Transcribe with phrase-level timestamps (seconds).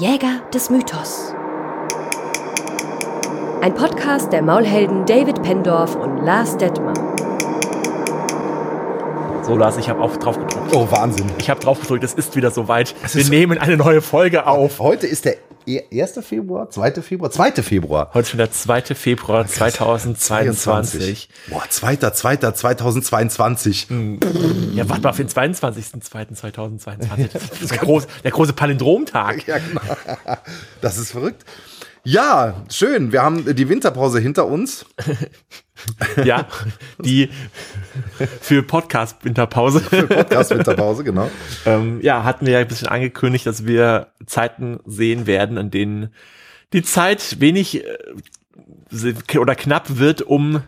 [0.00, 1.34] Jäger des Mythos.
[3.60, 6.94] Ein Podcast der Maulhelden David Pendorf und Lars Detmer.
[9.42, 10.74] So, Lars, ich habe auch drauf gedrückt.
[10.74, 11.26] Oh, Wahnsinn.
[11.38, 12.94] Ich habe drauf gedrückt, es ist wieder soweit.
[13.12, 14.78] Wir nehmen eine neue Folge auf.
[14.78, 15.36] Heute ist der
[15.78, 16.12] 1.
[16.22, 17.02] Februar, 2.
[17.02, 17.52] Februar, 2.
[17.62, 18.10] Februar.
[18.14, 18.82] Heute schon der 2.
[18.94, 21.28] Februar 2022.
[21.48, 21.96] Boah, 2.
[21.96, 22.36] 2.
[22.36, 23.88] 2022.
[24.74, 27.28] Ja, warte mal auf den 22.02.2022.
[27.32, 29.46] Das ist der, groß, der große Palindromtag.
[29.46, 29.80] Ja, genau.
[30.80, 31.44] Das ist verrückt.
[32.04, 33.12] Ja, schön.
[33.12, 34.86] Wir haben die Winterpause hinter uns.
[36.22, 36.46] Ja,
[36.98, 37.30] die
[38.42, 39.80] für Podcast-Winterpause.
[39.80, 41.30] Für Podcast-Winterpause, genau.
[41.64, 46.12] ähm, ja, hatten wir ja ein bisschen angekündigt, dass wir Zeiten sehen werden, an denen
[46.74, 50.62] die Zeit wenig äh, oder knapp wird, um,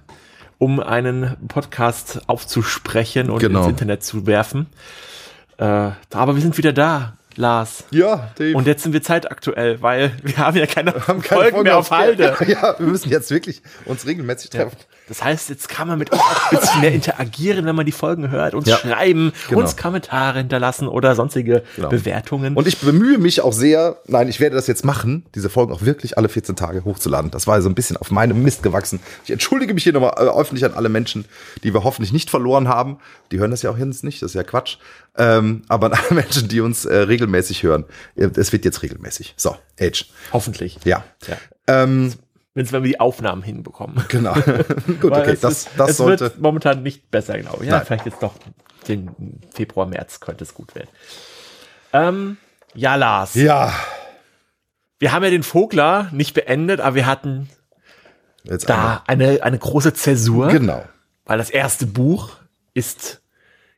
[0.56, 3.60] um einen Podcast aufzusprechen und Genau.
[3.60, 4.69] ins Internet zu werfen.
[5.58, 7.84] Äh, aber wir sind wieder da, Lars.
[7.91, 8.56] Ja, Dave.
[8.56, 11.91] Und jetzt sind wir zeitaktuell, weil wir haben ja keine, haben keine Folgen mehr auf
[11.91, 12.36] Halde.
[12.47, 14.77] Ja, wir müssen jetzt wirklich uns regelmäßig treffen.
[15.08, 17.92] Das heißt, jetzt kann man mit uns auch ein bisschen mehr interagieren, wenn man die
[17.92, 19.61] Folgen hört, uns Ja, schreiben, genau.
[19.61, 21.89] uns Kommentare hinterlassen oder sonstige Genau.
[21.89, 22.55] Bewertungen.
[22.56, 25.83] Und ich bemühe mich auch sehr, nein, ich werde das jetzt machen, diese Folgen auch
[25.83, 27.30] wirklich alle 14 Tage hochzuladen.
[27.30, 29.00] Das war so ein bisschen auf meinem Mist gewachsen.
[29.25, 31.25] Ich entschuldige mich hier nochmal äh, öffentlich an alle Menschen,
[31.64, 32.98] die wir hoffentlich nicht verloren haben.
[33.33, 34.77] Die hören das ja auch jetzt nicht, das ist ja Quatsch.
[35.19, 37.84] Ähm, aber an alle Menschen, die uns äh, regelmäßig hören.
[38.14, 39.34] Es wird jetzt regelmäßig.
[39.36, 40.06] So, Age.
[40.33, 40.78] Hoffentlich.
[40.84, 41.05] Ja.
[41.27, 41.36] Ja.
[41.67, 42.12] Ähm,
[42.55, 44.05] Wenn wenn wir die Aufnahmen hinbekommen.
[44.08, 44.34] genau.
[45.00, 45.36] Gut, okay.
[45.41, 46.25] Das, ist, das es sollte.
[46.25, 47.70] wird momentan nicht besser, glaube ich.
[47.70, 47.86] Ja, Nein.
[47.86, 48.34] vielleicht jetzt doch
[48.89, 50.89] den Februar, März könnte es gut werden.
[51.92, 52.36] Ähm,
[52.75, 53.34] ja, Lars.
[53.34, 53.73] Ja.
[54.98, 57.48] Wir haben ja den Vogler nicht beendet, aber wir hatten
[58.45, 60.48] Jetzt da eine, eine große Zäsur.
[60.48, 60.84] Genau.
[61.25, 62.30] weil das erste Buch
[62.75, 63.23] ist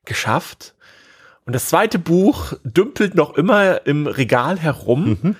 [0.04, 0.74] geschafft
[1.46, 5.36] und das zweite Buch dümpelt noch immer im Regal herum.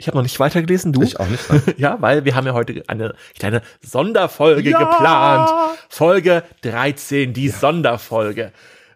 [0.00, 1.02] Ich habe noch nicht weitergelesen, du?
[1.02, 1.48] Ich auch nicht.
[1.50, 1.62] nein.
[1.76, 4.78] Ja, weil wir haben ja heute eine kleine Sonderfolge Ja!
[4.78, 5.50] geplant.
[5.90, 8.50] Folge 13, die Sonderfolge.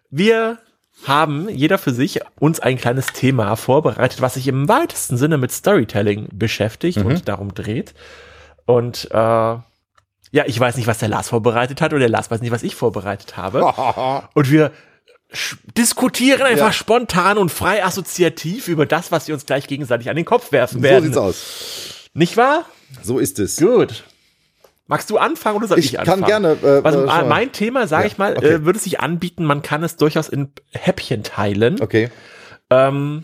[0.09, 0.57] Wir
[1.05, 5.51] haben jeder für sich uns ein kleines Thema vorbereitet, was sich im weitesten Sinne mit
[5.51, 7.05] Storytelling beschäftigt Mhm.
[7.05, 7.93] und darum dreht.
[8.65, 9.61] Und äh, ja,
[10.47, 12.73] ich weiß nicht, was der Lars vorbereitet hat und der Lars weiß nicht, was ich
[12.75, 13.61] vorbereitet habe.
[14.33, 14.71] Und wir
[15.77, 16.73] diskutieren einfach Ja.
[16.73, 20.77] spontan und frei assoziativ über das, was wir uns gleich gegenseitig an den Kopf werfen
[20.77, 21.05] So werden.
[21.05, 22.09] sieht's aus.
[22.13, 22.65] Nicht wahr?
[23.03, 23.57] So ist es.
[23.57, 24.03] Gut.
[24.87, 26.21] Magst du anfangen oder soll ich, Ich anfangen?
[26.21, 27.25] kann gerne, äh, also, äh, mal.
[27.25, 28.45] mein Thema, sage Ja, ich mal, okay.
[28.53, 31.81] äh, würde sich anbieten, man kann es durchaus in Häppchen teilen.
[31.81, 32.09] Okay.
[32.69, 33.23] Ähm,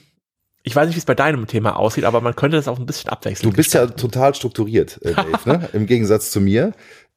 [0.63, 2.85] ich weiß nicht, wie es bei deinem Thema aussieht, aber man könnte das auch ein
[2.87, 3.49] bisschen abwechseln.
[3.49, 5.69] Du bist ja total strukturiert, äh, Dave, ne?
[5.73, 6.73] im Gegensatz zu mir.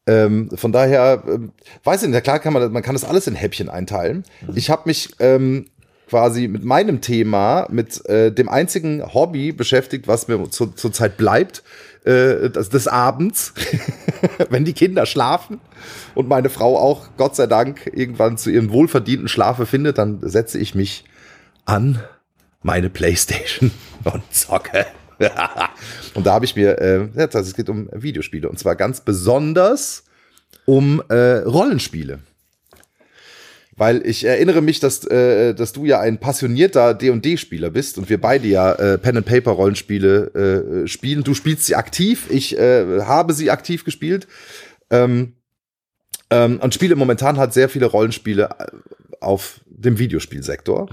[0.07, 3.27] Ähm, von daher, ähm, weiß ich nicht, klar kann man, das- man kann das alles
[3.27, 4.25] in Häppchen einteilen.
[4.55, 5.67] Ich habe mich ähm,
[6.09, 11.63] quasi mit meinem Thema, mit äh, dem einzigen Hobby beschäftigt, was mir zu- zurzeit bleibt,
[12.05, 13.55] äh, das, des Abends,
[14.51, 15.59] wenn die Kinder schlafen
[16.15, 20.59] und meine Frau auch, Gott sei Dank, irgendwann zu ihrem wohlverdienten Schlafe findet, dann setze
[20.59, 21.05] ich mich
[21.65, 22.03] an
[22.63, 23.71] meine Playstation
[24.05, 24.85] und zocke.
[26.15, 29.01] und da habe ich mir, äh, ja, das- es geht um Videospiele und zwar ganz
[29.01, 30.05] besonders
[30.67, 32.21] um äh, Rollenspiele.
[33.77, 38.21] Weil ich erinnere mich, dass, äh, dass du ja ein passionierter D&D-Spieler bist und wir
[38.21, 41.25] beide ja äh, Pen-and-Paper-Rollenspiele äh, spielen.
[41.25, 44.29] Du spielst sie aktiv, ich äh, habe sie aktiv gespielt
[44.91, 45.33] ähm,
[46.31, 48.67] ähm, und spiele momentan halt sehr viele Rollenspiele äh,
[49.21, 50.89] auf dem Videospielsektor.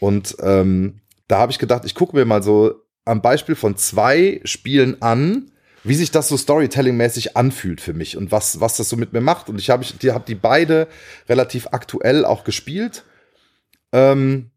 [0.00, 4.40] Und ähm, da habe ich gedacht, ich gucke mir mal so am Beispiel von zwei
[4.44, 5.50] Spielen an,
[5.84, 9.20] wie sich das so Storytelling-mäßig anfühlt für mich und was, was das so mit mir
[9.20, 9.48] macht.
[9.48, 10.88] Und ich habe die, hab die beide
[11.28, 13.04] relativ aktuell auch gespielt.
[13.92, 14.50] Ähm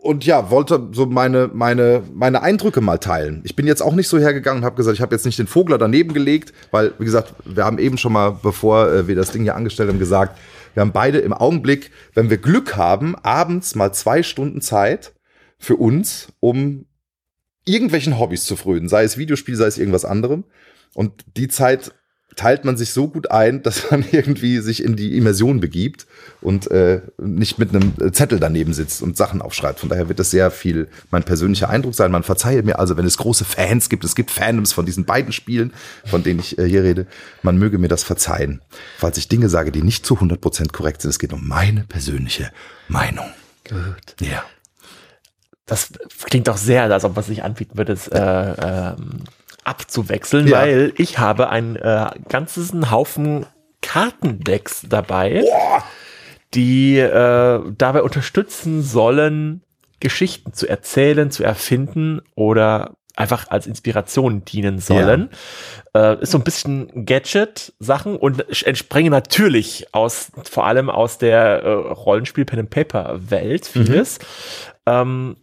[0.00, 3.42] und ja, wollte so meine, meine, meine Eindrücke mal teilen.
[3.44, 5.48] Ich bin jetzt auch nicht so hergegangen und habe gesagt, ich habe jetzt nicht den
[5.48, 9.32] Vogler daneben gelegt, weil, wie gesagt, wir haben eben schon mal, bevor äh, wir das
[9.32, 10.38] Ding hier angestellt haben, gesagt,
[10.72, 15.12] wir haben beide im Augenblick, wenn wir Glück haben, abends mal zwei Stunden Zeit
[15.58, 16.86] für uns, um
[17.64, 20.44] irgendwelchen Hobbys zu frönen, sei es Videospiel, sei es irgendwas anderem.
[20.94, 21.92] Und die Zeit
[22.36, 26.06] teilt man sich so gut ein, dass man irgendwie sich in die Immersion begibt
[26.40, 29.80] und äh, nicht mit einem Zettel daneben sitzt und Sachen aufschreibt.
[29.80, 32.12] Von daher wird das sehr viel mein persönlicher Eindruck sein.
[32.12, 35.32] Man verzeihe mir also, wenn es große Fans gibt, es gibt Fandoms von diesen beiden
[35.32, 35.72] Spielen,
[36.04, 37.06] von denen ich äh, hier rede,
[37.42, 38.60] man möge mir das verzeihen,
[38.98, 41.10] falls ich Dinge sage, die nicht zu 100% korrekt sind.
[41.10, 42.52] Es geht um meine persönliche
[42.88, 43.26] Meinung.
[43.68, 44.20] Gut.
[44.20, 44.44] Ja.
[45.66, 45.92] Das
[46.24, 49.24] klingt doch sehr, als ob man sich anbieten würde, es äh, ähm,
[49.64, 50.60] abzuwechseln, Ja.
[50.60, 53.46] weil ich habe einen äh, ganzen Haufen
[53.82, 55.44] Kartendecks dabei,
[56.54, 59.62] die äh, dabei unterstützen sollen,
[60.00, 65.30] Geschichten zu erzählen, zu erfinden oder einfach als Inspiration dienen sollen.
[65.94, 66.12] Ja.
[66.12, 71.68] Äh, ist so ein bisschen Gadget-Sachen und entspringen natürlich aus, vor allem aus der äh,
[71.70, 74.18] Rollenspiel-Pen-and-Paper-Welt vieles.
[74.18, 74.24] Mhm.
[74.86, 75.36] Ähm,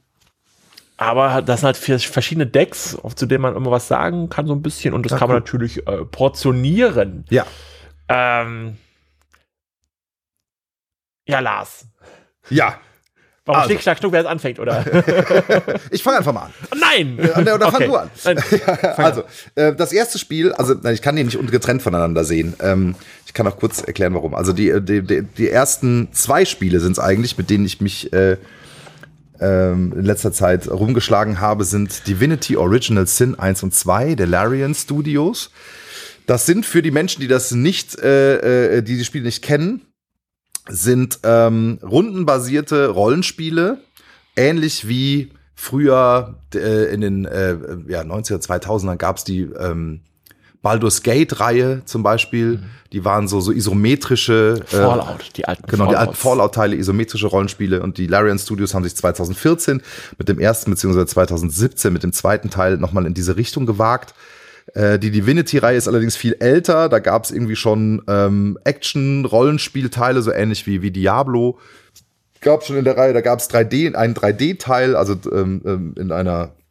[1.04, 4.62] aber das sind halt verschiedene Decks, zu denen man immer was sagen kann, so ein
[4.62, 4.94] bisschen.
[4.94, 7.26] Und das ja, kann man natürlich äh, portionieren.
[7.30, 7.46] Ja.
[8.10, 8.78] Ähm,
[11.28, 11.86] ja, Lars.
[12.50, 12.80] Ja.
[13.46, 13.72] Warum also.
[13.72, 14.86] Schnick, Schnack, Schnuck, wer es anfängt, oder?
[15.92, 16.54] ich fange einfach mal an.
[16.80, 17.20] Nein!
[17.20, 17.72] Oder okay.
[17.72, 18.10] fang du an.
[18.96, 19.24] also,
[19.56, 22.54] äh, das erste Spiel, also ich kann die nicht getrennt voneinander sehen.
[22.62, 22.96] Ähm,
[23.26, 24.34] ich kann auch kurz erklären, warum.
[24.34, 28.14] Also die, die, die, die ersten zwei Spiele sind es eigentlich, mit denen ich mich
[28.14, 28.38] äh,
[29.40, 34.76] ähm, in letzter Zeit rumgeschlagen habe, sind Divinity Original Sin 1 und 2 der Larian
[34.76, 35.52] Studios.
[36.26, 39.82] Das sind für die Menschen, die das nicht, äh, äh, die die Spiele nicht kennen,
[40.70, 43.80] sind ähm, rundenbasierte Rollenspiele,
[44.36, 47.58] ähnlich wie früher äh, in den äh,
[47.88, 50.02] ja, 90er, 2000er gab es die ähm,
[50.64, 52.58] Baldur's Gate-Reihe zum Beispiel.
[52.58, 52.64] Mhm.
[52.94, 54.62] Die waren so, so isometrische.
[54.72, 55.92] Äh, Fallout, die alten Genau, Fallouts.
[55.92, 57.84] die alten Fallout-Teile, isometrische Rollenspiele.
[57.84, 59.82] Und die Larian Studios haben sich 2014
[60.18, 64.16] mit dem ersten, beziehungsweise 2017 mit dem zweiten Teil nochmal in diese Richtung gewagt.
[64.74, 66.88] Äh, die Divinity-Reihe ist allerdings viel älter.
[66.88, 71.60] Da gab es irgendwie schon ähm, Action-Rollenspielteile, so ähnlich wie, wie Diablo.
[72.42, 76.12] Gab schon in der Reihe, da gab es 3D, einen 3D-Teil, also ähm, ähm, in
[76.12, 76.63] einer äh,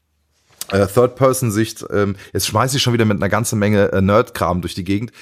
[0.69, 1.85] Third-Person-Sicht.
[1.91, 5.13] Ähm, jetzt schmeiße ich schon wieder mit einer ganzen Menge äh, Nerd-Kram durch die Gegend.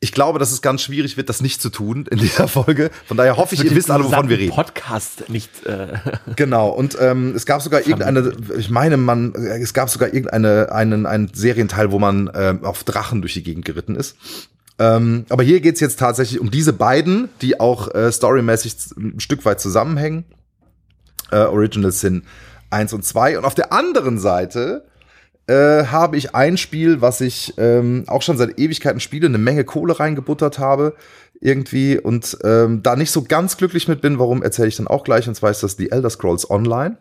[0.00, 2.90] Ich glaube, dass es ganz schwierig wird, das nicht zu tun in dieser Folge.
[3.06, 4.54] Von daher hoffe ich, ihr wisst alle, wovon wir reden.
[4.54, 5.64] Podcast nicht.
[5.66, 5.94] Äh
[6.36, 6.68] genau.
[6.68, 11.30] Und ähm, es gab sogar irgendeine, ich meine, man, es gab sogar irgendeine einen, einen
[11.32, 14.16] Serienteil, wo man äh, auf Drachen durch die Gegend geritten ist.
[14.78, 19.44] Ähm, aber hier geht's jetzt tatsächlich um diese beiden, die auch äh, storymäßig ein Stück
[19.44, 20.24] weit zusammenhängen.
[21.30, 22.24] Äh, Original Sin
[22.74, 23.38] 1 und 2.
[23.38, 24.84] Und auf der anderen Seite
[25.46, 29.64] äh, habe ich ein Spiel, was ich ähm, auch schon seit Ewigkeiten spiele, eine Menge
[29.64, 30.94] Kohle reingebuttert habe
[31.40, 34.18] irgendwie und ähm, da nicht so ganz glücklich mit bin.
[34.18, 35.28] Warum erzähle ich dann auch gleich?
[35.28, 36.98] Und zwar ist das The Elder Scrolls Online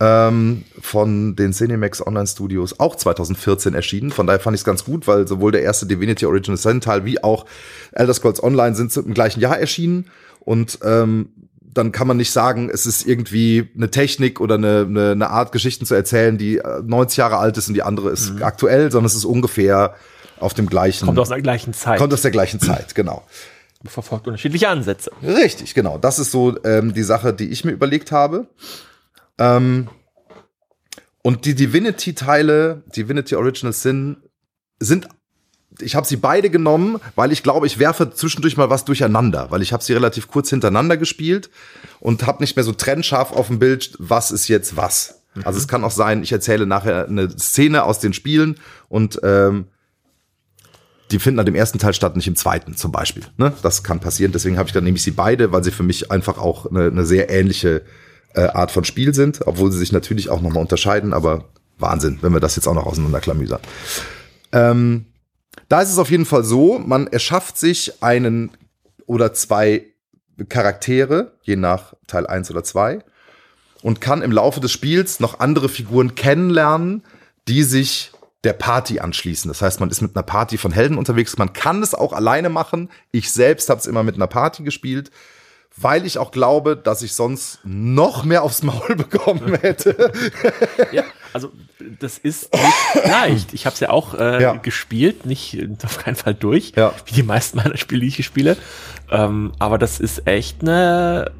[0.00, 4.10] ähm, von den Cinemax Online Studios, auch 2014 erschienen.
[4.10, 7.04] Von daher fand ich es ganz gut, weil sowohl der erste Divinity Original Sin Teil
[7.04, 7.44] wie auch
[7.92, 10.06] Elder Scrolls Online sind im gleichen Jahr erschienen
[10.40, 11.28] und ähm,
[11.72, 15.52] dann kann man nicht sagen, es ist irgendwie eine Technik oder eine, eine, eine Art,
[15.52, 18.42] Geschichten zu erzählen, die 90 äh, Jahre alt ist und die andere ist mhm.
[18.42, 19.94] aktuell, sondern es ist ungefähr
[20.40, 21.06] auf dem gleichen.
[21.06, 21.98] Kommt aus der gleichen Zeit.
[21.98, 23.24] Kommt aus der gleichen Zeit, genau.
[23.84, 25.10] Verfolgt unterschiedliche Ansätze.
[25.22, 25.96] Richtig, genau.
[25.96, 28.46] Das ist so ähm, die Sache, die ich mir überlegt habe.
[29.38, 29.88] Ähm,
[31.22, 34.16] und die Divinity-Teile, Divinity Original Sin,
[34.78, 35.08] sind
[35.82, 39.62] ich habe sie beide genommen, weil ich glaube, ich werfe zwischendurch mal was durcheinander, weil
[39.62, 41.50] ich habe sie relativ kurz hintereinander gespielt
[42.00, 45.22] und habe nicht mehr so trennscharf auf dem Bild, was ist jetzt was.
[45.34, 45.42] Mhm.
[45.44, 48.56] Also es kann auch sein, ich erzähle nachher eine Szene aus den Spielen
[48.88, 49.66] und ähm,
[51.10, 53.24] die finden an dem ersten Teil statt, nicht im zweiten zum Beispiel.
[53.36, 53.52] Ne?
[53.62, 54.32] Das kann passieren.
[54.32, 57.04] Deswegen habe ich dann nämlich sie beide, weil sie für mich einfach auch eine, eine
[57.04, 57.82] sehr ähnliche
[58.34, 61.12] äh, Art von Spiel sind, obwohl sie sich natürlich auch nochmal unterscheiden.
[61.12, 61.46] Aber
[61.78, 63.60] Wahnsinn, wenn wir das jetzt auch noch auseinanderklamüsern.
[64.52, 65.06] Ähm,
[65.68, 68.50] da ist es auf jeden Fall so, man erschafft sich einen
[69.06, 69.86] oder zwei
[70.48, 73.00] Charaktere, je nach Teil 1 oder 2,
[73.82, 77.02] und kann im Laufe des Spiels noch andere Figuren kennenlernen,
[77.48, 78.12] die sich
[78.44, 79.48] der Party anschließen.
[79.48, 81.36] Das heißt, man ist mit einer Party von Helden unterwegs.
[81.36, 82.90] Man kann es auch alleine machen.
[83.10, 85.10] Ich selbst habe es immer mit einer Party gespielt
[85.80, 90.12] weil ich auch glaube, dass ich sonst noch mehr aufs Maul bekommen hätte.
[90.92, 91.50] ja, also
[92.00, 93.54] das ist nicht leicht.
[93.54, 94.54] Ich habe es ja auch äh, ja.
[94.54, 96.92] gespielt, nicht auf keinen Fall durch, ja.
[97.06, 98.56] wie die meisten meiner Spiele, die ich spiele.
[99.10, 101.32] Ähm, aber das ist echt eine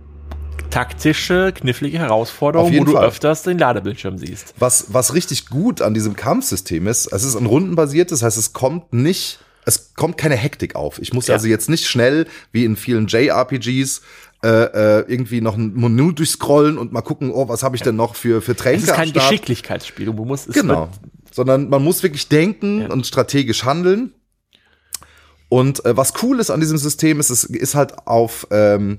[0.70, 3.06] taktische, knifflige Herausforderung, wo du Fall.
[3.06, 4.54] öfters den Ladebildschirm siehst.
[4.59, 8.52] Was, was richtig gut an diesem Kampfsystem ist, es ist ein rundenbasiertes, das heißt, es
[8.52, 10.99] kommt nicht es kommt keine Hektik auf.
[11.00, 11.35] Ich muss ja.
[11.35, 14.00] also jetzt nicht schnell, wie in vielen JRPGs,
[14.42, 17.97] äh, äh, irgendwie noch ein Menü durchscrollen und mal gucken, oh, was habe ich denn
[17.97, 20.06] noch für, für Tränke Es ist kein Geschicklichkeitsspiel.
[20.06, 20.88] Du musst es genau.
[21.30, 22.90] Sondern man muss wirklich denken ja.
[22.90, 24.14] und strategisch handeln.
[25.49, 28.99] Und äh, was cool ist an diesem System, ist, es ist halt auf ähm,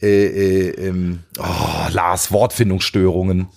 [0.00, 3.48] äh, äh, ähm, oh, Lars Wortfindungsstörungen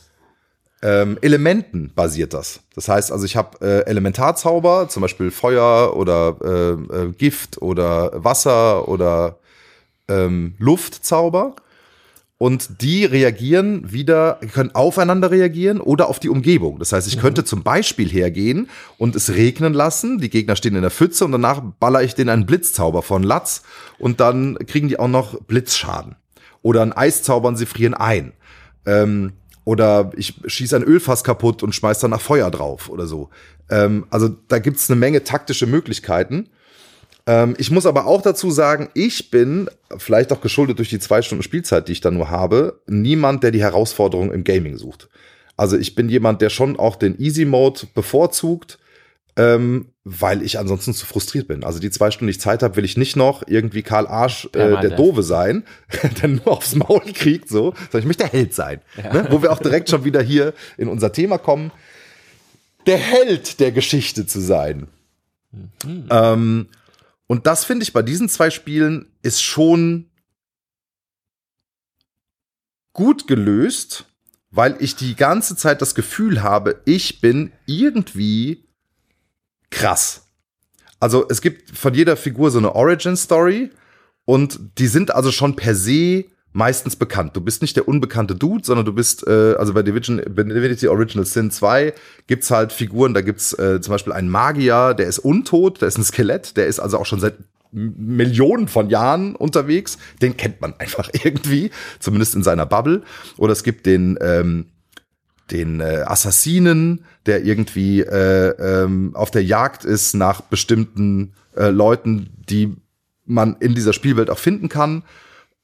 [0.85, 2.59] ähm, Elementen basiert das.
[2.75, 8.11] Das heißt also, ich habe äh, Elementarzauber, zum Beispiel Feuer oder äh, äh, Gift oder
[8.23, 9.39] Wasser oder
[10.07, 11.55] ähm, Luftzauber.
[12.37, 16.79] Und die reagieren wieder, können aufeinander reagieren oder auf die Umgebung.
[16.79, 17.21] Das heißt, ich mhm.
[17.21, 20.17] könnte zum Beispiel hergehen und es regnen lassen.
[20.17, 23.63] Die Gegner stehen in der Pfütze und danach baller ich denen einen Blitzzauber von Latz
[23.99, 26.17] und dann kriegen die auch noch Blitzschaden.
[26.61, 28.33] Oder ein Eiszauber und sie frieren ein.
[28.85, 29.31] Ähm,
[29.63, 33.29] oder ich schieße ein Ölfass kaputt und schmeiß dann nach Feuer drauf oder so.
[33.69, 36.49] Ähm, also da gibt's eine Menge taktische Möglichkeiten.
[37.27, 41.21] Ähm, ich muss aber auch dazu sagen, ich bin, vielleicht auch geschuldet durch die zwei
[41.21, 45.09] Stunden Spielzeit, die ich dann nur habe, niemand, der die Herausforderung im Gaming sucht.
[45.57, 48.77] Also ich bin jemand, der schon auch den Easy Mode bevorzugt,
[49.37, 51.63] ähm, weil ich ansonsten zu frustriert bin.
[51.63, 54.45] Also die zwei Stunden, die ich Zeit habe, will ich nicht noch irgendwie Karl Arsch,
[54.53, 55.63] äh, der Dove sein,
[56.21, 58.81] der nur aufs Maul kriegt, so, sondern ich möchte der Held sein.
[58.97, 59.13] Ja.
[59.13, 59.27] Ne?
[59.31, 61.71] Wo wir auch direkt schon wieder hier in unser Thema kommen.
[62.85, 64.87] Der Held der Geschichte zu sein.
[65.51, 66.07] Mhm.
[66.11, 66.67] Ähm,
[67.27, 70.09] und das finde ich bei diesen zwei Spielen ist schon
[72.93, 74.05] gut gelöst,
[74.51, 78.67] weil ich die ganze Zeit das Gefühl habe, ich bin irgendwie
[79.69, 80.27] krass.
[80.99, 83.71] Also es gibt von jeder Figur so eine Origin Story
[84.23, 87.35] und die sind also schon per se meistens bekannt.
[87.35, 91.25] Du bist nicht der unbekannte Dude, sondern du bist, äh, also bei Division, Divinity Original
[91.25, 91.93] Sin 2
[92.27, 95.97] gibt's halt Figuren, da gibt's äh, zum Beispiel einen Magier, der ist untot, der ist
[95.97, 97.35] ein Skelett, der ist also auch schon seit
[97.71, 99.97] Millionen von Jahren unterwegs.
[100.21, 103.03] Den kennt man einfach irgendwie, zumindest in seiner Bubble.
[103.35, 104.67] Oder es gibt den, ähm,
[105.51, 112.29] den äh, Assassinen, der irgendwie äh, ähm, auf der Jagd ist nach bestimmten äh, Leuten,
[112.49, 112.77] die
[113.25, 115.03] man in dieser Spielwelt auch finden kann.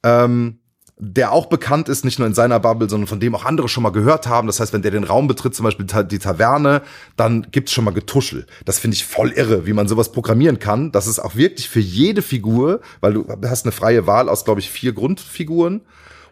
[0.03, 0.57] Ähm,
[1.03, 3.81] der auch bekannt ist, nicht nur in seiner Bubble, sondern von dem auch andere schon
[3.81, 4.45] mal gehört haben.
[4.45, 6.83] Das heißt, wenn der den Raum betritt, zum Beispiel die Taverne,
[7.17, 8.45] dann gibt's schon mal Getuschel.
[8.65, 10.91] Das finde ich voll irre, wie man sowas programmieren kann.
[10.91, 14.59] Das ist auch wirklich für jede Figur, weil du hast eine freie Wahl aus, glaube
[14.59, 15.81] ich, vier Grundfiguren.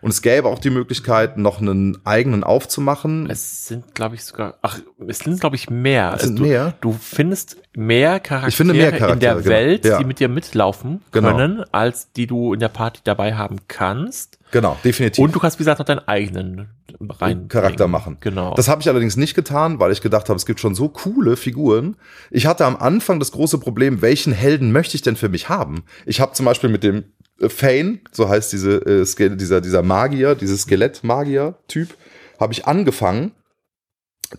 [0.02, 3.30] Und es gäbe auch die Möglichkeit, noch einen eigenen aufzumachen.
[3.30, 6.14] Es sind, glaube ich, sogar, ach, es sind, glaube ich, mehr.
[6.16, 6.74] Es sind also, mehr.
[6.80, 9.50] Du findest mehr Charaktere, ich finde mehr Charaktere in der genau.
[9.50, 9.98] Welt, ja.
[9.98, 11.32] die mit dir mitlaufen Genau.
[11.32, 14.39] können, als die du in der Party dabei haben kannst.
[14.52, 15.24] Genau, definitiv.
[15.24, 18.18] Und du kannst, wie gesagt, noch deinen eigenen rein Charakter machen.
[18.20, 18.56] Genau.
[18.56, 21.38] Das habe ich allerdings nicht getan, weil ich gedacht habe, es gibt schon so coole
[21.38, 21.98] Figuren.
[22.32, 25.84] Ich hatte am Anfang das große Problem, welchen Helden möchte ich denn für mich haben?
[26.06, 27.06] Ich habe zum Beispiel mit dem
[27.40, 31.96] äh, Fane, so heißt diese, äh, dieser, dieser Magier, dieses Skelett-Magier-Typ,
[32.40, 33.32] habe ich angefangen,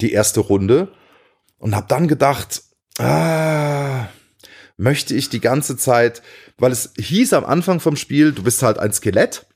[0.00, 0.88] die erste Runde,
[1.58, 2.62] und habe dann gedacht,
[2.98, 4.08] ah,
[4.76, 6.22] möchte ich die ganze Zeit,
[6.58, 9.46] weil es hieß am Anfang vom Spiel, du bist halt ein Skelett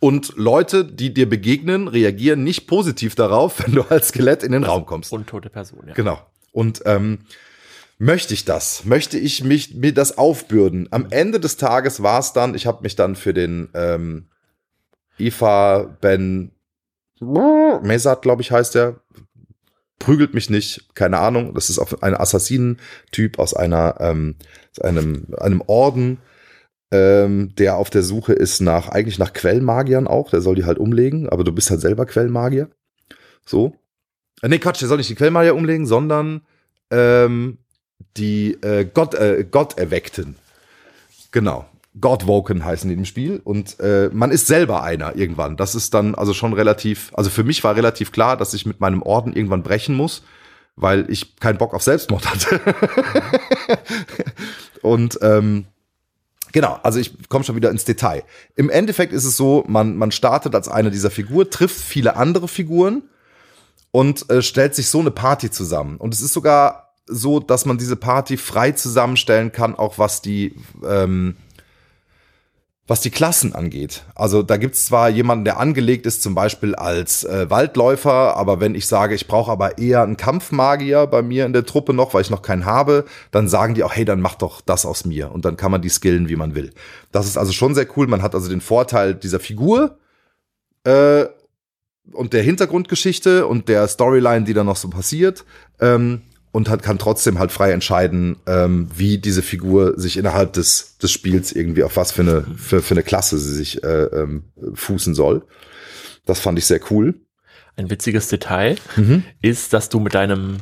[0.00, 4.64] und Leute, die dir begegnen, reagieren nicht positiv darauf, wenn du als Skelett in den
[4.64, 5.12] Raum kommst.
[5.12, 5.94] untote Person, ja.
[5.94, 6.20] Genau.
[6.52, 7.20] Und ähm,
[7.98, 8.84] möchte ich das?
[8.84, 10.88] Möchte ich mich mir das aufbürden?
[10.90, 14.28] Am Ende des Tages war es dann, ich habe mich dann für den ähm,
[15.18, 16.52] Ifa Ben
[17.20, 19.00] Mesat, glaube ich, heißt er.
[19.98, 21.54] Prügelt mich nicht, keine Ahnung.
[21.54, 24.36] Das ist ein Assassinentyp aus einer ähm,
[24.70, 26.18] aus einem einem Orden,
[26.90, 30.30] ähm, der auf der Suche ist nach eigentlich nach Quellmagiern auch.
[30.30, 32.68] Der soll die halt umlegen, aber du bist halt selber Quellmagier.
[33.44, 33.74] So.
[34.42, 36.42] Äh, nee, Quatsch, der soll nicht die Quellmagier umlegen, sondern
[36.90, 37.58] ähm,
[38.16, 40.36] die äh, Gott, äh, Gott erweckten.
[41.30, 41.66] Genau.
[42.00, 45.56] Godwoken heißen die im Spiel und äh, man ist selber einer irgendwann.
[45.56, 48.78] Das ist dann also schon relativ, also für mich war relativ klar, dass ich mit
[48.78, 50.22] meinem Orden irgendwann brechen muss,
[50.76, 52.60] weil ich keinen Bock auf Selbstmord hatte.
[54.82, 55.66] und ähm,
[56.58, 58.24] Genau, also ich komme schon wieder ins Detail.
[58.56, 62.48] Im Endeffekt ist es so, man, man startet als eine dieser Figuren, trifft viele andere
[62.48, 63.04] Figuren
[63.92, 65.98] und äh, stellt sich so eine Party zusammen.
[65.98, 70.56] Und es ist sogar so, dass man diese Party frei zusammenstellen kann, auch was die,
[70.84, 71.36] ähm,
[72.88, 74.02] was die Klassen angeht.
[74.14, 78.74] Also da gibt's zwar jemanden, der angelegt ist, zum Beispiel als äh, Waldläufer, aber wenn
[78.74, 82.22] ich sage, ich brauche aber eher einen Kampfmagier bei mir in der Truppe noch, weil
[82.22, 85.30] ich noch keinen habe, dann sagen die auch, hey, dann mach doch das aus mir.
[85.30, 86.72] Und dann kann man die skillen, wie man will.
[87.12, 88.06] Das ist also schon sehr cool.
[88.06, 89.98] Man hat also den Vorteil dieser Figur
[90.84, 91.26] äh,
[92.12, 95.44] und der Hintergrundgeschichte und der Storyline, die da noch so passiert.
[95.78, 96.22] Ähm,
[96.58, 101.12] und hat, kann trotzdem halt frei entscheiden, ähm, wie diese Figur sich innerhalb des, des
[101.12, 104.42] Spiels irgendwie auf was für eine, für, für eine Klasse sie sich äh, ähm,
[104.74, 105.42] fußen soll.
[106.26, 107.14] Das fand ich sehr cool.
[107.76, 109.22] Ein witziges Detail Mhm.
[109.40, 110.56] ist, dass du mit deinem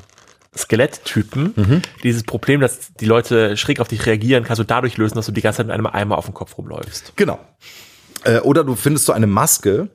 [0.54, 5.26] Skeletttypen dieses Problem, dass die Leute schräg auf dich reagieren, kannst du dadurch lösen, dass
[5.26, 7.14] du die ganze Zeit mit einem Eimer auf dem Kopf rumläufst.
[7.16, 7.38] Genau.
[8.24, 9.88] Äh, oder du findest so eine Maske.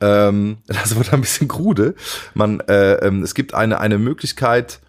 [0.00, 1.94] Ähm, das wird ein bisschen krude.
[2.34, 4.80] Man, äh, ähm, es gibt eine, eine Möglichkeit,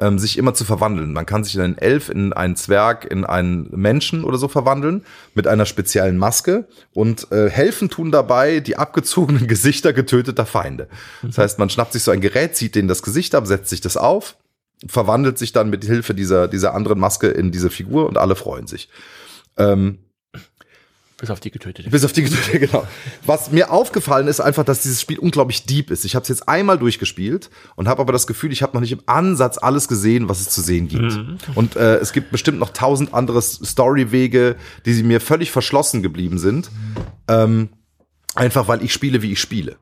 [0.00, 1.12] ähm, sich immer zu verwandeln.
[1.12, 5.04] Man kann sich in einen Elf, in einen Zwerg, in einen Menschen oder so verwandeln
[5.34, 10.88] mit einer speziellen Maske und äh, helfen tun dabei die abgezogenen Gesichter getöteter Feinde.
[11.22, 13.80] Das heißt, man schnappt sich so ein Gerät, zieht denen das Gesicht ab, setzt sich
[13.80, 14.36] das auf,
[14.86, 18.66] verwandelt sich dann mit Hilfe dieser, dieser anderen Maske in diese Figur und alle freuen
[18.66, 18.88] sich.
[19.56, 19.98] Ähm,
[21.24, 21.88] Bis auf die getötete.
[21.88, 22.86] Bis auf die getötete, genau.
[23.24, 26.04] Was mir aufgefallen ist einfach, dass dieses Spiel unglaublich deep ist.
[26.04, 28.92] Ich habe es jetzt einmal durchgespielt und habe aber das Gefühl, ich habe noch nicht
[28.92, 31.16] im Ansatz alles gesehen, was es zu sehen gibt.
[31.16, 31.38] Mhm.
[31.54, 36.36] Und äh, es gibt bestimmt noch tausend andere Storywege, die sie mir völlig verschlossen geblieben
[36.36, 36.70] sind.
[37.26, 37.70] Ähm,
[38.34, 39.76] einfach weil ich spiele, wie ich spiele.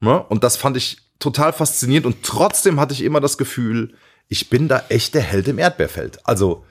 [0.00, 0.18] Ja?
[0.18, 3.94] Und das fand ich total faszinierend und trotzdem hatte ich immer das Gefühl,
[4.28, 6.20] ich bin da echt der Held im Erdbeerfeld.
[6.24, 6.64] Also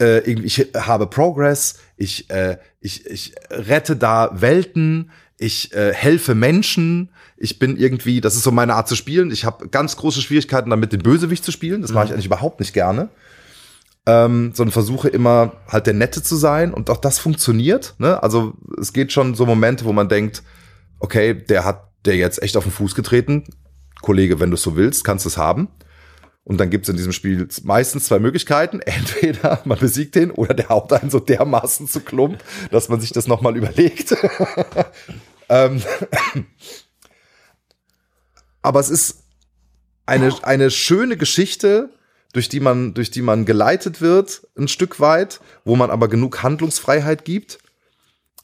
[0.00, 7.10] äh, ich habe Progress, ich, äh, ich, ich rette da Welten, ich äh, helfe Menschen,
[7.36, 9.30] ich bin irgendwie, das ist so meine Art zu spielen.
[9.30, 11.82] Ich habe ganz große Schwierigkeiten damit, den Bösewicht zu spielen.
[11.82, 12.14] Das mache ich mhm.
[12.14, 13.08] eigentlich überhaupt nicht gerne.
[14.06, 17.94] Ähm, sondern versuche immer halt der Nette zu sein und auch das funktioniert.
[17.98, 18.22] Ne?
[18.22, 20.42] Also es geht schon so Momente, wo man denkt,
[21.00, 23.44] okay, der hat der jetzt echt auf den Fuß getreten.
[24.02, 25.68] Kollege, wenn du es so willst, kannst du es haben.
[26.44, 28.80] Und dann gibt es in diesem Spiel meistens zwei Möglichkeiten.
[28.84, 33.12] Entweder man besiegt den oder der haut einen so dermaßen zu Klump, dass man sich
[33.12, 34.14] das nochmal überlegt.
[35.48, 35.82] ähm,
[38.62, 39.24] aber es ist
[40.06, 41.90] eine, eine schöne Geschichte,
[42.34, 46.42] durch die man, durch die man geleitet wird, ein Stück weit, wo man aber genug
[46.42, 47.58] Handlungsfreiheit gibt.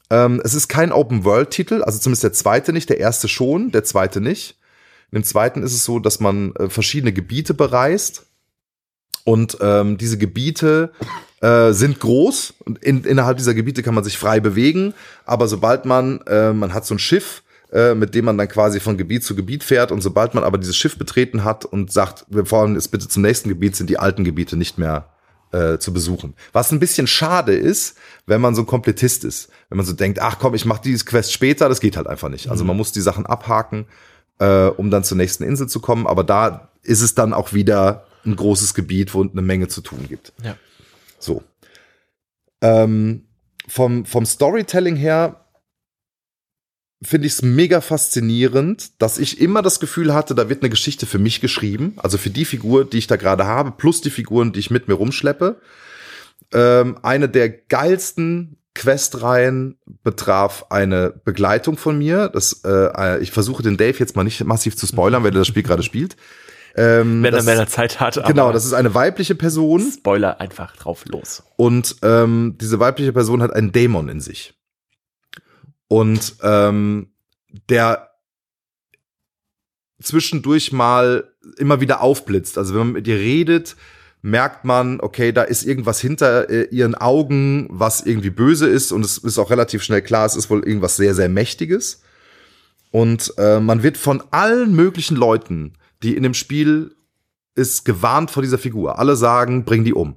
[0.09, 4.21] Ähm, es ist kein Open-World-Titel, also zumindest der zweite nicht, der erste schon, der zweite
[4.21, 4.57] nicht.
[5.11, 8.27] In dem zweiten ist es so, dass man äh, verschiedene Gebiete bereist
[9.23, 10.91] und ähm, diese Gebiete
[11.41, 14.93] äh, sind groß und in, innerhalb dieser Gebiete kann man sich frei bewegen,
[15.25, 18.79] aber sobald man, äh, man hat so ein Schiff, äh, mit dem man dann quasi
[18.79, 22.25] von Gebiet zu Gebiet fährt und sobald man aber dieses Schiff betreten hat und sagt,
[22.29, 25.09] wir fahren jetzt bitte zum nächsten Gebiet, sind die alten Gebiete nicht mehr
[25.51, 26.35] äh, zu besuchen.
[26.53, 29.49] Was ein bisschen schade ist, wenn man so ein Komplettist ist.
[29.69, 32.29] Wenn man so denkt, ach komm, ich mache dieses Quest später, das geht halt einfach
[32.29, 32.49] nicht.
[32.49, 32.69] Also mhm.
[32.69, 33.85] man muss die Sachen abhaken
[34.41, 36.07] äh, um dann zur nächsten Insel zu kommen.
[36.07, 40.07] Aber da ist es dann auch wieder ein großes Gebiet, wo eine Menge zu tun
[40.09, 40.33] gibt.
[40.43, 40.57] Ja.
[41.19, 41.43] So.
[42.61, 43.27] Ähm,
[43.67, 45.45] vom, vom Storytelling her
[47.03, 51.05] finde ich es mega faszinierend, dass ich immer das Gefühl hatte, da wird eine Geschichte
[51.05, 54.53] für mich geschrieben, also für die Figur, die ich da gerade habe, plus die Figuren,
[54.53, 55.61] die ich mit mir rumschleppe.
[56.53, 62.29] Ähm, eine der geilsten Questreihen betraf eine Begleitung von mir.
[62.29, 65.47] Das, äh, ich versuche den Dave jetzt mal nicht massiv zu spoilern, wenn er das
[65.47, 66.15] Spiel gerade spielt.
[66.75, 68.23] Ähm, wenn, er, wenn er Zeit hat.
[68.27, 69.91] Genau, das ist eine weibliche Person.
[69.91, 71.43] Spoiler einfach drauf los.
[71.57, 74.53] Und ähm, diese weibliche Person hat einen Dämon in sich.
[75.89, 77.11] Und ähm,
[77.69, 78.11] der
[80.01, 82.57] zwischendurch mal immer wieder aufblitzt.
[82.57, 83.75] Also wenn man mit ihr redet,
[84.21, 89.03] merkt man, okay, da ist irgendwas hinter äh, ihren Augen, was irgendwie böse ist und
[89.03, 92.01] es ist auch relativ schnell klar, es ist wohl irgendwas sehr, sehr Mächtiges.
[92.91, 96.95] Und äh, man wird von allen möglichen Leuten, die in dem Spiel
[97.55, 98.99] ist, gewarnt vor dieser Figur.
[98.99, 100.15] Alle sagen, bring die um.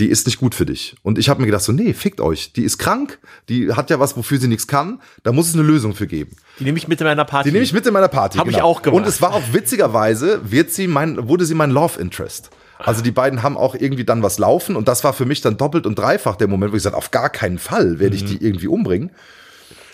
[0.00, 0.96] Die ist nicht gut für dich.
[1.02, 2.52] Und ich habe mir gedacht, so, nee, fickt euch.
[2.52, 5.00] Die ist krank, die hat ja was, wofür sie nichts kann.
[5.22, 6.36] Da muss es eine Lösung für geben.
[6.58, 7.48] Die nehme ich mit in meiner Party.
[7.48, 8.38] Die nehme ich mit in meiner Party.
[8.38, 8.58] Habe genau.
[8.58, 9.02] ich auch gemacht.
[9.02, 12.50] Und es war auch witzigerweise, wird sie mein, wurde sie mein Love Interest.
[12.84, 15.56] Also die beiden haben auch irgendwie dann was laufen und das war für mich dann
[15.56, 18.26] doppelt und dreifach der Moment, wo ich gesagt auf gar keinen Fall werde ich mhm.
[18.26, 19.10] die irgendwie umbringen.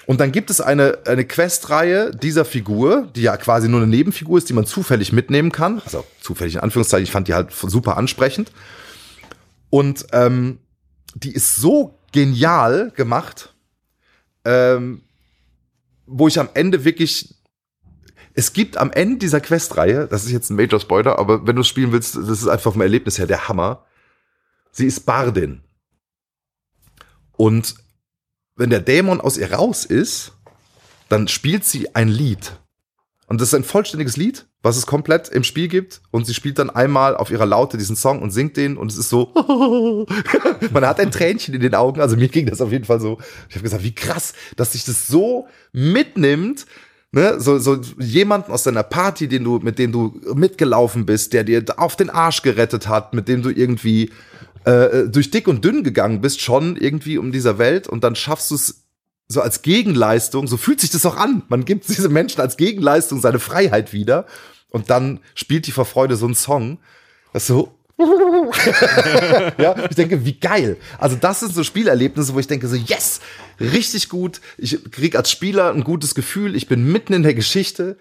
[0.07, 4.38] Und dann gibt es eine, eine Questreihe dieser Figur, die ja quasi nur eine Nebenfigur
[4.38, 5.81] ist, die man zufällig mitnehmen kann.
[5.85, 8.50] Also zufällig in Anführungszeichen, ich fand die halt super ansprechend.
[9.68, 10.59] Und ähm,
[11.14, 13.55] die ist so genial gemacht,
[14.44, 15.03] ähm,
[16.07, 17.37] wo ich am Ende wirklich
[18.40, 21.61] es gibt am Ende dieser Questreihe, das ist jetzt ein Major Spoiler, aber wenn du
[21.61, 23.85] es spielen willst, das ist einfach vom Erlebnis her der Hammer.
[24.72, 25.61] Sie ist Bardin.
[27.33, 27.74] Und
[28.57, 30.33] wenn der Dämon aus ihr raus ist,
[31.11, 32.57] dann spielt sie ein Lied.
[33.26, 36.00] Und das ist ein vollständiges Lied, was es komplett im Spiel gibt.
[36.11, 38.79] Und sie spielt dann einmal auf ihrer Laute diesen Song und singt den.
[38.79, 39.35] Und es ist so,
[40.72, 42.00] man hat ein Tränchen in den Augen.
[42.00, 43.18] Also mir ging das auf jeden Fall so.
[43.50, 46.64] Ich habe gesagt, wie krass, dass sich das so mitnimmt,
[47.12, 51.44] ne, so, so jemanden aus deiner Party, den du, mit dem du mitgelaufen bist, der
[51.44, 54.11] dir auf den Arsch gerettet hat, mit dem du irgendwie
[54.64, 58.51] äh, durch dick und dünn gegangen bist, schon irgendwie um dieser Welt und dann schaffst
[58.51, 58.85] du es
[59.29, 61.42] so als Gegenleistung, so fühlt sich das auch an.
[61.49, 64.27] Man gibt diese Menschen als Gegenleistung seine Freiheit wieder
[64.70, 66.79] und dann spielt die vor Freude so einen Song,
[67.33, 67.75] das so
[69.58, 70.76] ja, ich denke, wie geil.
[70.98, 73.20] Also das sind so Spielerlebnisse, wo ich denke so, yes,
[73.58, 74.40] richtig gut.
[74.58, 76.56] Ich krieg als Spieler ein gutes Gefühl.
[76.56, 77.98] Ich bin mitten in der Geschichte.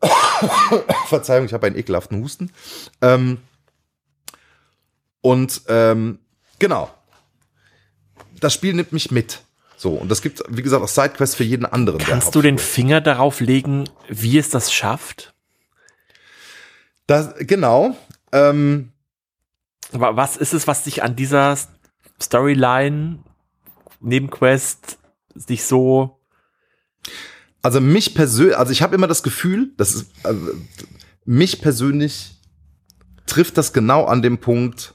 [1.08, 2.50] Verzeihung, ich habe einen ekelhaften Husten.
[3.00, 3.38] Ähm,
[5.20, 6.18] und ähm,
[6.58, 6.90] genau,
[8.40, 9.40] das Spiel nimmt mich mit.
[9.76, 11.98] So, und das gibt, wie gesagt, auch Sidequests für jeden anderen.
[11.98, 15.34] Kannst du den Finger darauf legen, wie es das schafft?
[17.06, 17.96] Das, genau.
[18.32, 18.93] Ähm,
[20.00, 21.58] was ist es, was dich an dieser
[22.20, 23.18] Storyline
[24.00, 24.98] Nebenquest
[25.34, 26.20] sich so.
[27.62, 30.50] Also mich persönlich, also ich habe immer das Gefühl, das ist also,
[31.24, 32.38] mich persönlich
[33.26, 34.94] trifft das genau an dem Punkt,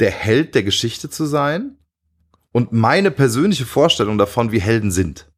[0.00, 1.78] der Held der Geschichte zu sein
[2.52, 5.32] und meine persönliche Vorstellung davon, wie Helden sind.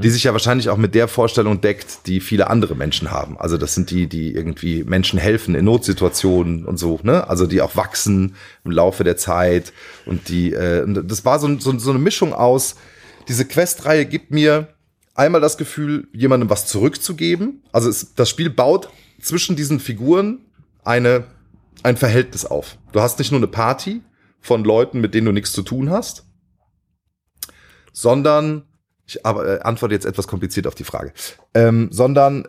[0.00, 3.36] Die sich ja wahrscheinlich auch mit der Vorstellung deckt, die viele andere Menschen haben.
[3.38, 7.28] Also das sind die, die irgendwie Menschen helfen in Notsituationen und so, ne?
[7.28, 9.72] Also die auch wachsen im Laufe der Zeit.
[10.06, 12.76] Und die, äh, das war so, so, so eine Mischung aus,
[13.26, 14.68] diese Questreihe gibt mir
[15.14, 17.62] einmal das Gefühl, jemandem was zurückzugeben.
[17.72, 20.40] Also es, das Spiel baut zwischen diesen Figuren
[20.84, 21.24] eine,
[21.82, 22.78] ein Verhältnis auf.
[22.92, 24.02] Du hast nicht nur eine Party
[24.40, 26.26] von Leuten, mit denen du nichts zu tun hast,
[27.92, 28.64] sondern
[29.06, 31.12] ich aber, äh, antworte jetzt etwas kompliziert auf die Frage.
[31.52, 32.48] Ähm, sondern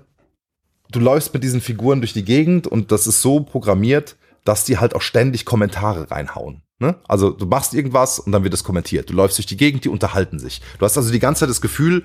[0.92, 4.78] du läufst mit diesen Figuren durch die Gegend und das ist so programmiert, dass die
[4.78, 6.62] halt auch ständig Kommentare reinhauen.
[6.80, 6.96] Ne?
[7.08, 9.10] Also du machst irgendwas und dann wird es kommentiert.
[9.10, 10.62] Du läufst durch die Gegend, die unterhalten sich.
[10.78, 12.04] Du hast also die ganze Zeit das Gefühl,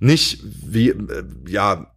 [0.00, 1.92] nicht wie, äh, ja,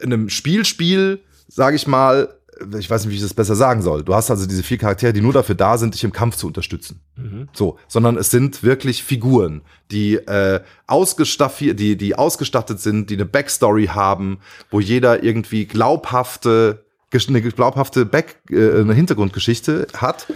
[0.00, 2.35] in einem Spielspiel, sage ich mal,
[2.78, 4.02] ich weiß nicht, wie ich das besser sagen soll.
[4.02, 6.46] Du hast also diese vier Charaktere, die nur dafür da sind, dich im Kampf zu
[6.46, 7.00] unterstützen.
[7.16, 7.48] Mhm.
[7.52, 13.26] So, sondern es sind wirklich Figuren, die äh, ausgestattet, die die ausgestattet sind, die eine
[13.26, 14.38] Backstory haben,
[14.70, 16.84] wo jeder irgendwie glaubhafte
[17.28, 20.26] eine glaubhafte Back, äh, eine Hintergrundgeschichte hat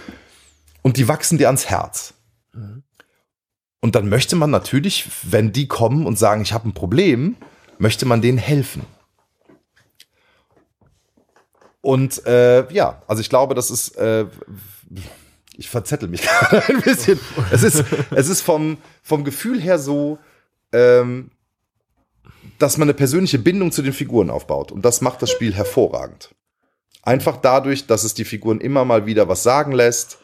[0.81, 2.15] und die wachsen dir ans Herz.
[2.53, 2.83] Mhm.
[3.81, 7.35] Und dann möchte man natürlich, wenn die kommen und sagen, ich habe ein Problem,
[7.77, 8.83] möchte man denen helfen.
[11.81, 14.25] Und äh, ja, also ich glaube, das ist, äh,
[15.57, 17.19] ich verzettel mich gerade ein bisschen.
[17.51, 20.19] Es ist, es ist vom, vom Gefühl her so,
[20.71, 21.31] ähm,
[22.59, 24.71] dass man eine persönliche Bindung zu den Figuren aufbaut.
[24.71, 26.35] Und das macht das Spiel hervorragend.
[27.03, 30.19] Einfach dadurch, dass es die Figuren immer mal wieder was sagen lässt,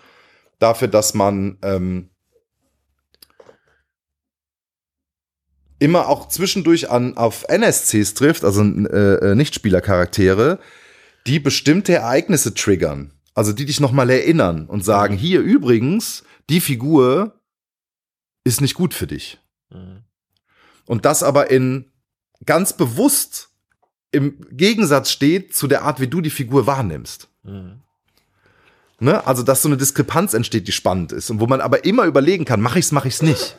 [0.59, 2.09] dafür, dass man ähm,
[5.79, 10.59] immer auch zwischendurch an auf NSCs trifft, also äh, äh, Nichtspielercharaktere,
[11.27, 13.11] die bestimmte Ereignisse triggern.
[13.33, 15.19] Also die dich nochmal erinnern und sagen, mhm.
[15.19, 17.39] hier übrigens, die Figur
[18.43, 19.39] ist nicht gut für dich.
[19.69, 20.03] Mhm.
[20.85, 21.91] Und das aber in
[22.45, 23.49] ganz bewusst
[24.11, 27.27] im Gegensatz steht zu der Art, wie du die Figur wahrnimmst.
[27.43, 27.81] Mhm.
[28.99, 29.27] Ne?
[29.27, 32.45] Also, dass so eine Diskrepanz entsteht, die spannend ist und wo man aber immer überlegen
[32.45, 33.57] kann, mache ich's, mache ich's nicht.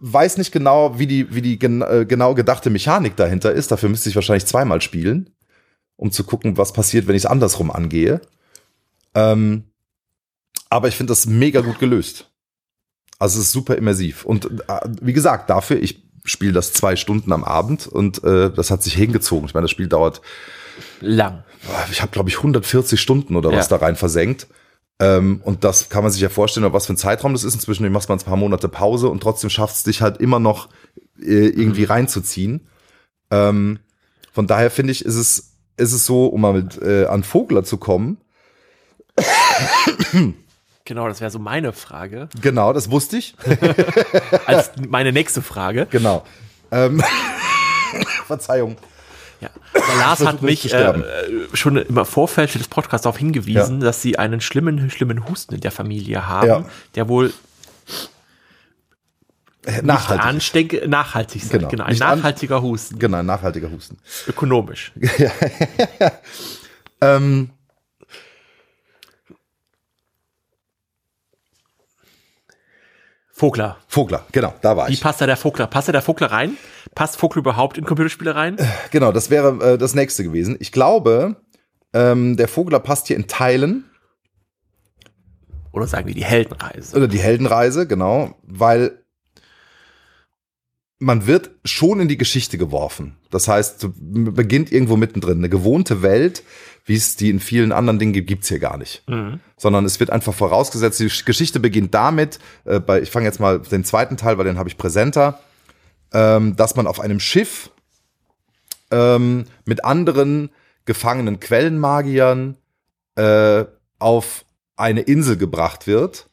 [0.00, 3.70] Weiß nicht genau, wie die, wie die gen äh, genau gedachte Mechanik dahinter ist.
[3.70, 5.30] Dafür müsste ich wahrscheinlich zweimal spielen,
[5.96, 8.20] um zu gucken, was passiert, wenn ich es andersrum angehe.
[9.14, 9.64] Ähm,
[10.70, 12.30] aber ich finde das mega gut gelöst.
[13.18, 14.24] Also es ist super immersiv.
[14.24, 18.70] Und äh, wie gesagt, dafür, ich spiele das zwei Stunden am Abend und äh, das
[18.70, 19.46] hat sich hingezogen.
[19.46, 20.22] Ich meine, das Spiel dauert
[21.00, 21.44] lang.
[21.90, 23.76] Ich habe, glaube ich, 140 Stunden oder was ja.
[23.76, 24.46] da rein versenkt.
[25.00, 27.54] Ähm, und das kann man sich ja vorstellen, was für ein Zeitraum das ist.
[27.54, 30.68] Inzwischen machst man ein paar Monate Pause und trotzdem schafft es dich halt immer noch
[31.18, 31.90] äh, irgendwie mhm.
[31.90, 32.68] reinzuziehen.
[33.30, 33.78] Ähm,
[34.32, 37.64] von daher finde ich, ist es, ist es so, um mal mit, äh, an Vogler
[37.64, 38.18] zu kommen.
[40.84, 42.28] Genau, das wäre so meine Frage.
[42.40, 43.34] Genau, das wusste ich.
[44.46, 45.86] Als meine nächste Frage.
[45.90, 46.24] Genau.
[46.70, 47.02] Ähm,
[48.26, 48.76] Verzeihung.
[49.40, 49.48] Ja.
[49.74, 50.94] Der Lars hat mich äh,
[51.54, 53.86] schon im Vorfeld des Podcasts darauf hingewiesen, ja.
[53.86, 56.64] dass sie einen schlimmen, schlimmen Husten in der Familie haben, ja.
[56.94, 57.32] der wohl
[59.66, 61.58] äh, nachhaltig, ansteck, nachhaltig sein.
[61.58, 61.68] Genau.
[61.68, 61.84] genau.
[61.84, 62.98] Ein nachhaltiger Husten.
[62.98, 63.98] Genau, ein nachhaltiger Husten.
[64.26, 64.92] Ökonomisch.
[67.00, 67.50] ähm,
[73.40, 73.78] Vogler.
[73.88, 74.98] Vogler, genau, da war Wie ich.
[74.98, 75.66] Wie passt da der Vogler?
[75.66, 76.58] Passt da der Vogler rein?
[76.94, 78.58] Passt Vogler überhaupt in Computerspiele rein?
[78.90, 80.58] Genau, das wäre äh, das nächste gewesen.
[80.60, 81.36] Ich glaube,
[81.94, 83.86] ähm, der Vogler passt hier in Teilen.
[85.72, 86.94] Oder sagen wir die Heldenreise.
[86.94, 88.99] Oder die Heldenreise, genau, weil
[91.00, 93.16] man wird schon in die Geschichte geworfen.
[93.30, 95.38] Das heißt, beginnt irgendwo mittendrin.
[95.38, 96.44] Eine gewohnte Welt,
[96.84, 99.02] wie es die in vielen anderen Dingen gibt, gibt's hier gar nicht.
[99.08, 99.40] Mhm.
[99.56, 103.60] Sondern es wird einfach vorausgesetzt, die Geschichte beginnt damit, äh, bei, ich fange jetzt mal
[103.60, 105.40] den zweiten Teil, weil den habe ich präsenter,
[106.12, 107.70] ähm, dass man auf einem Schiff
[108.90, 110.50] ähm, mit anderen
[110.84, 112.56] gefangenen Quellenmagiern
[113.14, 113.64] äh,
[113.98, 114.44] auf
[114.76, 116.29] eine Insel gebracht wird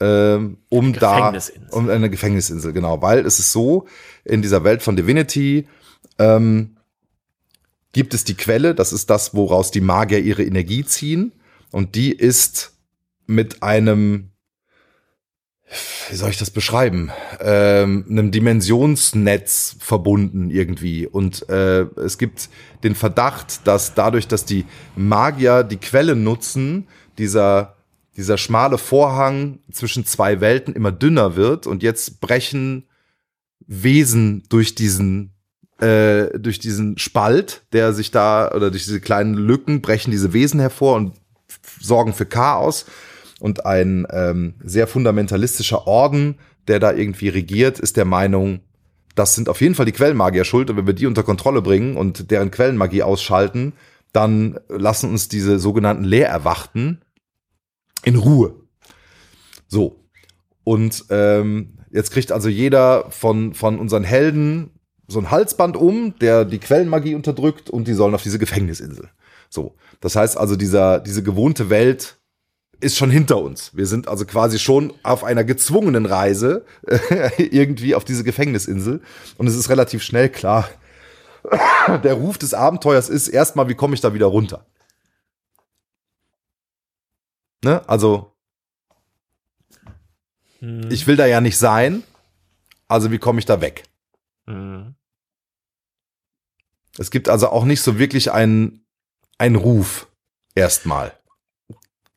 [0.00, 1.32] ähm, um da
[1.70, 3.86] um eine Gefängnisinsel, genau, weil es ist so,
[4.24, 5.66] in dieser Welt von Divinity
[6.18, 6.76] ähm,
[7.92, 11.32] gibt es die Quelle, das ist das, woraus die Magier ihre Energie ziehen.
[11.70, 12.72] Und die ist
[13.26, 14.30] mit einem,
[16.10, 21.06] wie soll ich das beschreiben, ähm, einem Dimensionsnetz verbunden irgendwie.
[21.06, 22.48] Und äh, es gibt
[22.82, 27.73] den Verdacht, dass dadurch, dass die Magier die Quelle nutzen, dieser
[28.16, 32.88] dieser schmale Vorhang zwischen zwei Welten immer dünner wird und jetzt brechen
[33.66, 35.32] Wesen durch diesen
[35.80, 40.60] äh, durch diesen Spalt, der sich da oder durch diese kleinen Lücken brechen diese Wesen
[40.60, 41.14] hervor und
[41.80, 42.86] sorgen für Chaos
[43.40, 46.36] und ein ähm, sehr fundamentalistischer Orden,
[46.68, 48.60] der da irgendwie regiert, ist der Meinung,
[49.14, 51.96] das sind auf jeden Fall die Quellenmagier schuld und wenn wir die unter Kontrolle bringen
[51.96, 53.74] und deren Quellenmagie ausschalten,
[54.12, 57.03] dann lassen uns diese sogenannten Leererwachten
[58.04, 58.54] in Ruhe.
[59.68, 60.00] So.
[60.64, 64.70] Und ähm, jetzt kriegt also jeder von, von unseren Helden
[65.06, 69.10] so ein Halsband um, der die Quellenmagie unterdrückt und die sollen auf diese Gefängnisinsel.
[69.50, 69.76] So.
[70.00, 72.18] Das heißt also, dieser, diese gewohnte Welt
[72.80, 73.74] ist schon hinter uns.
[73.74, 76.64] Wir sind also quasi schon auf einer gezwungenen Reise
[77.38, 79.00] irgendwie auf diese Gefängnisinsel.
[79.38, 80.68] Und es ist relativ schnell klar,
[82.04, 84.66] der Ruf des Abenteuers ist erstmal, wie komme ich da wieder runter?
[87.64, 87.82] Ne?
[87.88, 88.32] Also,
[90.60, 90.90] hm.
[90.90, 92.02] ich will da ja nicht sein.
[92.88, 93.84] Also, wie komme ich da weg?
[94.46, 94.94] Hm.
[96.98, 98.84] Es gibt also auch nicht so wirklich einen,
[99.38, 100.06] einen Ruf.
[100.54, 101.12] Erstmal.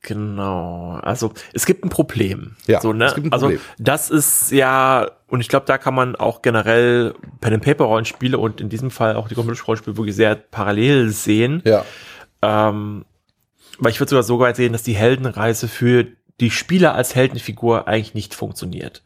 [0.01, 0.99] Genau.
[1.01, 2.55] Also es gibt ein Problem.
[2.67, 3.05] Ja, so, ne?
[3.05, 3.59] es gibt ein also, Problem.
[3.59, 7.85] Also das ist ja, und ich glaube, da kann man auch generell Pen and Paper
[7.85, 11.61] Rollenspiele und in diesem Fall auch die Computer Rollenspiele wirklich sehr parallel sehen.
[11.65, 11.83] Ja.
[12.41, 13.05] Ähm,
[13.79, 16.07] weil ich würde sogar so weit sehen, dass die Heldenreise für
[16.39, 19.03] die Spieler als Heldenfigur eigentlich nicht funktioniert.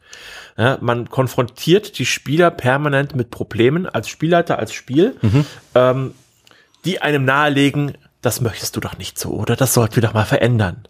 [0.58, 5.46] Ja, man konfrontiert die Spieler permanent mit Problemen als Spielleiter, als Spiel, mhm.
[5.74, 6.14] ähm,
[6.84, 10.26] die einem nahelegen, das möchtest du doch nicht so, oder das sollten wir doch mal
[10.26, 10.88] verändern.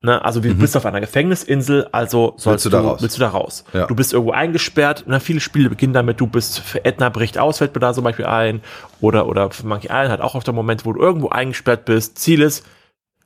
[0.00, 0.58] Ne, also du mhm.
[0.58, 3.02] bist auf einer Gefängnisinsel, also sollst willst du, da raus.
[3.02, 3.64] Willst du da raus.
[3.72, 3.86] Ja.
[3.86, 5.02] Du bist irgendwo eingesperrt.
[5.08, 8.04] Na, viele Spiele beginnen damit, du bist für Edna bricht aus, fällt mir da zum
[8.04, 8.60] Beispiel ein.
[9.00, 12.16] Oder, oder für Monkey Island hat auch auf der Moment, wo du irgendwo eingesperrt bist.
[12.16, 12.64] Ziel ist,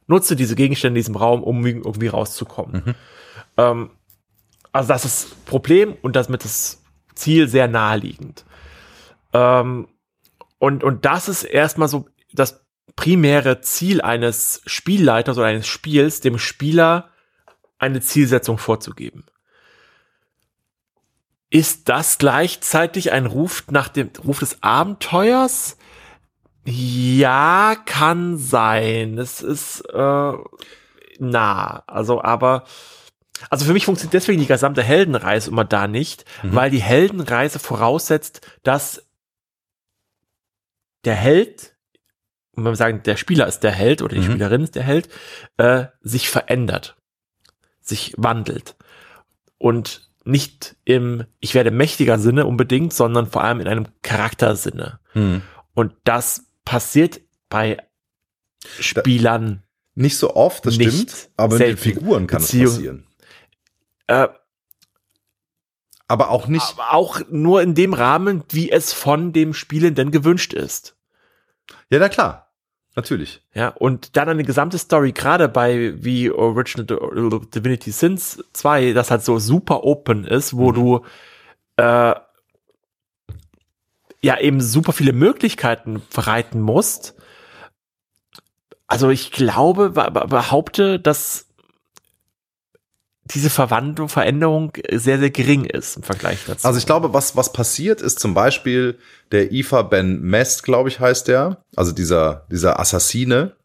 [0.07, 2.83] nutze diese Gegenstände in diesem Raum, um irgendwie rauszukommen.
[2.85, 2.95] Mhm.
[3.57, 3.91] Ähm,
[4.73, 6.83] also das ist das Problem und das mit das
[7.15, 8.45] Ziel sehr naheliegend.
[9.33, 9.89] Ähm,
[10.59, 12.65] und, und das ist erstmal so das
[12.97, 17.11] primäre Ziel eines Spielleiters oder eines Spiels, dem Spieler
[17.79, 19.25] eine Zielsetzung vorzugeben.
[21.51, 25.77] Ist das gleichzeitig ein Ruf nach dem Ruf des Abenteuers?
[26.65, 29.19] Ja, kann sein.
[29.19, 30.33] Es ist äh,
[31.19, 31.83] nah.
[31.87, 32.65] Also, aber
[33.51, 36.55] also für mich funktioniert deswegen die gesamte Heldenreise immer da nicht, mhm.
[36.55, 39.05] weil die Heldenreise voraussetzt, dass
[41.05, 41.73] der Held
[42.55, 44.33] wenn wir sagen, der Spieler ist der Held oder die mhm.
[44.33, 45.09] Spielerin ist der Held,
[45.57, 46.97] äh, sich verändert,
[47.81, 48.77] sich wandelt.
[49.59, 55.01] Und nicht im Ich werde mächtiger Sinne unbedingt, sondern vor allem in einem Charaktersinne.
[55.15, 55.43] Mhm.
[55.75, 57.79] Und das passiert bei
[58.79, 59.63] Spielern.
[59.95, 63.07] Nicht so oft, das stimmt, aber in den Figuren kann Beziehung, es passieren.
[64.07, 64.29] Äh,
[66.09, 66.67] aber auch nicht.
[66.79, 70.97] Aber auch nur in dem Rahmen, wie es von dem Spielenden gewünscht ist.
[71.91, 72.53] Ja, na klar.
[72.95, 73.43] Natürlich.
[73.55, 76.85] Ja, und dann eine gesamte Story, gerade bei wie Original
[77.55, 80.75] Divinity Sins 2, das halt so super open ist, wo mhm.
[80.75, 81.05] du
[81.77, 82.15] äh,
[84.23, 87.15] ja eben super viele Möglichkeiten bereiten musst.
[88.87, 91.47] Also ich glaube, behaupte, dass
[93.25, 96.67] diese Verwandlung, Veränderung sehr, sehr gering ist im Vergleich dazu.
[96.67, 98.99] Also ich glaube, was, was passiert ist zum Beispiel
[99.31, 103.57] der Ifa Ben Mest, glaube ich, heißt der, also dieser, dieser Assassine,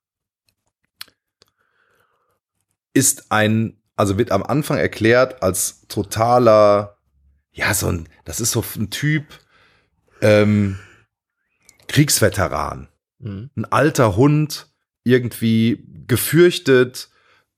[2.93, 6.97] ist ein, also wird am Anfang erklärt als totaler,
[7.51, 9.25] ja, so ein, das ist so ein Typ,
[10.21, 10.77] ähm,
[11.87, 12.87] Kriegsveteran.
[13.19, 13.49] Mhm.
[13.55, 14.67] Ein alter Hund,
[15.03, 17.09] irgendwie gefürchtet,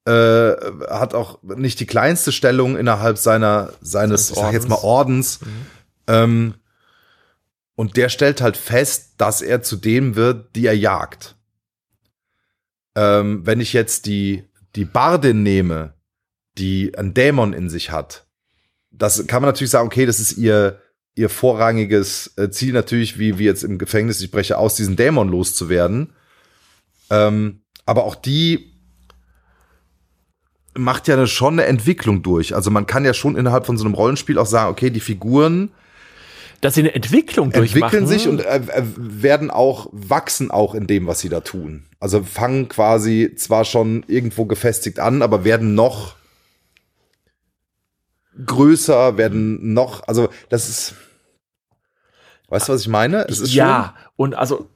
[0.06, 0.56] äh,
[0.90, 5.42] hat auch nicht die kleinste Stellung innerhalb seiner seines, ich sag jetzt mal Ordens.
[5.42, 5.66] Mhm.
[6.08, 6.54] Ähm,
[7.76, 11.36] und der stellt halt fest, dass er zu dem wird, die er jagt.
[12.96, 15.94] Ähm, wenn ich jetzt die die Bardin nehme,
[16.58, 18.28] die ein Dämon in sich hat,
[18.92, 20.82] das kann man natürlich sagen, okay, das ist ihr
[21.20, 25.30] ihr vorrangiges äh, Ziel natürlich, wie wie jetzt im Gefängnis, ich breche aus, diesen Dämon
[25.30, 26.14] loszuwerden.
[27.10, 28.72] Ähm, aber auch die
[30.76, 32.56] macht ja schon eine Entwicklung durch.
[32.56, 35.72] Also man kann ja schon innerhalb von so einem Rollenspiel auch sagen, okay, die Figuren
[36.62, 41.08] dass sie eine Entwicklung entwickeln sich und äh, äh, werden auch wachsen auch in dem,
[41.08, 41.86] was sie da tun.
[42.02, 46.16] Also fangen quasi zwar schon irgendwo gefestigt an, aber werden noch
[48.46, 50.96] größer, werden noch, also das ist,
[52.50, 53.26] weißt du, was ich meine?
[53.30, 54.70] ja, und also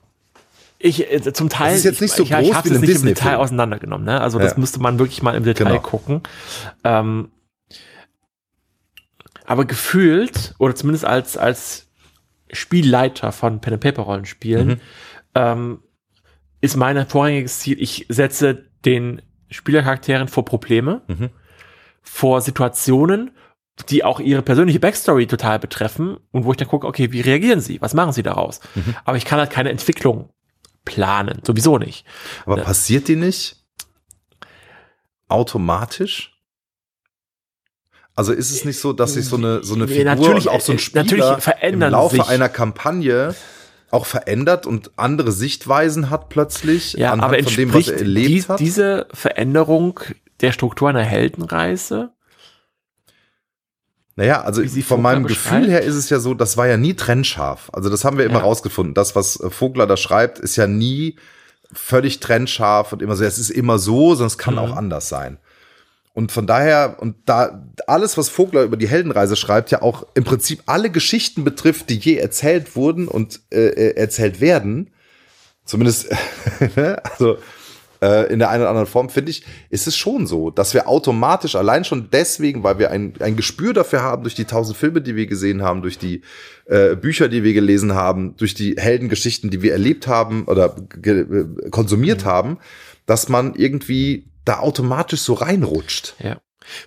[0.80, 1.70] Ich äh, zum Teil.
[1.70, 3.06] Das ist jetzt nicht so ich, groß ich, ich habe es nicht im.
[3.06, 4.06] Detail auseinandergenommen.
[4.06, 4.20] Ne?
[4.20, 4.60] Also das Ja.
[4.60, 5.80] müsste man wirklich mal im Detail Genau.
[5.82, 6.22] gucken.
[6.84, 7.30] Ähm,
[9.46, 11.88] aber gefühlt oder zumindest als als
[12.52, 14.80] Spielleiter von Pen and Paper Rollenspielen Mhm.
[15.36, 15.80] ähm,
[16.62, 17.82] ist mein vorrangiges Ziel.
[17.82, 21.30] Ich setze den Spielercharakteren vor Probleme, Mhm.
[22.02, 23.32] vor Situationen,
[23.90, 27.60] die auch ihre persönliche Backstory total betreffen und wo ich dann gucke, okay, wie reagieren
[27.60, 27.82] sie?
[27.82, 28.60] Was machen sie daraus?
[28.76, 28.96] Mhm.
[29.04, 30.30] Aber ich kann halt keine Entwicklung
[30.86, 32.06] planen, sowieso nicht.
[32.46, 32.64] Aber Ja.
[32.64, 33.58] passiert die nicht
[35.28, 36.32] automatisch?
[38.16, 40.62] Also ist es nicht so, dass sich so eine, so eine Figur natürlich, und auch
[40.62, 43.34] so ein äh, Spieler im Laufe sich- einer Kampagne
[43.90, 48.30] auch verändert und andere Sichtweisen hat plötzlich Ja, anhand aber von dem, was er erlebt
[48.30, 48.60] die, hat?
[48.60, 50.00] diese Veränderung
[50.42, 52.12] der Struktur einer Heldenreise?
[54.16, 55.62] Naja, also von meinem beschreibt?
[55.64, 57.70] Gefühl her ist es ja so, das war ja nie trennscharf.
[57.74, 58.46] Also das haben wir immer Ja.
[58.46, 58.94] rausgefunden.
[58.94, 61.16] Das, was äh, Vogler da schreibt, ist ja nie
[61.72, 64.60] völlig trennscharf und immer so, es ist immer so, sonst kann Mhm.
[64.60, 65.40] auch anders sein.
[66.14, 70.24] Und von daher, und da alles, was Vogler über die Heldenreise schreibt, ja auch im
[70.24, 74.92] Prinzip alle Geschichten betrifft, die je erzählt wurden und äh, äh, erzählt werden,
[75.66, 76.10] zumindest
[77.04, 77.40] also
[78.04, 80.90] äh, in der einen oder anderen Form, finde ich, ist es schon so, dass wir
[80.90, 85.02] automatisch allein schon deswegen, weil wir ein, ein Gespür dafür haben, durch die tausend Filme,
[85.02, 86.22] die wir gesehen haben, durch die
[86.66, 91.70] äh, Bücher, die wir gelesen haben, durch die Heldengeschichten, die wir erlebt haben oder äh,
[91.72, 92.58] konsumiert haben,
[93.06, 96.16] dass man irgendwie da automatisch so reinrutscht.
[96.20, 96.38] Ja.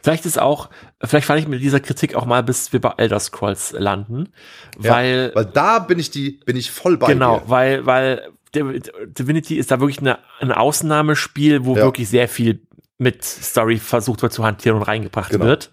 [0.02, 0.70] Vielleicht ist auch,
[1.02, 4.30] vielleicht falle ich mit dieser Kritik auch mal, bis wir bei Elder Scrolls landen,
[4.78, 7.50] weil, Weil da bin ich die, bin ich voll bei genau, dir.
[7.50, 8.22] weil, weil
[8.64, 11.82] Divinity ist da wirklich eine, ein Ausnahmespiel, wo Ja.
[11.82, 12.66] wirklich sehr viel
[12.98, 15.44] mit Story versucht wird zu hantieren und reingebracht Genau.
[15.44, 15.70] wird.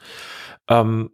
[0.68, 1.12] Ähm,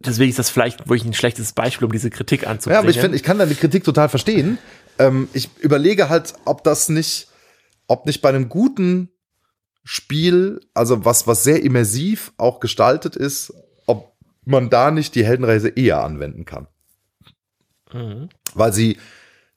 [0.00, 2.80] deswegen ist das vielleicht wirklich ein schlechtes Beispiel, um diese Kritik Ja, anzubringen.
[2.80, 4.58] aber ich finde, ich kann deine Kritik total verstehen.
[4.98, 7.28] Ähm, ich überlege halt, ob das nicht,
[7.86, 9.08] ob nicht bei einem guten
[9.84, 13.52] Spiel, also was, was sehr immersiv auch gestaltet ist,
[13.86, 14.12] ob
[14.44, 16.68] man da nicht die Heldenreise eher anwenden kann.
[17.92, 18.28] Mhm.
[18.54, 18.98] Weil sie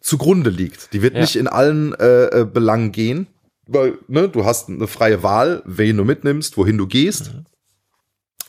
[0.05, 0.93] zugrunde liegt.
[0.93, 1.21] Die wird Ja.
[1.21, 3.25] nicht in allen äh, äh, Belangen gehen,
[3.65, 7.33] weil ne, du hast eine freie Wahl, wen du mitnimmst, wohin du gehst.
[7.33, 7.45] Mhm.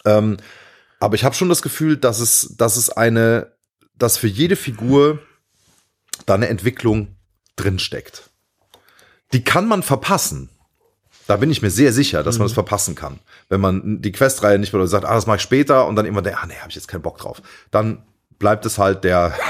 [0.05, 0.37] Ähm,
[1.01, 3.53] aber ich habe schon das Gefühl, dass es, dass es eine,
[3.95, 5.19] dass für jede Figur
[6.27, 7.17] da eine Entwicklung
[7.57, 8.29] drinsteckt.
[9.33, 10.51] Die kann man verpassen.
[11.27, 12.41] Da bin ich mir sehr sicher, dass Mhm.
[12.41, 13.19] man das verpassen kann.
[13.49, 16.21] Wenn man die Questreihe nicht mehr sagt, ah, das mache ich später und dann immer
[16.23, 17.41] denkt, ah, nee, habe ich jetzt keinen Bock drauf.
[17.71, 18.05] Dann
[18.39, 19.35] bleibt es halt der,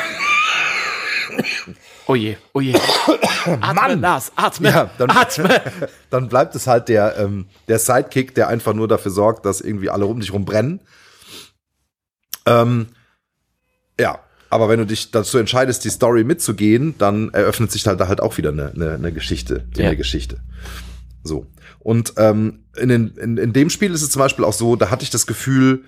[2.07, 2.75] Oh je, oh je.
[3.61, 5.61] Atme, Lars, atme, Ja, dann- atme.
[6.11, 9.91] dann bleibt es halt der, ähm, der Sidekick, der einfach nur dafür sorgt, dass irgendwie
[9.91, 10.81] alle um dich rum brennen.
[12.47, 12.87] Ähm,
[13.99, 18.09] ja, aber wenn du dich dazu entscheidest, die Story mitzugehen, dann eröffnet sich halt da
[18.09, 19.87] halt auch wieder eine, eine, eine Geschichte in Ja.
[19.89, 20.41] der Geschichte.
[21.25, 21.47] So.
[21.81, 24.91] Und ähm, in, den, in, in dem Spiel ist es zum Beispiel auch so, da
[24.91, 25.85] hatte ich das Gefühl,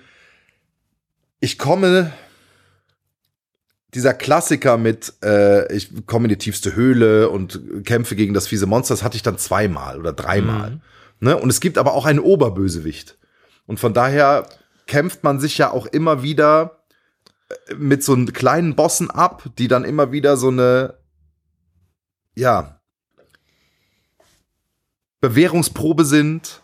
[1.39, 2.11] ich komme
[3.93, 8.67] dieser Klassiker mit, äh, ich komme in die tiefste Höhle und kämpfe gegen das fiese
[8.67, 10.71] Monster, das hatte ich dann zweimal oder dreimal.
[10.71, 10.81] Mhm.
[11.21, 11.37] Ne?
[11.37, 13.17] Und es gibt aber auch einen Oberbösewicht.
[13.65, 14.47] Und von daher
[14.87, 16.83] kämpft man sich ja auch immer wieder
[17.49, 20.95] äh, mit so einen kleinen Bossen ab, die dann immer wieder so eine,
[22.35, 22.79] ja,
[25.21, 26.61] Bewährungsprobe sind,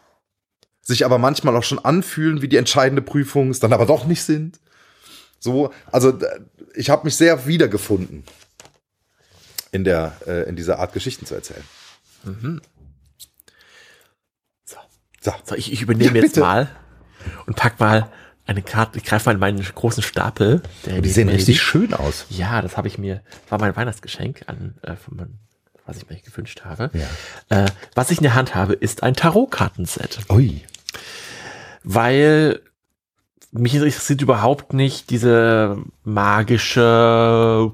[0.81, 4.23] sich aber manchmal auch schon anfühlen wie die entscheidende Prüfung, es dann aber doch nicht
[4.23, 4.59] sind.
[5.45, 6.25] So, also d-
[6.73, 8.23] ich habe mich sehr wiedergefunden
[9.71, 11.63] in der äh, in dieser Art Geschichten zu erzählen.
[14.65, 14.77] So.
[15.21, 15.33] So.
[15.43, 16.67] So, ich, ich übernehme Ja, jetzt mal
[17.45, 18.11] und pack mal
[18.47, 20.61] eine Karte, ich greife mal in meinen großen Stapel.
[20.85, 22.25] Der Die sehen richtig schön aus.
[22.29, 25.39] Ja, das habe ich mir, war mein Weihnachtsgeschenk an, äh, von meinem,
[25.85, 26.89] was ich mir gewünscht habe.
[27.49, 27.65] Ja.
[27.65, 30.19] Äh, was ich in der Hand habe, ist ein Tarotkartenset.
[30.29, 30.63] Ui.
[31.83, 32.61] weil
[33.57, 37.71] mich interessiert überhaupt nicht diese magische,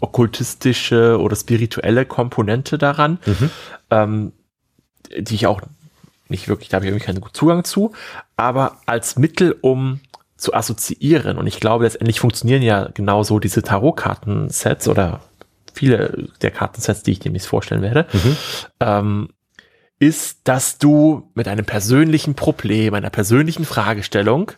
[0.00, 3.18] okkultistische oder spirituelle Komponente daran,
[3.90, 4.32] ähm,
[5.16, 5.60] die ich auch
[6.28, 7.92] nicht wirklich, da habe ich irgendwie keinen guten Zugang zu,
[8.36, 10.00] aber als Mittel, um
[10.36, 11.38] zu assoziieren.
[11.38, 15.20] Und ich glaube, letztendlich funktionieren ja genauso diese Tarotkartensets oder
[15.72, 18.06] viele der Kartensets, die ich demnächst vorstellen werde,
[18.80, 19.28] ähm,
[19.98, 24.52] ist, dass du mit einem persönlichen Problem, einer persönlichen Fragestellung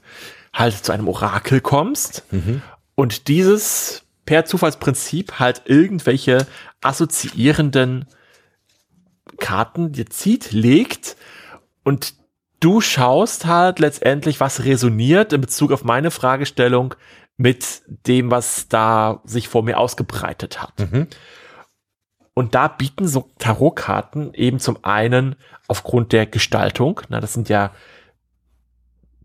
[0.54, 2.24] halt zu einem Orakel kommst
[2.94, 6.46] und dieses per Zufallsprinzip halt irgendwelche
[6.80, 8.06] assoziierenden
[9.38, 11.16] Karten dir zieht, legt
[11.82, 12.14] und
[12.60, 16.94] du schaust halt letztendlich, was resoniert in Bezug auf meine Fragestellung
[17.36, 20.72] mit dem, was da sich vor mir ausgebreitet hat.
[22.32, 25.36] Und da bieten so Tarotkarten eben zum einen
[25.68, 27.72] aufgrund der Gestaltung, na, das sind ja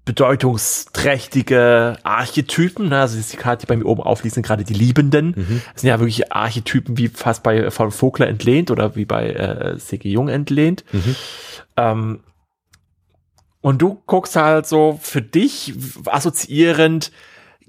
[0.10, 2.90] bedeutungsträchtige Archetypen.
[2.90, 3.00] Ne?
[3.00, 5.36] Also die Karte, die bei mir oben aufliegt, sind gerade die Liebenden.
[5.36, 5.62] Mhm.
[5.72, 9.78] Das sind ja wirklich Archetypen wie fast bei von Vogler entlehnt oder wie bei äh,
[9.78, 10.10] C.G.
[10.10, 10.84] Jung entlehnt.
[10.92, 11.16] Mhm.
[11.78, 12.20] Ähm,
[13.62, 15.76] und du guckst halt so für dich
[16.08, 17.12] assoziierend,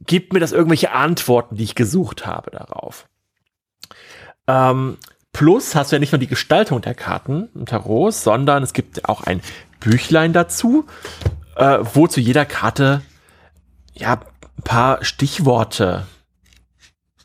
[0.07, 3.07] gibt mir das irgendwelche Antworten, die ich gesucht habe darauf.
[4.47, 4.97] Ähm,
[5.35, 9.07] plus hast du ja nicht nur die Gestaltung der Karten im Tarot, sondern es gibt
[9.11, 9.43] auch ein
[9.79, 10.87] Büchlein dazu,
[11.61, 13.03] äh, wo zu jeder Karte
[13.93, 16.07] ja ein paar Stichworte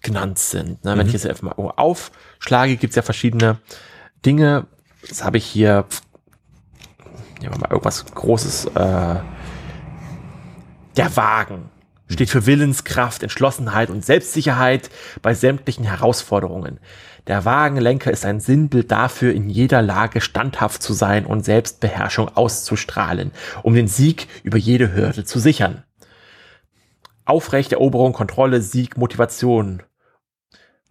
[0.01, 0.83] genannt sind.
[0.83, 0.93] Ne?
[0.93, 0.99] Mhm.
[0.99, 3.59] Wenn ich jetzt einfach mal aufschlage, gibt es ja verschiedene
[4.25, 4.67] Dinge.
[5.07, 5.85] Das habe ich hier,
[7.41, 8.65] nehmen wir mal irgendwas Großes.
[8.65, 9.15] Äh,
[10.97, 11.69] der Wagen
[12.07, 14.89] steht für Willenskraft, Entschlossenheit und Selbstsicherheit
[15.21, 16.79] bei sämtlichen Herausforderungen.
[17.27, 23.31] Der Wagenlenker ist ein Sinnbild dafür, in jeder Lage standhaft zu sein und Selbstbeherrschung auszustrahlen,
[23.63, 25.83] um den Sieg über jede Hürde zu sichern.
[27.25, 29.81] Aufrechte Eroberung, Kontrolle, Sieg, Motivation.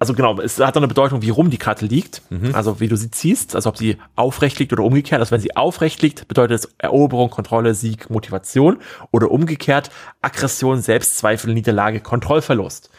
[0.00, 2.22] Also genau, es hat eine Bedeutung, wie rum die Karte liegt.
[2.28, 2.52] Mhm.
[2.52, 5.20] Also wie du sie ziehst, also ob sie aufrecht liegt oder umgekehrt.
[5.20, 8.78] Also wenn sie aufrecht liegt, bedeutet es Eroberung, Kontrolle, Sieg, Motivation.
[9.12, 12.90] Oder umgekehrt, Aggression, Selbstzweifel, Niederlage, Kontrollverlust.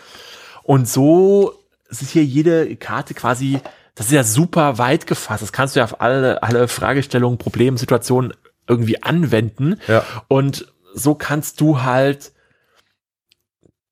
[0.64, 1.54] Und so
[1.90, 3.60] es ist hier jede Karte quasi,
[3.96, 5.42] das ist ja super weit gefasst.
[5.42, 8.34] Das kannst du ja auf alle, alle Fragestellungen, Probleme, Situationen
[8.68, 9.80] irgendwie anwenden.
[9.88, 10.04] Ja.
[10.28, 12.32] Und so kannst du halt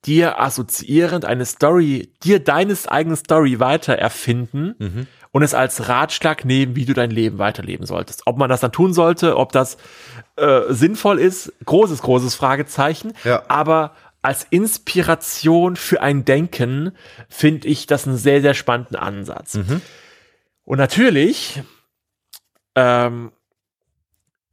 [0.06, 5.08] dir assoziierend eine Story, dir deines eigenen Story weiter erfinden mhm.
[5.32, 8.24] und es als Ratschlag nehmen, wie du dein Leben weiterleben solltest.
[8.26, 9.78] Ob man das dann tun sollte, ob das
[10.36, 13.14] äh, sinnvoll ist, großes, großes Fragezeichen.
[13.24, 13.44] Ja.
[13.48, 13.94] Aber
[14.24, 16.94] als Inspiration für ein Denken
[17.28, 19.56] finde ich das einen sehr, sehr spannenden Ansatz.
[19.56, 19.82] Mhm.
[20.64, 21.62] Und natürlich
[22.76, 23.34] ähm,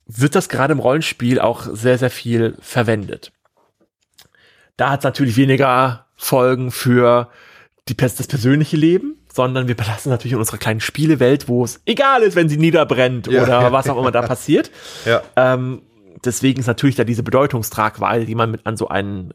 [0.06, 3.32] wird das gerade im Rollenspiel auch sehr, sehr viel verwendet.
[4.76, 7.30] Da hat es natürlich weniger Folgen für
[7.88, 12.22] die, das persönliche Leben, sondern wir belassen natürlich in unserer kleinen Spielewelt, wo es egal
[12.22, 13.44] ist, wenn sie niederbrennt ja.
[13.44, 14.72] oder was auch immer da passiert.
[15.04, 15.22] Ja.
[15.36, 15.82] Ähm,
[16.24, 19.32] deswegen ist natürlich da diese Bedeutungstragweite, die man mit an so einen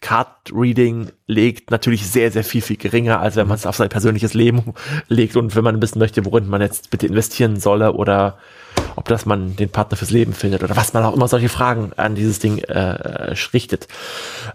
[0.00, 4.34] Card-Reading legt, natürlich sehr, sehr viel, viel geringer, als wenn man es auf sein persönliches
[4.34, 4.74] Leben
[5.08, 8.38] legt und wenn man wissen möchte, worin man jetzt bitte investieren solle oder
[8.96, 11.92] ob das man den Partner fürs Leben findet oder was man auch immer solche Fragen
[11.96, 13.88] an dieses Ding äh, richtet.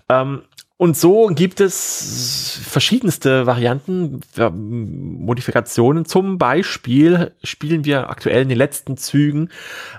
[0.10, 0.42] Ähm,
[0.78, 6.04] und so gibt es verschiedenste Varianten, Modifikationen.
[6.04, 9.50] Zum Beispiel spielen wir aktuell in den letzten Zügen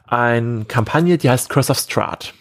[0.06, 2.34] eine Kampagne, die heißt Curse of Strahd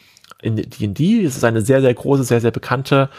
[0.45, 1.23] in D&D.
[1.23, 3.09] Es ist eine sehr, sehr große, sehr, sehr bekannte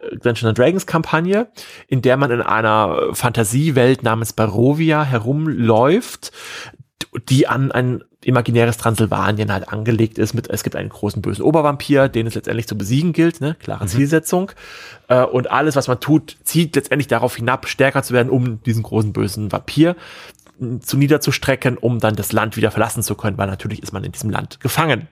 [0.00, 1.48] äh, Dungeons Dragons Kampagne,
[1.88, 6.32] in der man in einer Fantasiewelt namens Barovia herumläuft,
[7.28, 12.08] die an ein imaginäres Transsilvanien halt angelegt ist mit, es gibt einen großen bösen Obervampir,
[12.08, 13.88] den es letztendlich zu besiegen gilt, ne, klare mhm.
[13.88, 14.52] Zielsetzung.
[15.08, 18.82] Äh, und alles, was man tut, zieht letztendlich darauf hinab, stärker zu werden, um diesen
[18.82, 19.96] großen bösen Vampir
[20.80, 24.12] zu niederzustrecken, um dann das Land wieder verlassen zu können, weil natürlich ist man in
[24.12, 25.08] diesem Land gefangen.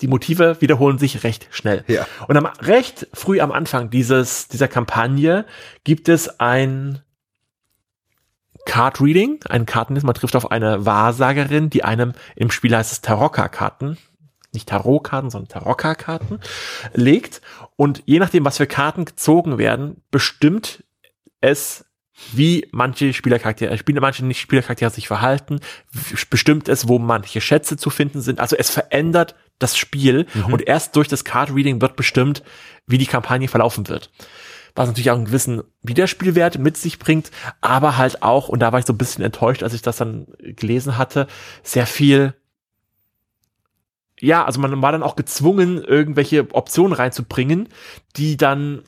[0.00, 1.84] Die Motive wiederholen sich recht schnell.
[1.86, 2.06] Ja.
[2.26, 5.44] Und am, recht früh am Anfang dieses, dieser Kampagne
[5.84, 7.00] gibt es ein
[8.64, 10.06] Card Reading, ein Kartenlist.
[10.06, 13.98] Man trifft auf eine Wahrsagerin, die einem im Spiel heißt es Tarokka-Karten,
[14.52, 16.40] nicht Tarotkarten, sondern Tarokka-Karten
[16.92, 17.40] legt.
[17.76, 20.84] Und je nachdem, was für Karten gezogen werden, bestimmt
[21.40, 21.84] es
[22.32, 25.60] wie manche Spielercharaktere, Spieler, manche nicht Spielercharaktere sich verhalten,
[26.30, 28.38] bestimmt es, wo manche Schätze zu finden sind.
[28.38, 30.52] Also es verändert das Spiel mhm.
[30.52, 32.42] und erst durch das Card Reading wird bestimmt,
[32.86, 34.10] wie die Kampagne verlaufen wird.
[34.74, 38.78] Was natürlich auch einen gewissen Wiederspielwert mit sich bringt, aber halt auch, und da war
[38.78, 41.26] ich so ein bisschen enttäuscht, als ich das dann gelesen hatte,
[41.62, 42.34] sehr viel
[44.22, 47.68] ja, also man war dann auch gezwungen, irgendwelche Optionen reinzubringen,
[48.14, 48.82] die dann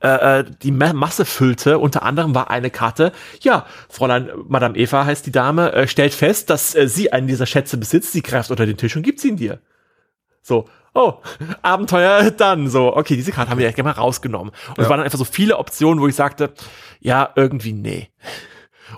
[0.00, 1.78] äh, die Masse füllte.
[1.78, 6.50] Unter anderem war eine Karte, ja, Fräulein Madame Eva heißt die Dame, äh, stellt fest,
[6.50, 9.28] dass äh, sie einen dieser Schätze besitzt, sie greift unter den Tisch und gibt sie
[9.28, 9.60] ihn dir.
[10.42, 11.14] So, oh,
[11.62, 12.68] Abenteuer dann.
[12.68, 14.52] So, okay, diese Karte haben wir ja gerne mal rausgenommen.
[14.68, 14.84] Und ja.
[14.84, 16.52] es waren einfach so viele Optionen, wo ich sagte,
[17.00, 18.10] ja, irgendwie nee.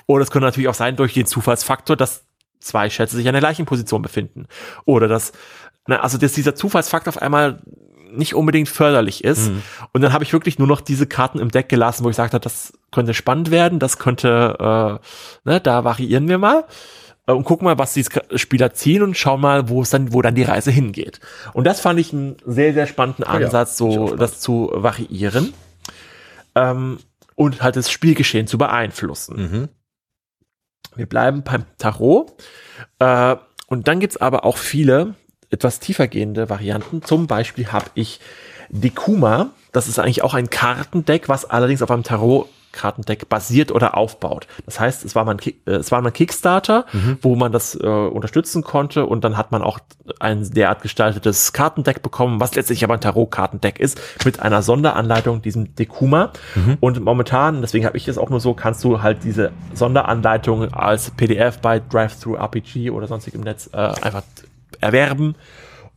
[0.06, 2.24] Oder es könnte natürlich auch sein, durch den Zufallsfaktor, dass
[2.60, 4.46] zwei Schätze sich an der gleichen Position befinden.
[4.84, 5.32] Oder dass,
[5.86, 7.62] na, also dass dieser Zufallsfaktor auf einmal
[8.10, 9.50] nicht unbedingt förderlich ist.
[9.50, 9.62] Mhm.
[9.92, 12.34] Und dann habe ich wirklich nur noch diese Karten im Deck gelassen, wo ich gesagt
[12.34, 15.00] habe, das könnte spannend werden, das könnte,
[15.44, 16.64] äh, ne, da variieren wir mal
[17.26, 18.04] äh, und gucken mal, was die
[18.36, 21.20] Spieler ziehen und schauen mal, wo es dann, wo dann die Reise hingeht.
[21.52, 25.52] Und das fand ich einen sehr, sehr spannenden Ansatz, ja, so das zu variieren.
[26.54, 26.98] Ähm,
[27.34, 29.36] und halt das Spielgeschehen zu beeinflussen.
[29.36, 29.68] Mhm.
[30.94, 32.32] Wir bleiben beim Tarot.
[32.98, 33.36] Äh,
[33.66, 35.14] und dann gibt's aber auch viele
[35.50, 37.02] etwas tiefergehende Varianten.
[37.02, 38.20] Zum Beispiel habe ich
[38.70, 39.50] Dekuma.
[39.72, 44.46] Das ist eigentlich auch ein Kartendeck, was allerdings auf einem Tarot Kartendeck basiert oder aufbaut.
[44.66, 46.84] Das heißt, es war mal ein, Ki- äh, es war mal Kickstarter,
[47.22, 49.78] wo man das äh, unterstützen konnte und dann hat man auch
[50.20, 55.74] ein derart gestaltetes Kartendeck bekommen, was letztlich aber ein Tarot-Kartendeck ist, mit einer Sonderanleitung, diesem
[55.74, 56.32] Dekuma.
[56.80, 61.10] Und momentan, deswegen habe ich das auch nur so, kannst du halt diese Sonderanleitung als
[61.12, 64.22] PDF bei Drive-Thru RPG oder sonstig im Netz äh, einfach
[64.80, 65.34] erwerben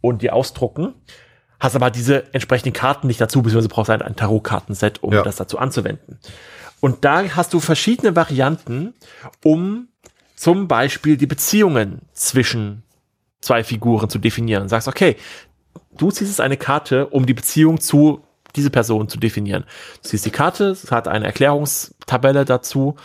[0.01, 0.93] und die ausdrucken.
[1.59, 5.23] Hast aber diese entsprechenden Karten nicht dazu, beziehungsweise brauchst ein, ein Tarot-Kartenset, um Ja.
[5.23, 6.19] das dazu anzuwenden.
[6.79, 8.93] Und da hast du verschiedene Varianten,
[9.43, 9.89] um
[10.35, 12.83] zum Beispiel die Beziehungen zwischen
[13.41, 14.63] zwei Figuren zu definieren.
[14.63, 15.17] Und sagst, okay,
[15.97, 18.21] du ziehst jetzt eine Karte, um die Beziehung zu
[18.55, 19.65] diese Person zu definieren.
[20.01, 22.95] Du ziehst die Karte, es hat eine Erklärungstabelle dazu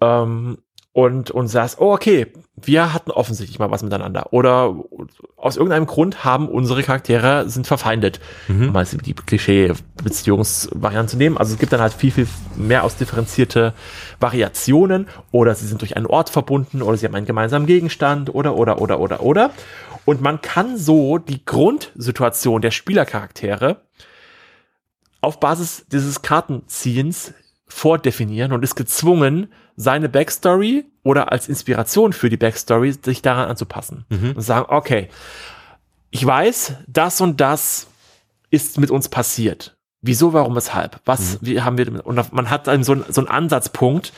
[0.00, 0.58] ähm,
[0.92, 2.26] und, und sagst, oh, okay,
[2.56, 4.32] wir hatten offensichtlich mal was miteinander.
[4.32, 4.74] Oder
[5.36, 8.18] aus irgendeinem Grund haben unsere Charaktere sind verfeindet.
[8.66, 11.38] Um mal die Klischee-Beziehungsvariante zu nehmen.
[11.38, 12.26] Also es gibt dann halt viel, viel
[12.56, 13.74] mehr ausdifferenzierte
[14.18, 15.06] Variationen.
[15.30, 18.80] Oder sie sind durch einen Ort verbunden oder sie haben einen gemeinsamen Gegenstand oder, oder,
[18.80, 19.50] oder, oder, oder.
[20.04, 23.82] Und man kann so die Grundsituation der Spielercharaktere
[25.20, 27.34] auf Basis dieses Kartenziehens
[27.66, 34.04] vordefinieren und ist gezwungen, seine Backstory oder als Inspiration für die Backstory sich daran anzupassen
[34.34, 35.08] und sagen, okay,
[36.10, 37.86] ich weiß, das und das
[38.50, 39.76] ist mit uns passiert.
[40.02, 41.00] Wieso, warum, weshalb?
[41.04, 44.12] Was, wie haben wir, und man hat dann so, einen- so einen Ansatzpunkt,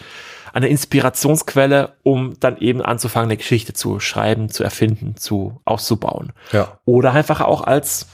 [0.55, 6.33] eine Inspirationsquelle, um dann eben anzufangen, eine Geschichte zu schreiben, zu erfinden, zu auszubauen.
[6.53, 6.79] Ja.
[6.87, 8.07] Oder einfach auch als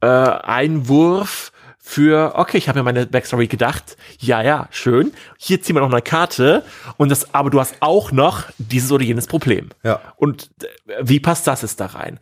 [0.00, 1.52] äh, Einwurf
[1.88, 5.92] für, okay, ich habe mir meine Backstory gedacht, ja, ja, schön, hier ziehen wir noch
[5.92, 6.64] eine Karte
[6.96, 9.68] und das, aber du hast auch noch dieses oder jenes Problem.
[9.84, 10.00] Ja.
[10.16, 12.18] Und äh, wie passt das jetzt da rein?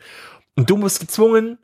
[0.55, 1.57] Und du musst gezwungen,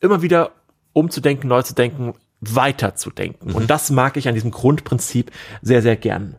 [0.00, 0.52] immer wieder
[0.92, 3.52] umzudenken, neu zu denken, weiterzudenken.
[3.52, 5.32] Und das mag ich an diesem Grundprinzip
[5.62, 6.36] sehr, sehr gern.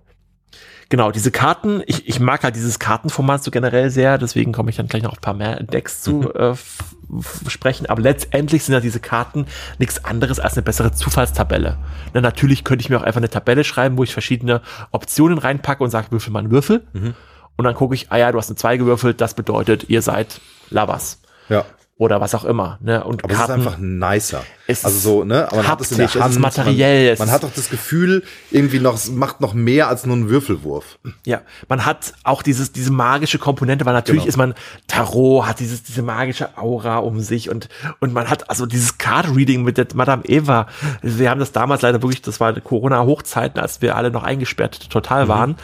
[0.90, 4.78] Genau, diese Karten, ich, ich mag halt dieses Kartenformat so generell sehr, deswegen komme ich
[4.78, 6.78] dann gleich noch auf ein paar mehr Decks zu äh, f-
[7.20, 9.48] f- sprechen, aber letztendlich sind ja diese Karten
[9.80, 11.78] nichts anderes als eine bessere Zufallstabelle.
[12.14, 14.62] Na, natürlich könnte ich mir auch einfach eine Tabelle schreiben, wo ich verschiedene
[14.92, 16.88] Optionen reinpacke und sage, würfel mal einen Würfel.
[16.94, 20.40] Und dann gucke ich, ah ja, du hast eine 2 gewürfelt, das bedeutet, ihr seid
[20.70, 21.20] Labas.
[21.50, 21.66] Ja.
[22.00, 22.78] Oder was auch immer.
[22.80, 23.04] Ne?
[23.04, 24.44] Und Aber es ist einfach nicer.
[24.68, 25.48] Es also so, ne?
[25.48, 26.34] Aber man hat es in der haptisch, es Hand.
[26.36, 29.88] ist materiell, es Man, man hat doch das Gefühl, irgendwie noch, es macht noch mehr
[29.88, 31.00] als nur einen Würfelwurf.
[31.26, 34.30] Ja, man hat auch dieses, diese magische Komponente, weil natürlich Genau.
[34.30, 34.54] ist man
[34.88, 37.70] Tarot, hat dieses, diese magische Aura um sich und,
[38.00, 40.68] und man hat also dieses Card-Reading mit der Madame Eva.
[41.02, 45.30] Wir haben das damals leider wirklich, das war Corona-Hochzeiten, als wir alle noch eingesperrt total
[45.30, 45.56] waren,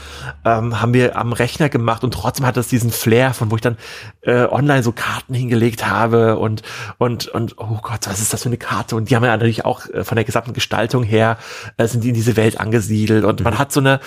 [0.45, 3.61] ähm, haben wir am Rechner gemacht und trotzdem hat das diesen Flair, von wo ich
[3.61, 3.77] dann
[4.21, 6.61] äh, online so Karten hingelegt habe und,
[6.97, 8.95] und, und, oh Gott, was ist das für eine Karte?
[8.95, 11.37] Und die haben ja natürlich auch äh, von der gesamten Gestaltung her,
[11.77, 13.99] äh, sind die in diese Welt angesiedelt und man hat so eine,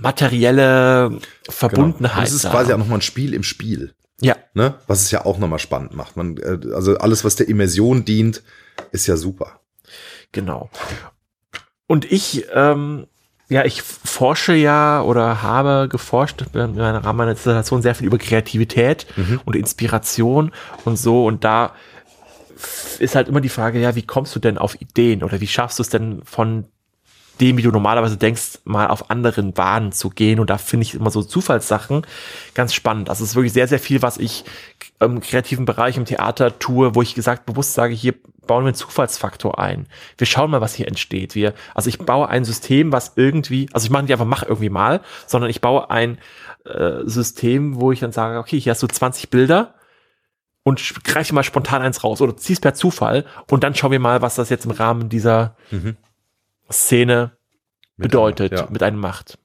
[0.00, 1.18] materielle
[1.48, 2.12] Verbundenheit.
[2.12, 2.20] Genau.
[2.20, 2.50] Das ist da.
[2.50, 3.94] quasi auch nochmal ein Spiel im Spiel.
[4.20, 4.74] ja, Ne?
[4.86, 6.16] Was es ja auch nochmal spannend macht.
[6.16, 8.42] Man, äh, also alles, was der Immersion dient,
[8.92, 9.60] ist ja super.
[10.32, 10.70] genau.
[11.86, 13.06] Und ich, ähm,
[13.50, 18.16] ja, ich forsche ja oder habe geforscht in meiner Rahmen meiner Dissertation sehr viel über
[18.16, 19.06] Kreativität
[19.44, 20.52] und Inspiration
[20.84, 21.26] und so.
[21.26, 21.74] Und da
[23.00, 25.78] ist halt immer die Frage, ja, wie kommst du denn auf Ideen oder wie schaffst
[25.78, 26.66] du es denn von
[27.40, 30.40] dem, wie du normalerweise denkst, mal auf anderen Bahnen zu gehen.
[30.40, 32.02] Und da finde ich immer so Zufallssachen
[32.54, 33.08] ganz spannend.
[33.08, 34.44] Das ist wirklich sehr, sehr viel, was ich
[35.00, 38.14] im kreativen Bereich im Theater tue, wo ich gesagt bewusst sage, hier
[38.50, 39.86] bauen wir einen Zufallsfaktor ein.
[40.18, 41.36] Wir schauen mal, was hier entsteht.
[41.36, 44.70] Wir, also ich baue ein System, was irgendwie, also ich mache nicht einfach, mach irgendwie
[44.70, 46.18] mal, sondern ich baue ein
[46.64, 49.74] äh, System, wo ich dann sage, okay, hier hast du 20 Bilder
[50.64, 54.00] und sch- greif mal spontan eins raus oder zieh's per Zufall und dann schauen wir
[54.00, 55.54] mal, was das jetzt im Rahmen dieser
[56.70, 57.30] Szene
[57.96, 58.66] bedeutet, ja.
[58.68, 59.38] mit einem macht.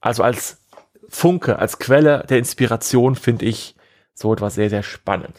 [0.00, 0.62] Also als
[1.10, 3.74] Funke, als Quelle der Inspiration finde ich
[4.14, 5.36] so etwas sehr, sehr spannend.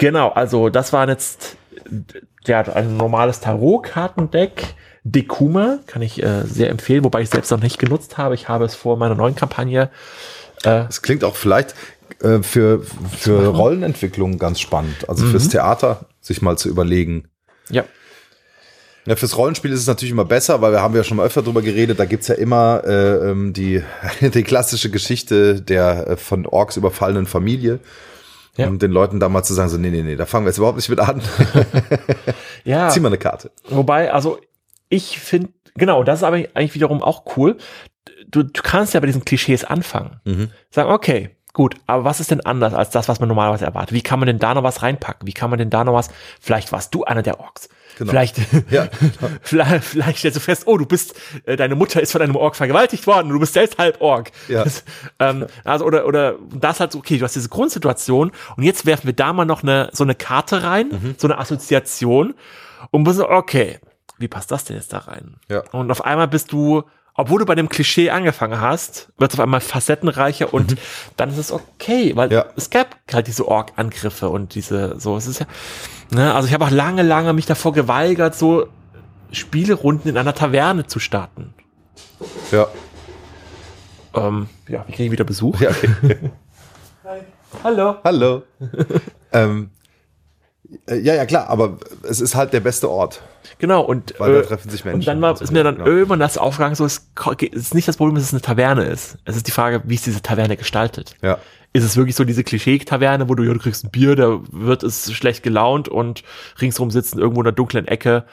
[0.00, 1.56] Genau, also das war jetzt
[2.46, 4.74] ja, ein normales Tarot-Kartendeck.
[5.04, 8.34] Dekuma kann ich äh, sehr empfehlen, wobei ich selbst noch nicht genutzt habe.
[8.34, 9.90] Ich habe es vor meiner neuen Kampagne.
[10.88, 11.74] Es klingt auch vielleicht
[12.20, 12.82] äh, für,
[13.16, 15.08] für Rollenentwicklung ganz spannend.
[15.08, 17.28] Also fürs Theater sich mal zu überlegen.
[17.70, 17.84] Ja,
[19.06, 21.42] Ja, fürs Rollenspiel ist es natürlich immer besser, weil wir haben ja schon mal öfter
[21.42, 21.98] drüber geredet.
[21.98, 23.82] Da gibt's ja immer äh, ähm, die,
[24.20, 27.80] die klassische Geschichte der äh, von Orks überfallenen Familie.
[28.56, 28.68] Ja.
[28.68, 30.58] Und den Leuten da mal zu sagen, so, nee, nee, nee, da fangen wir jetzt
[30.58, 31.22] überhaupt nicht mit an.
[32.64, 32.88] ja.
[32.90, 33.50] Zieh mal eine Karte.
[33.68, 34.38] Wobei, also
[34.88, 37.56] ich finde, genau, das ist aber eigentlich wiederum auch cool.
[38.28, 40.20] Du, du kannst ja bei diesen Klischees anfangen.
[40.24, 40.50] Mhm.
[40.70, 43.92] Sagen, okay, gut, aber was ist denn anders als das, was man normalerweise erwartet?
[43.92, 45.26] Wie kann man denn da noch was reinpacken?
[45.26, 46.08] Wie kann man denn da noch was,
[46.40, 47.68] vielleicht warst du einer der Orks.
[47.98, 48.10] Genau.
[48.12, 48.38] Vielleicht,
[48.70, 48.88] Ja.
[49.42, 52.56] vielleicht, vielleicht stellst du fest, oh, du bist, äh, deine Mutter ist von einem Ork
[52.56, 54.30] vergewaltigt worden und du bist selbst halb Ork.
[54.48, 54.64] Ja.
[54.64, 54.84] Das,
[55.18, 59.06] ähm, also, oder, oder das halt so, okay, du hast diese Grundsituation und jetzt werfen
[59.06, 61.14] wir da mal noch eine, so eine Karte rein, Mhm.
[61.18, 62.34] so eine Assoziation
[62.90, 63.80] und bist so, okay,
[64.18, 65.36] wie passt das denn jetzt da rein?
[65.48, 65.62] Ja.
[65.72, 66.84] Und auf einmal bist du,
[67.20, 70.76] obwohl du bei dem Klischee angefangen hast, wird es auf einmal facettenreicher und
[71.16, 72.34] dann ist es okay, weil Mhm.
[72.34, 72.46] Ja.
[72.56, 75.46] es gab halt diese Ork-Angriffe und diese, so, es ist ja,
[76.10, 78.68] ne, also ich habe auch lange, lange mich davor geweigert, so
[79.32, 81.54] Spielerunden in einer Taverne zu starten.
[82.50, 82.66] Ja.
[84.14, 85.60] Ähm, ja, wie kriege ich wieder Besuch?
[85.60, 85.88] ja okay.
[87.64, 87.96] Hallo.
[88.04, 88.42] Hallo.
[89.32, 89.79] ähm, äh,
[90.88, 93.22] ja, ja, klar, aber es ist halt der beste Ort.
[93.58, 95.86] Genau, und, Weil da treffen sich Menschen Und dann war, ist mir dann genau.
[95.86, 97.08] irgendwann das aufgegangen, so, es
[97.52, 99.18] ist nicht das Problem, dass es eine Taverne ist.
[99.24, 101.16] Es ist die Frage, wie ist diese Taverne gestaltet?
[101.22, 101.38] Ja.
[101.72, 104.82] Ist es wirklich so diese Klischee-Taverne, wo du, ja, du kriegst ein Bier, da wird
[104.82, 106.22] es schlecht gelaunt und
[106.60, 108.24] ringsrum sitzen irgendwo in der dunklen Ecke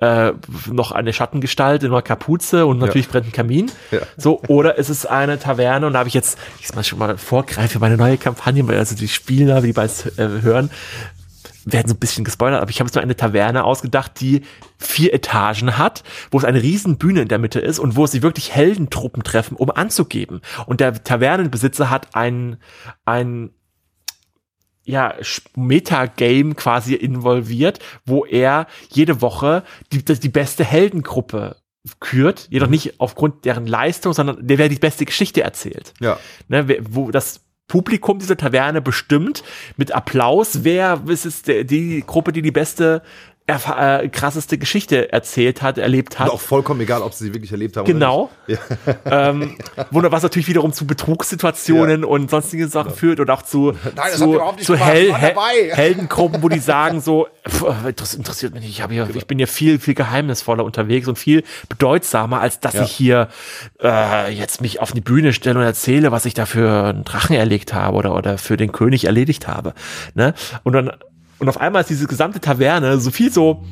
[0.00, 0.32] äh,
[0.70, 3.70] noch eine Schattengestalt in einer Kapuze und natürlich brennt ein Kamin.
[3.90, 4.00] Ja.
[4.16, 7.16] So, oder ist es eine Taverne und da habe ich jetzt, ich mal schon mal
[7.16, 10.70] vorgreife, meine neue Kampagne, weil also die Spieler, die bei äh, hören,
[11.66, 14.42] werden so ein bisschen gespoilert, aber ich habe jetzt nur eine Taverne ausgedacht, die
[14.78, 18.22] vier Etagen hat, wo es eine riesen Bühne in der Mitte ist und wo sie
[18.22, 20.40] wirklich Heldentruppen treffen, um anzugeben.
[20.66, 22.58] Und der Tavernenbesitzer hat ein,
[23.04, 23.50] ein
[24.84, 25.14] ja,
[25.56, 31.56] Metagame quasi involviert, wo er jede Woche die, die beste Heldengruppe
[32.00, 36.18] kürt, jedoch nicht aufgrund deren Leistung, sondern der, wer die beste Geschichte erzählt Ja.
[36.48, 39.42] ne, wo das Publikum dieser Taverne bestimmt
[39.76, 43.02] mit Applaus, wer ist es die Gruppe, die die beste,
[43.46, 46.28] äh, krasseste Geschichte erzählt hat, erlebt hat.
[46.28, 47.84] Und auch vollkommen egal, ob sie sie wirklich erlebt haben.
[47.84, 48.30] Genau.
[49.04, 49.56] Oder ähm,
[49.92, 54.76] was natürlich wiederum zu Betrugssituationen und sonstige Sachen führt und auch zu, hat zu, zu
[54.76, 55.70] Hel dabei.
[55.72, 57.28] Heldengruppen, wo die sagen so,
[57.96, 61.44] das interessiert mich nicht, ich, hier, ich bin hier viel, viel geheimnisvoller unterwegs und viel
[61.68, 62.82] bedeutsamer, als dass Ja.
[62.82, 63.28] ich hier
[63.82, 67.36] äh, jetzt mich auf die Bühne stelle und erzähle, was ich da für einen Drachen
[67.36, 69.74] erlegt habe oder, oder für den König erledigt habe.
[70.14, 70.34] Ne?
[70.62, 70.92] Und dann
[71.38, 73.64] und auf einmal ist diese gesamte Taverne so viel so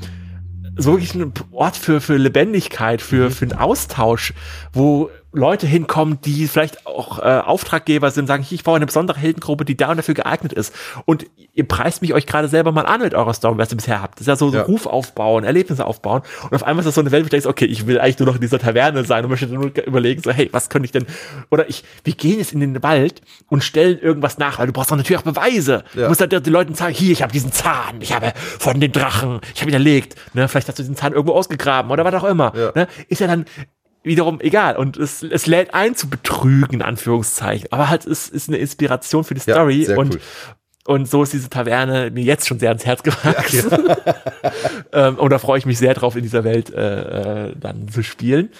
[0.76, 4.34] so wirklich ein Ort für, für Lebendigkeit, für, für einen Austausch,
[4.72, 9.64] wo Leute hinkommen, die vielleicht auch äh, Auftraggeber sind, sagen, ich brauche eine besondere Heldengruppe,
[9.64, 10.74] die da und dafür geeignet ist.
[11.04, 14.00] Und ihr preist mich euch gerade selber mal an mit eurer Story, was ihr bisher
[14.00, 14.14] habt.
[14.14, 14.62] Das ist ja so, so Ja.
[14.62, 16.22] Ruf aufbauen, Erlebnisse aufbauen.
[16.44, 18.18] Und auf einmal ist das so eine Welt, wo du denkst, okay, ich will eigentlich
[18.20, 20.92] nur noch in dieser Taverne sein und möchte nur überlegen, so, hey, was könnte ich
[20.92, 21.06] denn,
[21.50, 24.90] oder ich, wir gehen jetzt in den Wald und stellen irgendwas nach, weil du brauchst
[24.90, 25.84] doch natürlich auch Beweise.
[25.94, 26.02] Ja.
[26.04, 28.92] Du musst halt den Leuten sagen, hier, ich habe diesen Zahn, ich habe von den
[28.92, 32.14] Drachen, ich habe ihn erlegt, ne, vielleicht hast du diesen Zahn irgendwo ausgegraben oder was
[32.14, 32.72] auch immer, Ja.
[32.74, 33.46] ne, ist ja dann
[34.04, 38.48] wiederum egal und es, es lädt ein zu betrügen, in Anführungszeichen, aber halt es ist
[38.48, 40.20] eine Inspiration für die Ja, Story sehr und cool.
[40.86, 43.70] und so ist diese Taverne mir jetzt schon sehr ans Herz gewachsen.
[44.92, 48.02] ähm, und da freue ich mich sehr drauf, in dieser Welt äh, äh, dann zu
[48.02, 48.50] spielen.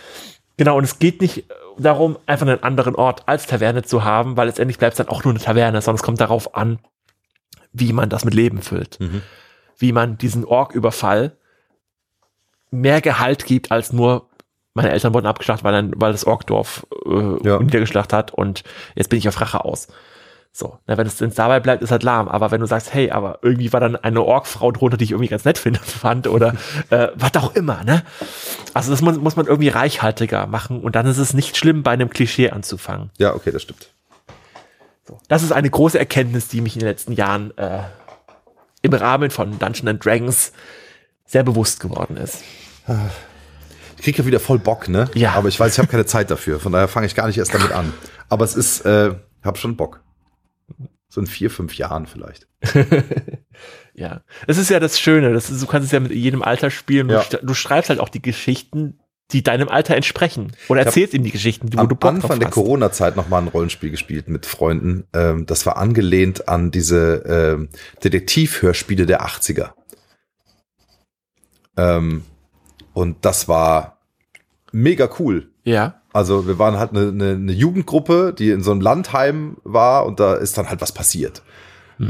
[0.57, 1.45] Genau, und es geht nicht
[1.79, 5.25] darum, einfach einen anderen Ort als Taverne zu haben, weil letztendlich bleibt es dann auch
[5.25, 6.79] nur eine Taverne, sondern es kommt darauf an,
[7.73, 8.99] wie man das mit Leben füllt.
[9.01, 9.23] Mhm.
[9.77, 11.37] Wie man diesen Ork-Überfall
[12.71, 14.29] mehr Gehalt gibt als nur
[14.75, 17.59] meine Eltern wurden abgeschlachtet, weil, dann, weil das Orkdorf äh, Ja.
[17.59, 18.63] niedergeschlacht hat und
[18.95, 19.89] jetzt bin ich auf Rache aus.
[20.57, 22.29] So, na, wenn es dabei bleibt, ist halt lahm.
[22.29, 25.29] Aber wenn du sagst, hey, aber irgendwie war dann eine Orkfrau drunter, die ich irgendwie
[25.29, 26.55] ganz nett finde, fand oder
[26.91, 28.05] äh, was auch immer, ne?
[28.73, 31.91] Also das muss, muss man irgendwie reichhaltiger machen und dann ist es nicht schlimm, bei
[31.91, 33.11] einem Klischee anzufangen.
[33.19, 33.91] Ja, okay, das stimmt.
[35.29, 37.81] Das ist eine große Erkenntnis, die mich in den letzten Jahren äh,
[38.83, 40.53] im Rahmen von Dungeons and Dragons
[41.27, 42.43] sehr bewusst geworden ist.
[44.05, 45.09] Ich krieg ja wieder voll Bock, ne?
[45.15, 45.33] Ja.
[45.33, 46.61] Aber ich weiß, ich habe keine Zeit dafür.
[46.61, 47.91] Von daher fange ich gar nicht erst damit an.
[48.29, 50.03] Aber es ist, äh, hab schon Bock.
[51.09, 52.47] So in vier, fünf Jahren vielleicht.
[53.97, 55.33] Ja, das ist ja das Schöne.
[55.33, 57.09] Das ist, du kannst es ja mit jedem Alter spielen.
[57.09, 57.21] Ja.
[57.23, 58.99] Du, sch- du schreibst halt auch die Geschichten,
[59.31, 60.51] die deinem Alter entsprechen.
[60.69, 62.51] Oder erzählst ihm die Geschichten, wo Am du Bock Anfang drauf der.
[62.51, 65.05] Corona-Zeit noch mal ein Rollenspiel gespielt mit Freunden.
[65.15, 67.69] Ähm, das war angelehnt an diese ähm,
[68.03, 69.71] Detektivhörspiele der 80er.
[71.77, 72.25] Ähm,
[72.93, 73.94] und das war
[74.75, 75.49] mega cool.
[75.65, 76.01] Ja.
[76.13, 80.21] Also wir waren halt eine, eine, eine Jugendgruppe, die in so einem Landheim war und
[80.21, 81.43] da ist dann halt was passiert.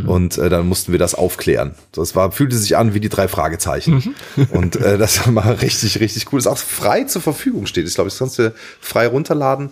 [0.07, 1.75] Und äh, dann mussten wir das aufklären.
[1.97, 4.15] Es war, fühlte sich an wie die drei Fragezeichen.
[4.51, 6.39] Und äh, das war mal richtig, richtig cool.
[6.39, 7.87] Ist auch frei zur Verfügung steht.
[7.87, 9.71] Ich glaube, das kannst du frei runterladen.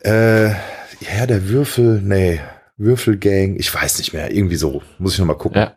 [0.00, 2.40] Äh, ja, der Würfel, nee,
[2.76, 4.82] Würfelgang, ich weiß nicht mehr, irgendwie so.
[4.98, 5.62] Muss ich noch mal gucken.
[5.62, 5.76] Ja.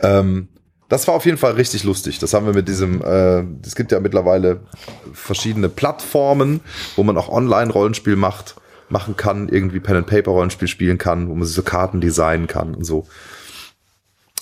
[0.00, 0.48] Ähm,
[0.92, 2.18] Das war auf jeden Fall richtig lustig.
[2.18, 4.60] Das haben wir mit diesem, äh, es gibt ja mittlerweile
[5.14, 6.60] verschiedene Plattformen,
[6.96, 8.56] wo man auch Online-Rollenspiel macht,
[8.90, 13.06] machen kann, irgendwie Pen-and-Paper-Rollenspiel spielen kann, wo man sich so Karten designen kann und so.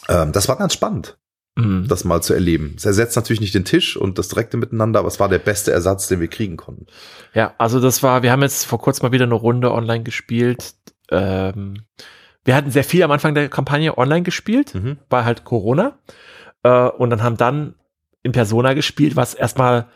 [0.09, 1.16] Ähm, das war ganz spannend,
[1.57, 1.86] Mhm.
[1.88, 2.74] das mal zu erleben.
[2.76, 5.70] Es ersetzt natürlich nicht den Tisch und das direkte Miteinander, aber es war der beste
[5.72, 6.86] Ersatz, den wir kriegen konnten.
[7.34, 10.74] Ja, also das war, wir haben jetzt vor kurzem mal wieder eine Runde online gespielt.
[11.11, 11.82] Ähm,
[12.44, 14.98] wir hatten sehr viel am Anfang der Kampagne online gespielt, Mhm.
[15.11, 15.98] war halt Corona.
[16.62, 17.74] Äh, und dann haben dann
[18.22, 19.86] in Persona gespielt, was erstmal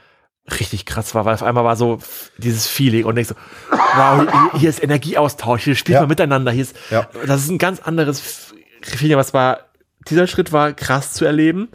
[0.61, 1.99] richtig krass war, weil auf einmal war so
[2.37, 3.35] dieses Feeling und ich so,
[3.71, 6.01] wow, hier, hier ist Energieaustausch, hier spielt Ja.
[6.01, 7.09] man miteinander, hier ist, Ja.
[7.27, 8.53] das ist ein ganz anderes
[8.83, 9.61] Feeling, was war,
[10.09, 11.69] dieser Schritt war krass zu erleben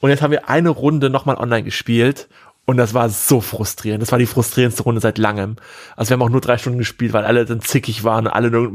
[0.00, 2.28] und jetzt haben wir eine Runde nochmal online gespielt
[2.70, 4.00] und das war so frustrierend.
[4.02, 5.56] Das war die frustrierendste Runde seit langem.
[5.96, 8.50] Also wir haben auch nur drei Stunden gespielt, weil alle dann zickig waren und alle
[8.50, 8.70] nur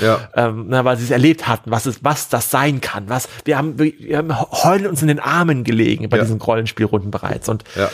[0.00, 0.28] Ja.
[0.34, 3.08] ähm, na, weil sie es erlebt hatten, was es, was das sein kann.
[3.08, 6.22] Was wir haben, wir, haben heulen uns in den Armen gelegen bei Ja.
[6.24, 7.88] diesen Rollenspielrunden bereits und Ja.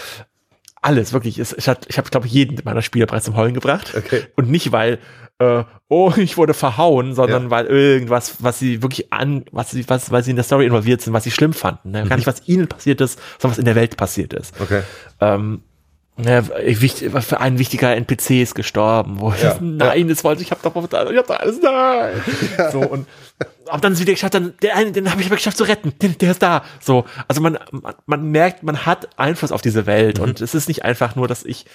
[0.83, 1.39] alles wirklich.
[1.39, 4.23] Es, ich habe, ich hab, glaube ich, jeden meiner Spieler bereits zum Heulen gebracht Okay.
[4.37, 4.99] und nicht weil
[5.39, 7.51] äh, oh ich wurde verhauen, sondern Ja.
[7.51, 11.01] weil irgendwas, was sie wirklich an, was sie, was, weil sie in der Story involviert
[11.01, 11.91] sind, was sie schlimm fanden.
[11.93, 12.05] Ne?
[12.07, 14.55] Gar nicht was ihnen passiert ist, sondern was in der Welt passiert ist.
[14.61, 14.83] Okay.
[15.21, 15.63] Ähm,
[16.21, 19.21] ja, für ein wichtiger NPC ist gestorben.
[19.21, 19.57] Wo ich, Ja.
[19.61, 22.21] nein, das wollte ich, hab doch, ich hab doch alles, nein.
[22.73, 23.07] So, und
[23.69, 25.93] hab dann es wieder geschafft, dann, der eine, den habe ich aber geschafft zu retten,
[26.03, 26.65] den, der ist da.
[26.81, 30.67] So, also man, man, man merkt, man hat Einfluss auf diese Welt und es ist
[30.67, 31.67] nicht einfach nur, dass ich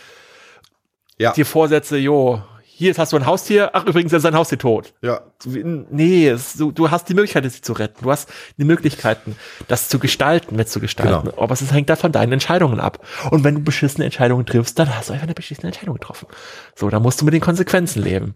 [1.18, 1.32] Ja.
[1.32, 2.42] dir vorsetze, jo,
[2.76, 4.96] hier hast du ein Haustier, ach übrigens ist sein Haustier tot.
[5.02, 5.22] Ja.
[5.46, 8.04] Nee, es, du, du hast die Möglichkeit, es zu retten.
[8.04, 9.36] Du hast die Möglichkeiten,
[9.68, 11.30] das zu gestalten, mitzugestalten.
[11.30, 11.42] Genau.
[11.42, 13.06] Aber es hängt da von deinen Entscheidungen ab.
[13.30, 16.28] Und wenn du beschissene Entscheidungen triffst, dann hast du einfach eine beschissene Entscheidung getroffen.
[16.76, 18.34] So, dann musst du mit den Konsequenzen leben.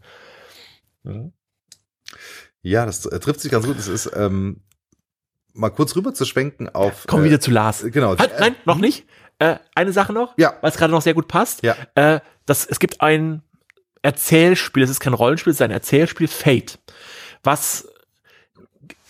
[2.61, 3.79] Ja, das äh, trifft sich ganz gut.
[3.79, 4.61] Es ist, ähm,
[5.53, 7.05] mal kurz rüber zu schwenken auf.
[7.07, 7.83] Komm äh, wieder zu Lars.
[7.91, 8.15] Genau.
[8.17, 9.05] Halt, nein, noch nicht.
[9.39, 10.53] Äh, eine Sache noch, Ja.
[10.61, 11.63] weil es gerade noch sehr gut passt.
[11.63, 11.75] Ja.
[11.95, 13.41] Äh, das, es gibt ein
[14.01, 16.79] Erzählspiel, es ist kein Rollenspiel, es ist ein Erzählspiel, Fate,
[17.43, 17.87] was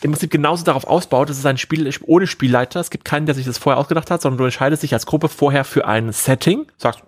[0.02, 3.36] im Prinzip genauso darauf ausbaut, es ist ein Spiel ohne Spielleiter, es gibt keinen, der
[3.36, 6.68] sich das vorher ausgedacht hat, sondern du entscheidest dich als Gruppe vorher für ein Setting,
[6.78, 7.02] sagst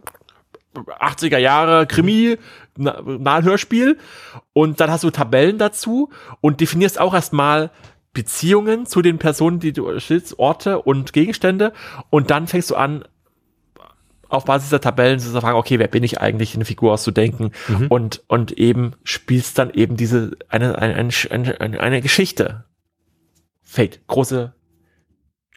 [0.76, 2.38] 80er Jahre Krimi,
[2.78, 3.98] na, Nahenhörspiel
[4.54, 6.10] und dann hast du Tabellen dazu
[6.42, 7.72] und definierst auch erstmal
[8.14, 11.74] Beziehungen zu den Personen, die du stellst, Orte und Gegenstände.
[12.10, 13.06] Und dann fängst du an,
[14.30, 17.52] auf Basis der Tabellen zu fragen, okay, wer bin ich eigentlich, eine Figur auszudenken
[17.90, 22.66] und, und eben spielst dann eben diese, eine, eine, eine, eine, Geschichte.
[23.64, 24.54] Fate, große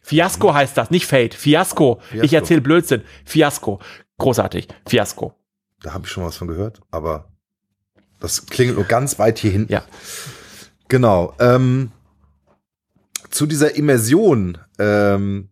[0.03, 2.01] Fiasko heißt das, nicht Fate, Fiasko.
[2.11, 2.37] Ich Fiasko.
[2.37, 3.03] erzähle Blödsinn.
[3.25, 3.81] Fiasko.
[4.19, 4.69] Großartig.
[4.87, 5.35] Fiasko.
[5.81, 7.29] Da habe ich schon was von gehört, aber
[8.21, 9.73] das klingelt nur ganz weit hier hinten.
[9.73, 9.85] Ja.
[10.89, 11.35] Genau.
[11.39, 11.93] Ähm,
[13.31, 15.49] zu dieser Immersion, ähm,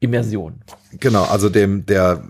[0.00, 0.62] Immersion.
[1.00, 2.28] Genau, also dem der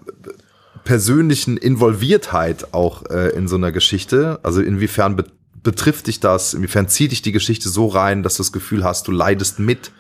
[0.85, 4.41] persönlichen Involviertheit auch äh, in so einer Geschichte.
[4.43, 5.25] Also inwiefern be
[5.63, 6.55] betrifft dich das?
[6.55, 9.91] Inwiefern zieht dich die Geschichte so rein, dass du das Gefühl hast, du leidest mit?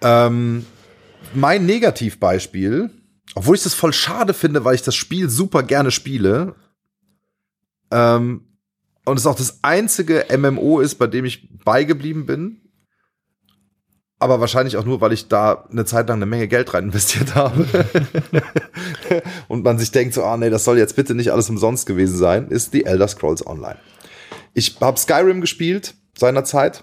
[0.00, 0.66] Ähm,
[1.32, 2.90] mein Negativbeispiel,
[3.36, 6.56] obwohl ich das voll schade finde, weil ich das Spiel super gerne spiele,
[7.90, 8.42] ähm,
[9.04, 12.60] und es auch das einzige MMO ist, bei dem ich beigeblieben bin.
[14.18, 17.34] Aber wahrscheinlich auch nur, weil ich da eine Zeit lang eine Menge Geld rein investiert
[17.34, 17.66] habe.
[19.48, 22.16] und man sich denkt so, ah nee, das soll jetzt bitte nicht alles umsonst gewesen
[22.16, 23.76] sein, ist die Elder Scrolls Online.
[24.54, 26.82] Ich habe Skyrim gespielt seinerzeit.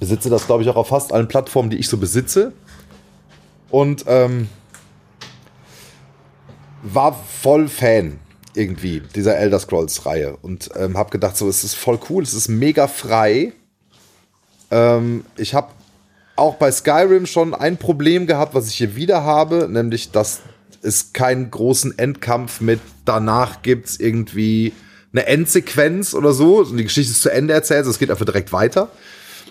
[0.00, 2.52] Besitze das, glaube ich, auch auf fast allen Plattformen, die ich so besitze.
[3.70, 4.48] Und ähm,
[6.82, 8.18] war voll Fan
[8.54, 12.34] irgendwie dieser Elder Scrolls Reihe und ähm, habe gedacht, so es ist voll cool, es
[12.34, 13.52] ist mega frei.
[14.70, 15.68] Ähm, ich habe
[16.36, 20.40] auch bei Skyrim schon ein Problem gehabt, was ich hier wieder habe, nämlich dass
[20.82, 24.72] es keinen großen Endkampf mit danach gibt's irgendwie
[25.12, 26.58] eine Endsequenz oder so.
[26.58, 28.90] Und die Geschichte ist zu Ende erzählt, also es geht einfach direkt weiter.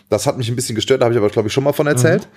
[0.09, 1.87] Das hat mich ein bisschen gestört, da habe ich aber, glaube ich, schon mal von
[1.87, 2.27] erzählt.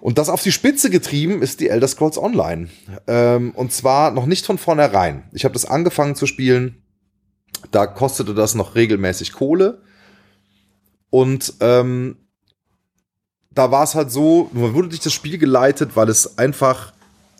[0.00, 2.68] Und das auf die Spitze getrieben ist die Elder Scrolls Online.
[3.06, 5.24] Ähm, und zwar noch nicht von vornherein.
[5.32, 6.82] Ich habe das angefangen zu spielen.
[7.70, 9.82] Da kostete das noch regelmäßig Kohle.
[11.10, 12.16] Und ähm,
[13.54, 16.92] da war es halt so, man wurde durch das Spiel geleitet, weil es einfach,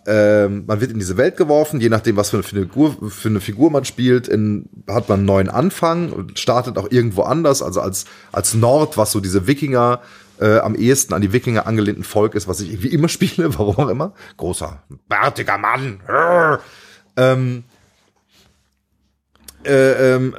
[0.06, 3.40] ähm, man wird in diese Welt geworfen, je nachdem, was für eine Figur, für eine
[3.40, 7.80] Figur man spielt, in, hat man einen neuen Anfang und startet auch irgendwo anders, also
[7.80, 10.00] als, als Nord, was so diese Wikinger
[10.40, 13.76] äh, am ehesten an die Wikinger angelehnten Volk ist, was ich irgendwie immer spiele, warum
[13.78, 14.12] auch immer.
[14.36, 16.00] Großer, bärtiger Mann.
[17.16, 17.64] Ähm,
[19.64, 20.34] äh, ähm,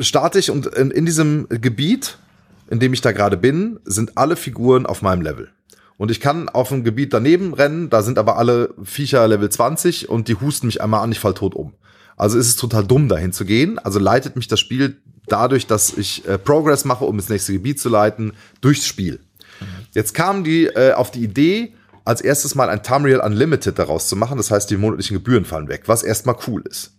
[0.00, 2.18] starte ich und in, in diesem Gebiet
[2.70, 5.50] in dem ich da gerade bin, sind alle Figuren auf meinem Level.
[5.98, 10.08] Und ich kann auf ein Gebiet daneben rennen, da sind aber alle Viecher Level 20
[10.08, 11.72] und die husten mich einmal an, ich fall tot um.
[12.16, 13.78] Also ist es total dumm, dahin zu gehen.
[13.78, 14.96] Also leitet mich das Spiel
[15.26, 19.20] dadurch, dass ich äh, Progress mache, um ins nächste Gebiet zu leiten, durchs Spiel.
[19.92, 24.16] Jetzt kamen die äh, auf die Idee, als erstes mal ein Tamriel Unlimited daraus zu
[24.16, 24.36] machen.
[24.36, 26.92] Das heißt, die monatlichen Gebühren fallen weg, was erstmal cool ist.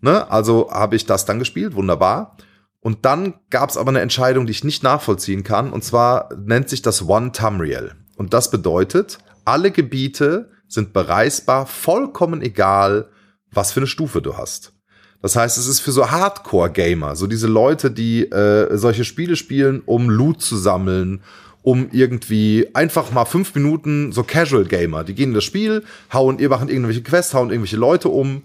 [0.00, 0.30] Ne?
[0.30, 2.36] Also habe ich das dann gespielt, wunderbar.
[2.84, 5.72] Und dann gab es aber eine Entscheidung, die ich nicht nachvollziehen kann.
[5.72, 7.92] Und zwar nennt sich das One Tamriel.
[8.16, 13.08] Und das bedeutet, alle Gebiete sind bereisbar, vollkommen egal,
[13.50, 14.74] was für eine Stufe du hast.
[15.22, 19.80] Das heißt, es ist für so Hardcore-Gamer, so diese Leute, die äh, solche Spiele spielen,
[19.86, 21.22] um Loot zu sammeln,
[21.62, 26.50] um irgendwie einfach mal fünf Minuten so Casual-Gamer, die gehen in das Spiel, hauen, ihr
[26.50, 28.42] machen irgendwelche Quests, hauen irgendwelche Leute um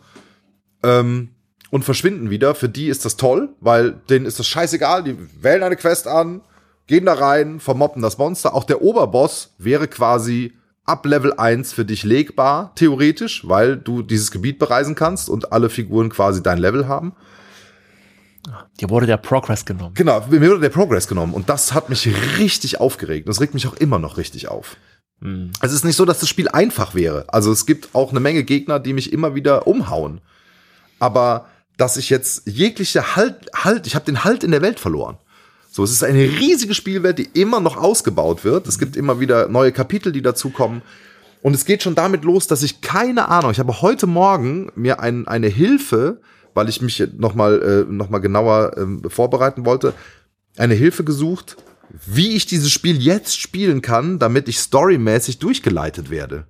[0.81, 1.31] ähm,
[1.71, 2.55] und verschwinden wieder.
[2.55, 6.41] Für die ist das toll, weil denen ist das scheißegal, die wählen eine Quest an,
[6.87, 8.53] gehen da rein, vermoppen das Monster.
[8.53, 10.53] Auch der Oberboss wäre quasi
[10.85, 15.69] ab Level 1 für dich legbar, theoretisch, weil du dieses Gebiet bereisen kannst und alle
[15.69, 17.13] Figuren quasi dein Level haben.
[18.79, 19.93] Dir wurde der Progress genommen.
[19.93, 22.09] Genau, mir wurde der Progress genommen und das hat mich
[22.39, 23.27] richtig aufgeregt.
[23.27, 24.77] Das regt mich auch immer noch richtig auf.
[25.19, 25.51] Mhm.
[25.61, 27.25] Es ist nicht so, dass das Spiel einfach wäre.
[27.27, 30.21] Also es gibt auch eine Menge Gegner, die mich immer wieder umhauen.
[30.99, 31.45] Aber
[31.79, 35.17] dass ich jetzt jegliche Halt, Halt, ich habe den Halt in der Welt verloren.
[35.71, 38.67] So, es ist eine riesige Spielwelt, die immer noch ausgebaut wird.
[38.67, 40.81] Es gibt immer wieder neue Kapitel, die dazukommen.
[41.41, 44.99] Und es geht schon damit los, dass ich keine Ahnung, ich habe heute Morgen mir
[44.99, 46.19] ein, eine Hilfe,
[46.53, 49.93] weil ich mich nochmal äh, noch genauer äh, vorbereiten wollte,
[50.57, 51.55] eine Hilfe gesucht,
[52.05, 56.45] wie ich dieses Spiel jetzt spielen kann, damit ich storymäßig durchgeleitet werde.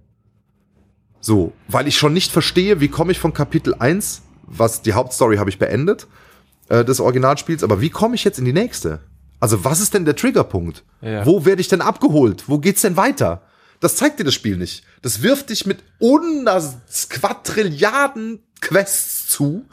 [1.22, 5.38] So, weil ich schon nicht verstehe, wie komme ich von Kapitel 1, was die Hauptstory
[5.38, 6.08] habe ich beendet,
[6.70, 9.00] äh, des Originalspiels, aber wie komme ich jetzt in die nächste?
[9.39, 10.84] Also was ist denn der Triggerpunkt?
[11.02, 11.26] Ja.
[11.26, 12.45] Wo werde ich denn abgeholt?
[12.47, 13.43] Wo geht's denn weiter?
[13.80, 14.84] Das zeigt dir das Spiel nicht.
[15.02, 19.66] Das wirft dich mit Quadrilliarden Quests zu,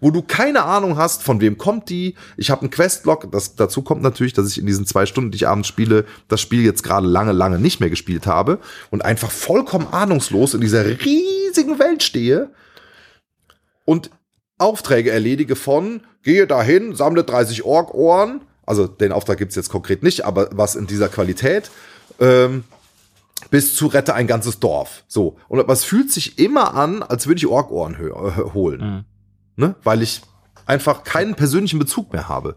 [0.00, 2.14] wo du keine Ahnung hast, von wem kommt die.
[2.36, 3.32] Ich habe einen Questlog.
[3.32, 6.42] Das, dazu kommt natürlich, dass ich in diesen zwei Stunden, die ich abends spiele, das
[6.42, 8.58] Spiel jetzt gerade lange, lange nicht mehr gespielt habe
[8.90, 12.50] und einfach vollkommen ahnungslos in dieser riesigen Welt stehe
[13.86, 14.10] und
[14.58, 20.24] Aufträge erledige von, gehe dahin, sammle 30 Ork-Ohren, also den Auftrag gibt's jetzt konkret nicht,
[20.24, 21.70] aber was in dieser Qualität,
[22.20, 22.64] ähm,
[23.50, 25.04] bis zu rette ein ganzes Dorf.
[25.06, 25.36] So.
[25.48, 28.80] Und was fühlt sich immer an, als würde ich Orkohren äh, holen.
[28.80, 29.04] Mhm.
[29.56, 29.74] Ne?
[29.82, 30.22] Weil ich
[30.66, 32.56] einfach keinen persönlichen Bezug mehr habe.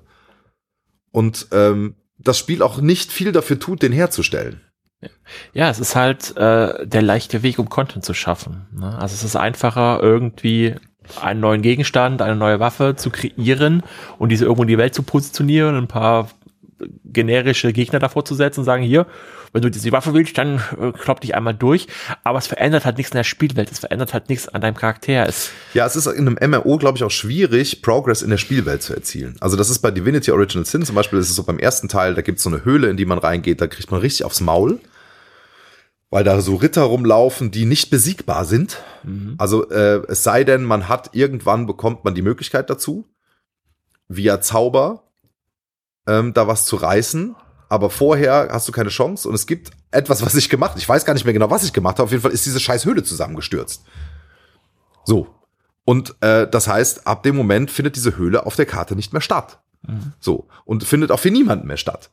[1.11, 4.61] Und ähm, das Spiel auch nicht viel dafür tut, den herzustellen.
[5.53, 8.67] Ja, es ist halt äh, der leichte Weg, um Content zu schaffen.
[8.71, 8.97] Ne?
[8.97, 10.75] Also es ist einfacher, irgendwie
[11.21, 13.83] einen neuen Gegenstand, eine neue Waffe zu kreieren
[14.17, 16.29] und diese irgendwo in die Welt zu positionieren, ein paar
[17.05, 19.07] generische Gegner davor zu setzen und sagen, hier,
[19.53, 21.87] wenn du diese Waffe willst, dann äh, klopp dich einmal durch.
[22.23, 25.27] Aber es verändert halt nichts in der Spielwelt, es verändert halt nichts an deinem Charakter.
[25.27, 28.83] Es ja, es ist in einem MMO, glaube ich, auch schwierig, Progress in der Spielwelt
[28.83, 29.35] zu erzielen.
[29.39, 32.13] Also das ist bei Divinity Original Sin zum Beispiel, das ist so beim ersten Teil,
[32.13, 34.41] da gibt es so eine Höhle, in die man reingeht, da kriegt man richtig aufs
[34.41, 34.79] Maul
[36.09, 38.77] weil da so Ritter rumlaufen, die nicht besiegbar sind.
[39.03, 39.35] Mhm.
[39.37, 43.05] Also äh, es sei denn, man hat irgendwann bekommt man die Möglichkeit dazu,
[44.07, 45.03] via Zauber
[46.07, 47.35] ähm, da was zu reißen.
[47.69, 50.77] Aber vorher hast du keine Chance und es gibt etwas, was ich gemacht.
[50.77, 52.05] Ich weiß gar nicht mehr genau, was ich gemacht habe.
[52.05, 53.83] Auf jeden Fall ist diese scheiß Höhle zusammengestürzt.
[55.03, 55.27] So.
[55.83, 59.21] Und äh, das heißt, ab dem Moment findet diese Höhle auf der Karte nicht mehr
[59.21, 59.59] statt.
[59.85, 60.13] Mhm.
[60.21, 60.47] So.
[60.63, 62.09] Und findet auch für niemanden mehr statt.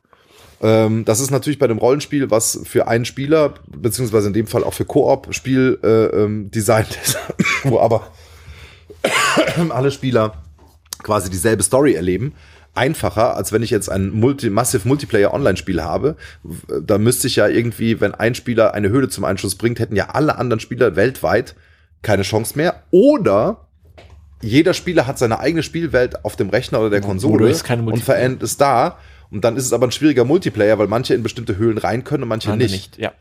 [0.64, 4.64] Ähm, das ist natürlich bei dem Rollenspiel, was für einen Spieler, beziehungsweise in dem Fall
[4.64, 7.18] auch für Koop-Spiel äh, ähm, designt ist,
[7.64, 8.10] wo aber
[9.68, 10.42] alle Spieler
[11.02, 12.32] quasi dieselbe Story erleben,
[12.74, 16.16] einfacher, als wenn ich jetzt ein Multi Massive Multiplayer Online-Spiel habe.
[16.82, 20.08] Da müsste ich ja irgendwie, wenn ein Spieler eine Höhle zum Einschuss bringt, hätten ja
[20.14, 21.56] alle anderen Spieler weltweit
[22.00, 22.82] keine Chance mehr.
[22.90, 23.68] Oder
[24.40, 27.54] jeder Spieler hat seine eigene Spielwelt auf dem Rechner oder der Konsole
[27.84, 28.96] und verändert es da
[29.34, 32.22] und dann ist es aber ein schwieriger Multiplayer, weil manche in bestimmte Höhlen rein können
[32.22, 32.92] und manche Andere nicht.
[32.92, 32.98] nicht.
[32.98, 33.12] Ja.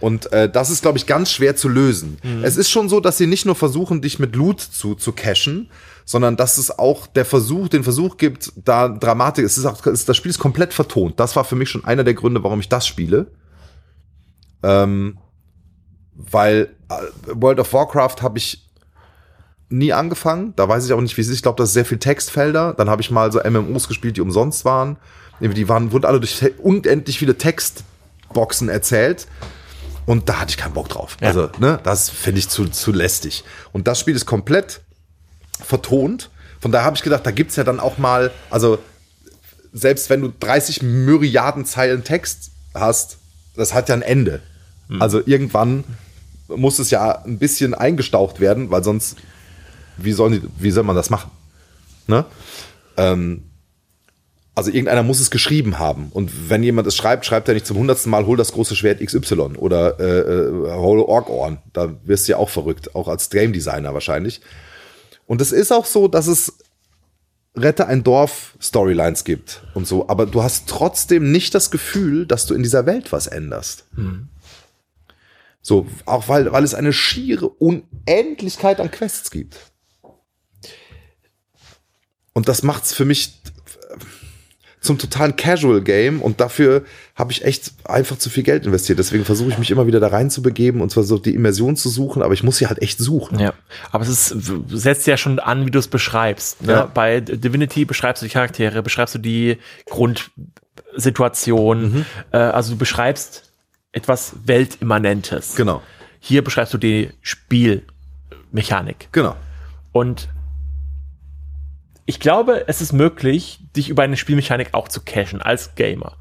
[0.00, 2.16] Und äh, das ist, glaube ich, ganz schwer zu lösen.
[2.22, 2.42] Mhm.
[2.42, 5.68] Es ist schon so, dass sie nicht nur versuchen, dich mit Loot zu, zu cashen,
[6.06, 10.06] sondern dass es auch der Versuch, den Versuch gibt, da Dramatik, es ist auch, es,
[10.06, 11.20] das Spiel ist komplett vertont.
[11.20, 13.26] Das war für mich schon einer der Gründe, warum ich das spiele.
[14.62, 15.18] Ähm,
[16.14, 16.94] weil äh,
[17.34, 18.70] World of Warcraft habe ich
[19.68, 20.54] nie angefangen.
[20.56, 21.36] Da weiß ich auch nicht, wie es ist.
[21.36, 22.72] Ich glaube, das ist sehr viel Textfelder.
[22.72, 24.96] Dann habe ich mal so MMOs gespielt, die umsonst waren.
[25.40, 29.26] Die waren, wurden alle durch unendlich viele Textboxen erzählt.
[30.06, 31.16] Und da hatte ich keinen Bock drauf.
[31.20, 31.28] Ja.
[31.28, 33.44] Also, ne, das finde ich zu, zu lästig.
[33.72, 34.80] Und das Spiel ist komplett
[35.60, 36.30] vertont.
[36.60, 38.78] Von daher habe ich gedacht, da gibt's ja dann auch mal, also
[39.72, 43.18] selbst wenn du 30 Myriaden Zeilen Text hast,
[43.56, 44.40] das hat ja ein Ende.
[45.00, 45.84] Also irgendwann
[46.48, 49.16] muss es ja ein bisschen eingestaucht werden, weil sonst,
[49.96, 51.30] wie, sollen die, wie soll man das machen?
[52.06, 52.24] Ne?
[52.96, 53.44] Ähm,
[54.54, 56.10] also irgendeiner muss es geschrieben haben.
[56.12, 59.00] Und wenn jemand es schreibt, schreibt er nicht zum hundertsten Mal, hol das große Schwert
[59.00, 61.58] XY oder äh, äh, hol Org-Ohren.
[61.72, 64.42] Da wirst du ja auch verrückt, auch als Game Designer wahrscheinlich.
[65.26, 66.58] Und es ist auch so, dass es
[67.56, 72.46] Rette ein Dorf Storylines gibt und so, aber du hast trotzdem nicht das Gefühl, dass
[72.46, 73.86] du in dieser Welt was änderst.
[75.60, 79.56] So, auch weil, weil es eine schiere Unendlichkeit an Quests gibt.
[82.32, 83.42] Und das macht's für mich
[84.82, 86.82] zum totalen Casual Game und dafür
[87.14, 88.98] habe ich echt einfach zu viel Geld investiert.
[88.98, 91.76] Deswegen versuche ich mich immer wieder da rein zu begeben und zwar so die Immersion
[91.76, 93.38] zu suchen, aber ich muss sie halt echt suchen.
[93.38, 93.54] Ja,
[93.92, 94.36] aber es ist,
[94.68, 96.62] setzt ja schon an, wie du es beschreibst.
[96.62, 96.72] Ne?
[96.72, 96.86] Ja.
[96.86, 99.58] Bei Divinity beschreibst du die Charaktere, beschreibst du die
[99.88, 101.82] Grundsituation.
[101.82, 102.04] Mhm.
[102.32, 103.52] Äh, also du beschreibst
[103.92, 105.54] etwas Weltimmanentes.
[105.54, 105.80] Genau,
[106.18, 109.08] Hier beschreibst du die Spielmechanik.
[109.12, 109.36] genau.
[109.92, 110.28] Und
[112.04, 116.16] ich glaube, es ist möglich, dich über eine Spielmechanik auch zu cachen als Gamer.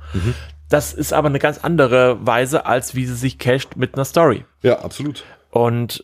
[0.70, 4.46] Das ist aber eine ganz andere Weise, als wie sie sich cached mit einer Story.
[4.62, 5.26] Ja, absolut.
[5.50, 6.04] Und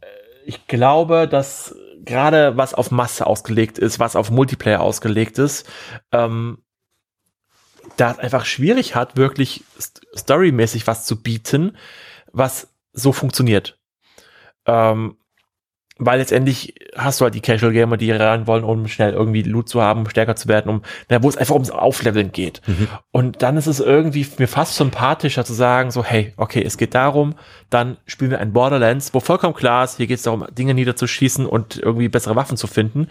[0.00, 0.06] äh,
[0.44, 1.74] ich glaube, dass
[2.04, 5.68] gerade was auf Masse ausgelegt ist, was auf Multiplayer ausgelegt ist,
[6.12, 6.62] ähm,
[7.96, 11.76] da es einfach schwierig hat, wirklich st storymäßig was zu bieten,
[12.32, 13.78] was so funktioniert.
[14.66, 15.16] Ähm,
[15.98, 19.68] weil letztendlich hast du halt die Casual Gamer, die rein wollen, um schnell irgendwie Loot
[19.68, 22.60] zu haben, stärker zu werden, um, na, wo es einfach ums Aufleveln geht.
[23.12, 26.94] Und dann ist es irgendwie mir fast sympathischer zu sagen, so, hey, okay, es geht
[26.94, 27.34] darum,
[27.70, 31.46] dann spielen wir ein Borderlands, wo vollkommen klar ist, hier geht es darum, Dinge niederzuschießen
[31.46, 33.08] und irgendwie bessere Waffen zu finden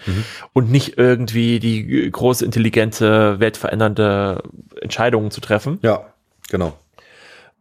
[0.53, 4.43] und nicht irgendwie die große, intelligente, weltverändernde
[4.81, 5.79] Entscheidungen zu treffen.
[5.81, 6.13] Ja,
[6.49, 6.73] genau.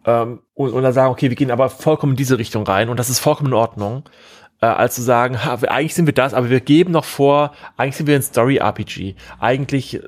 [0.07, 2.99] Ähm, und, und dann sagen, okay, wir gehen aber vollkommen in diese Richtung rein und
[2.99, 4.05] das ist vollkommen in Ordnung,
[4.61, 7.97] äh, als zu sagen, ha, eigentlich sind wir das, aber wir geben noch vor, eigentlich
[7.97, 9.15] sind wir ein Story-RPG.
[9.41, 10.03] Eigentlich äh,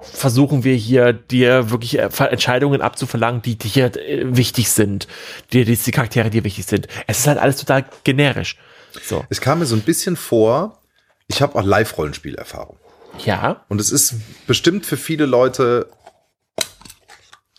[0.00, 3.92] versuchen wir hier dir wirklich äh, Entscheidungen abzuverlangen, die dir
[4.24, 5.08] wichtig sind,
[5.52, 6.88] dir die, die Charaktere dir wichtig sind.
[7.06, 8.56] Es ist halt alles total generisch.
[9.02, 9.24] So.
[9.28, 10.80] Es kam mir so ein bisschen vor,
[11.26, 12.78] ich habe auch Live-Rollenspielerfahrung.
[13.24, 13.64] Ja.
[13.68, 14.14] Und es ist
[14.46, 15.88] bestimmt für viele Leute,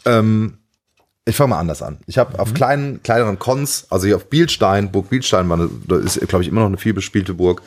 [0.05, 0.58] ähm,
[1.25, 1.99] ich fange mal anders an.
[2.07, 5.97] Ich habe auf kleinen, kleineren Cons, also hier auf Bielstein, Burg Bielstein, war eine, da
[5.97, 7.61] ist, glaube ich, immer noch eine viel bespielte Burg.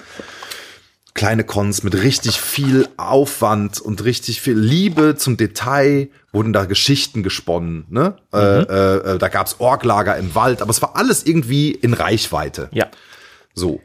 [1.14, 7.22] Kleine Cons mit richtig viel Aufwand und richtig viel Liebe zum Detail wurden da Geschichten
[7.22, 7.84] gesponnen.
[7.90, 8.16] Ne?
[8.32, 12.70] Äh, äh, äh, da gab's Orklager im Wald, aber es war alles irgendwie in Reichweite.
[12.72, 12.88] Ja.
[13.54, 13.80] So.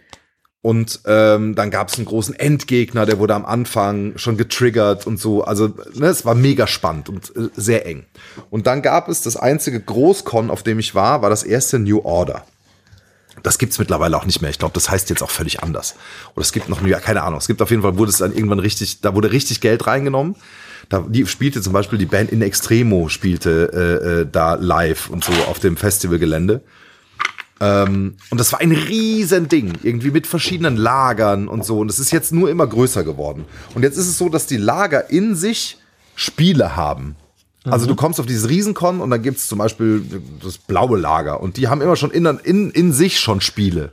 [0.61, 5.19] Und ähm, dann gab es einen großen Endgegner, der wurde am Anfang schon getriggert und
[5.19, 5.43] so.
[5.43, 8.05] Also ne, es war mega spannend und äh, sehr eng.
[8.49, 11.99] Und dann gab es das einzige Großcon, auf dem ich war, war das erste New
[11.99, 12.43] Order.
[13.43, 14.49] Das gibt's mittlerweile auch nicht mehr.
[14.49, 15.95] Ich glaube, das heißt jetzt auch völlig anders.
[16.35, 17.39] Oder es gibt noch, ja, keine Ahnung.
[17.39, 20.35] Es gibt auf jeden Fall, wurde es dann irgendwann richtig, da wurde richtig Geld reingenommen.
[20.89, 25.23] Da die spielte zum Beispiel die Band In Extremo spielte äh, äh, da live und
[25.23, 26.61] so auf dem Festivalgelände.
[27.59, 31.79] Ähm, und das war ein riesen Ding, irgendwie mit verschiedenen Lagern und so.
[31.79, 33.45] Und es ist jetzt nur immer größer geworden.
[33.73, 35.77] Und jetzt ist es so, dass die Lager in sich
[36.15, 37.15] Spiele haben.
[37.69, 40.01] Also du kommst auf dieses Riesenkon und dann gibt's zum Beispiel
[40.41, 41.41] das blaue Lager.
[41.41, 43.91] Und die haben immer schon in, in, in sich schon Spiele.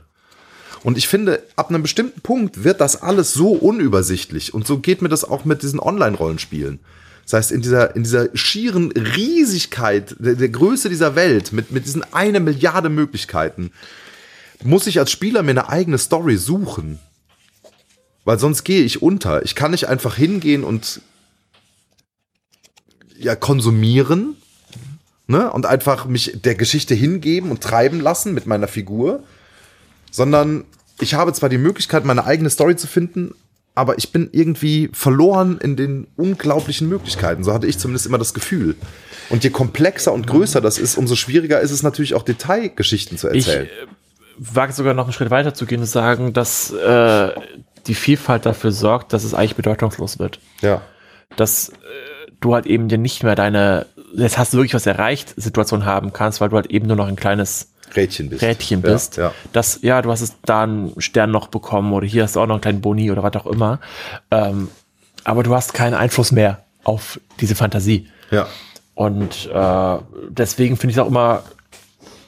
[0.83, 4.53] Und ich finde, ab einem bestimmten Punkt wird das alles so unübersichtlich.
[4.53, 6.79] Und so geht mir das auch mit diesen Online-Rollenspielen.
[7.25, 11.85] Das heißt, in dieser, in dieser schieren Riesigkeit der, der Größe dieser Welt, mit, mit
[11.85, 13.71] diesen eine Milliarde Möglichkeiten,
[14.63, 16.99] muss ich als Spieler mir eine eigene Story suchen.
[18.25, 19.43] Weil sonst gehe ich unter.
[19.43, 21.01] Ich kann nicht einfach hingehen und
[23.17, 24.35] ja, konsumieren
[25.27, 25.51] ne?
[25.51, 29.23] und einfach mich der Geschichte hingeben und treiben lassen mit meiner Figur,
[30.11, 30.65] sondern
[30.99, 33.35] ich habe zwar die Möglichkeit, meine eigene Story zu finden,
[33.75, 37.43] aber ich bin irgendwie verloren in den unglaublichen Möglichkeiten.
[37.43, 38.75] So hatte ich zumindest immer das Gefühl.
[39.29, 43.29] Und je komplexer und größer das ist, umso schwieriger ist es natürlich auch Detailgeschichten zu
[43.31, 43.65] Ich erzählen.
[43.65, 43.69] äh,
[44.37, 47.29] wage sogar noch einen Schritt weiter zu gehen und sagen, dass äh,
[47.87, 50.39] die Vielfalt dafür sorgt, dass es eigentlich bedeutungslos wird.
[50.61, 50.81] ja.
[51.37, 51.73] Dass äh,
[52.39, 56.13] du halt eben dir nicht mehr deine, jetzt hast du wirklich was erreicht, Situation haben
[56.13, 58.41] kannst, weil du halt eben nur noch ein kleines Rädchen bist.
[58.43, 59.17] Rädchen bist.
[59.17, 59.33] Ja, ja.
[59.53, 62.47] Das, ja, du hast es da einen Stern noch bekommen oder hier hast du auch
[62.47, 63.79] noch einen kleinen Boni oder was auch immer.
[64.31, 64.69] Ähm,
[65.23, 68.07] aber du hast keinen Einfluss mehr auf diese Fantasie.
[68.31, 68.47] ja.
[68.97, 69.97] Und äh,
[70.29, 71.43] deswegen finde ich es auch immer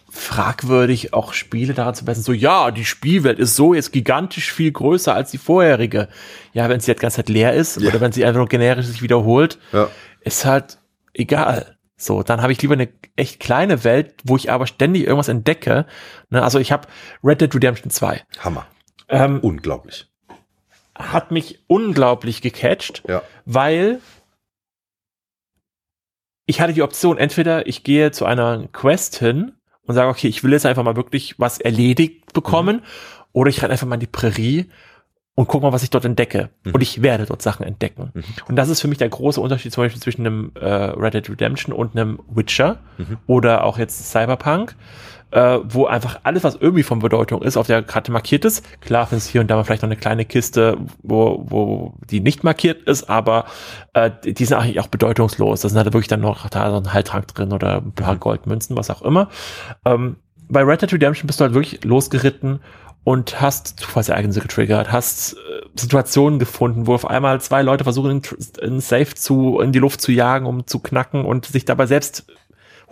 [0.09, 4.71] fragwürdig, auch Spiele daran zu messen, so, ja, die Spielwelt ist so jetzt gigantisch viel
[4.71, 6.07] größer als die vorherige.
[6.53, 7.89] Ja, wenn sie halt ganze Zeit leer ist Ja.
[7.89, 9.87] oder wenn sie einfach nur generisch sich wiederholt, Ja.
[10.21, 10.79] ist halt
[11.13, 11.76] egal.
[11.99, 15.87] So, dann habe ich lieber eine echt kleine Welt, wo ich aber ständig irgendwas entdecke.
[16.29, 16.87] Ne, also ich habe
[17.23, 18.23] Red Dead Redemption 2.
[18.39, 18.67] Hammer.
[19.09, 20.07] Ähm, Unglaublich.
[20.95, 23.21] hat mich unglaublich gecatcht, Ja.
[23.45, 23.99] weil
[26.45, 30.43] ich hatte die Option, entweder ich gehe zu einer Quest hin und sage, okay, ich
[30.43, 32.81] will jetzt einfach mal wirklich was erledigt bekommen,
[33.33, 34.69] oder ich renne einfach mal in die Prärie
[35.39, 36.49] und guck mal, was ich dort entdecke.
[36.63, 36.71] Mhm.
[36.73, 38.09] Und ich werde dort Sachen entdecken.
[38.15, 38.23] Mhm.
[38.49, 41.29] Und das ist für mich der große Unterschied zum Beispiel zwischen einem äh, Red Dead
[41.29, 43.17] Redemption und einem Witcher Mhm.
[43.27, 44.75] oder auch jetzt Cyberpunk,
[45.29, 48.65] äh, wo einfach alles, was irgendwie von Bedeutung ist, auf der Karte markiert ist.
[48.81, 52.19] Klar findest du hier und da mal vielleicht noch eine kleine Kiste, wo, wo die
[52.19, 53.45] nicht markiert ist, aber
[53.93, 55.61] äh, die sind eigentlich auch bedeutungslos.
[55.61, 58.19] Da sind halt wirklich dann noch da so ein Heiltrank drin oder ein paar Mhm.
[58.21, 59.29] Goldmünzen, was auch immer.
[59.85, 60.15] Ähm,
[60.49, 62.61] bei Red Dead Redemption bist du halt wirklich losgeritten
[63.07, 65.37] und hast Zufallsereignisse getriggert, hast äh,
[65.75, 68.21] Situationen gefunden, wo auf einmal zwei Leute versuchen,
[68.61, 72.25] einen Safe zu, in die Luft zu jagen, um zu knacken und sich dabei selbst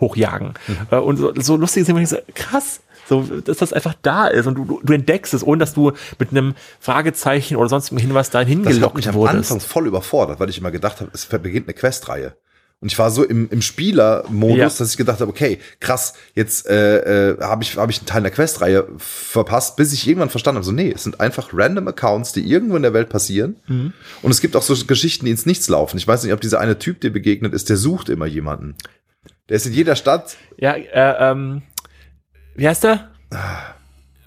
[0.00, 0.54] hochjagen.
[0.90, 4.46] Äh, und so, so lustig ist immer so, krass, so, dass das einfach da ist
[4.46, 8.62] und du, du- entdeckst es, ohne dass du mit einem Fragezeichen oder sonstigem Hinweis dahin
[8.62, 9.36] Das hat gelockt mich am wurdest.
[9.52, 12.36] Anfang voll überfordert, weil ich immer gedacht habe, es beginnt eine Questreihe.
[12.80, 14.64] Und ich war so im, im Spielermodus, Ja.
[14.66, 18.22] dass ich gedacht habe, okay, krass, jetzt äh, äh, habe ich, hab ich einen Teil
[18.22, 22.32] der Questreihe verpasst, bis ich irgendwann verstanden habe, so nee, es sind einfach random Accounts,
[22.34, 23.56] die irgendwo in der Welt passieren.
[23.66, 23.92] Mhm.
[24.20, 25.96] Und es gibt auch so Geschichten, die ins Nichts laufen.
[25.96, 28.74] Ich weiß nicht, ob dieser eine Typ dir begegnet ist, der sucht immer jemanden.
[29.48, 30.36] Der ist in jeder Stadt.
[30.58, 31.62] Ja, äh, ähm,
[32.56, 33.10] wie heißt der?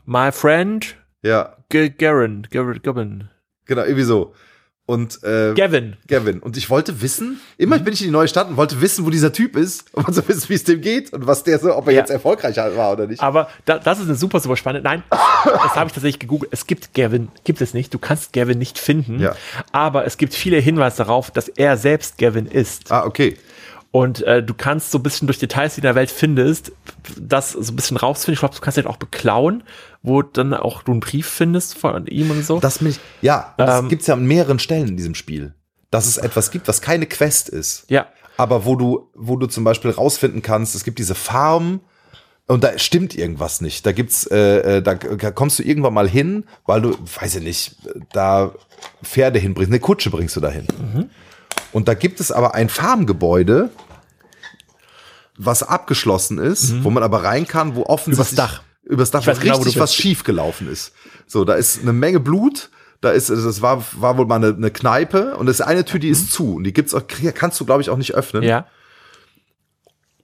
[0.05, 3.29] My friend Ja, Garen, Garen, Gavin.
[3.65, 4.33] genau, irgendwie so.
[4.89, 5.97] Und äh, Gavin.
[6.07, 6.39] Gavin.
[6.39, 9.11] Und ich wollte wissen, immer bin ich in die neue Stadt und wollte wissen, wo
[9.11, 11.85] dieser Typ ist, um zu wissen, wie es dem geht und was der so, ob
[11.85, 11.99] er Ja.
[11.99, 13.21] jetzt erfolgreich war oder nicht.
[13.21, 14.83] Aber da, das ist eine super, super spannend.
[14.83, 16.51] Nein, das habe ich tatsächlich gegoogelt.
[16.51, 17.93] Es gibt Gavin, gibt es nicht.
[17.93, 19.19] Du kannst Gavin nicht finden.
[19.19, 19.35] Ja.
[19.71, 22.91] Aber es gibt viele Hinweise darauf, dass er selbst Gavin ist.
[22.91, 23.37] Ah, okay.
[23.91, 26.71] Und äh, du kannst so ein bisschen durch Details, die in der Welt findest,
[27.19, 28.33] das so ein bisschen rausfinden.
[28.33, 29.63] Ich glaube, du kannst den auch beklauen,
[30.03, 32.59] wo dann auch du einen Brief findest von ihm und so.
[32.59, 35.55] Das mich, ja, und das Ähm, gibt's ja an mehreren Stellen in diesem Spiel.
[35.89, 37.85] Dass es etwas gibt, was keine Quest ist.
[37.89, 38.07] ja.
[38.37, 41.81] Aber wo du, wo du zum Beispiel rausfinden kannst, es gibt diese Farm
[42.47, 43.85] und da stimmt irgendwas nicht.
[43.85, 47.43] Da gibt's, äh, äh, da da kommst du irgendwann mal hin, weil du, weiß ich
[47.43, 47.75] nicht,
[48.13, 48.53] da
[49.03, 50.67] Pferde hinbringst, eine Kutsche bringst du dahin.
[51.71, 53.69] Und da gibt es aber ein Farmgebäude,
[55.37, 58.63] was abgeschlossen ist, wo man aber rein kann, wo offensichtlich Übers Dach.
[58.83, 60.91] übers Dach genau, richtig du was schief gelaufen ist.
[61.27, 62.69] So, da ist eine Menge Blut.
[63.01, 65.85] Da ist, also das war, war wohl mal eine, eine Kneipe und das ist eine
[65.85, 67.03] Tür, die ist zu und die gibt's auch,
[67.33, 68.43] kannst du glaube ich auch nicht öffnen.
[68.43, 68.65] Ja.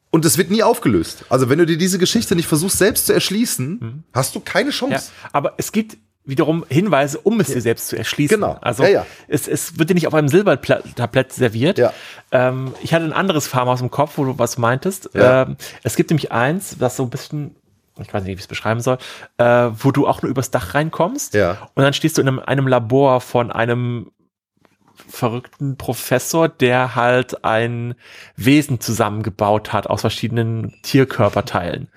[0.09, 1.23] Und es wird nie aufgelöst.
[1.29, 4.75] Also wenn du dir diese Geschichte nicht versuchst selbst zu erschließen, hast du keine Ja,
[4.75, 5.11] Chance.
[5.31, 8.35] aber es gibt wiederum Hinweise, um es dir selbst zu erschließen.
[8.35, 8.57] Genau.
[8.61, 9.05] Also Ja, ja.
[9.27, 11.77] Es, es wird dir nicht auf einem Silbertablett serviert.
[11.77, 11.93] Ja.
[12.31, 15.09] Ähm, ich hatte ein anderes Farmhaus im Kopf, wo du was meintest.
[15.13, 17.55] Ähm, es gibt nämlich eins, das so ein bisschen,
[17.99, 18.97] ich weiß nicht, wie ich es beschreiben soll,
[19.37, 21.33] äh, wo du auch nur übers Dach reinkommst.
[21.33, 21.69] Ja.
[21.75, 24.11] Und dann stehst du in einem, einem Labor von einem
[25.07, 27.95] verrückten Professor, der halt ein
[28.35, 31.89] Wesen zusammengebaut hat aus verschiedenen Tierkörperteilen.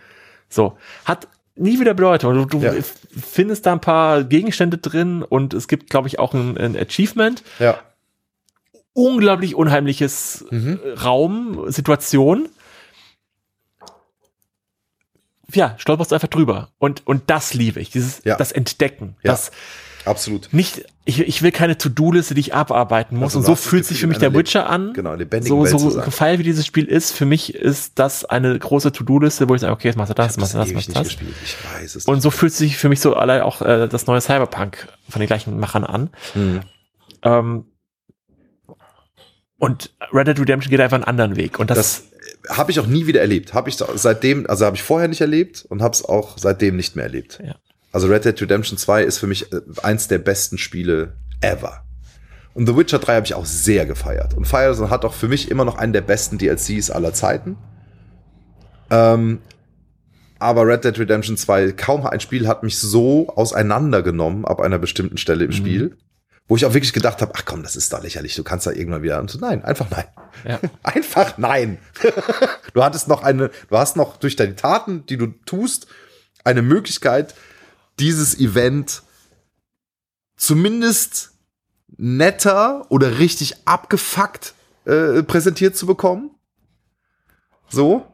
[0.49, 2.35] So, hat nie wieder Bedeutung.
[2.35, 2.73] Du, du Ja.
[3.11, 7.43] findest da ein paar Gegenstände drin und es gibt, glaube ich, auch ein, ein Achievement.
[7.59, 7.79] Ja.
[8.93, 10.81] Unglaublich unheimliches Mhm.
[10.85, 12.49] äh, Raum, Situation.
[15.53, 16.69] Ja, stolperst du einfach drüber.
[16.79, 18.37] Und, und das liebe ich, dieses, Ja.
[18.37, 19.17] das Entdecken.
[19.23, 19.51] Das
[20.09, 20.49] Absolut.
[20.53, 23.37] nicht, ich, ich will keine To-Do-Liste, die ich abarbeiten muss.
[23.37, 24.93] Also und so fühlt sich für mich der Witcher an.
[24.93, 28.93] genau, lebendigen so, so gefeilt wie dieses Spiel ist, für mich ist das eine große
[28.93, 31.01] To-Do-Liste, wo ich sage, okay, jetzt machst du das, machst du das, machst du nicht
[31.01, 31.09] das.
[31.09, 31.35] gespielt.
[31.45, 34.21] Ich weiß es Und so fühlt sich für mich so allein auch äh, das neue
[34.21, 36.11] Cyberpunk von den gleichen Machern an.
[36.35, 36.61] Mhm.
[37.23, 37.65] Ähm,
[39.59, 41.59] und Red Dead Redemption geht einfach einen anderen Weg.
[41.59, 41.77] Und das,
[42.47, 43.55] Das habe ich auch nie wieder erlebt.
[43.55, 46.97] Habe ich seitdem, also habe ich vorher nicht erlebt und habe es auch seitdem nicht
[46.97, 47.41] mehr erlebt.
[47.45, 47.57] Ja.
[47.93, 51.85] Also Red Dead Redemption 2 ist für mich äh, eins der besten Spiele ever.
[52.55, 54.35] Und The Witcher 3 habe ich auch sehr gefeiert.
[54.35, 57.57] Und Firezone hat auch für mich immer noch einen der besten DLCs aller Zeiten.
[58.91, 59.41] Ähm,
[60.39, 65.19] aber Red Dead Redemption 2, kaum ein Spiel hat mich so auseinandergenommen ab einer bestimmten
[65.19, 65.97] Stelle im Spiel,
[66.47, 68.71] wo ich auch wirklich gedacht habe, ach komm, das ist doch lächerlich, du kannst da
[68.71, 69.21] irgendwann wieder.
[69.21, 70.05] Und so, nein, einfach nein.
[70.45, 70.61] ja.
[70.83, 71.79] Einfach nein.
[72.73, 75.89] du hattest noch eine, du hast noch durch deine Taten, die du tust,
[76.45, 77.35] eine Möglichkeit,
[78.01, 79.03] dieses Event
[80.37, 81.33] zumindest
[81.97, 84.55] netter oder richtig abgefuckt
[84.85, 86.31] äh, präsentiert zu bekommen.
[87.69, 88.07] So.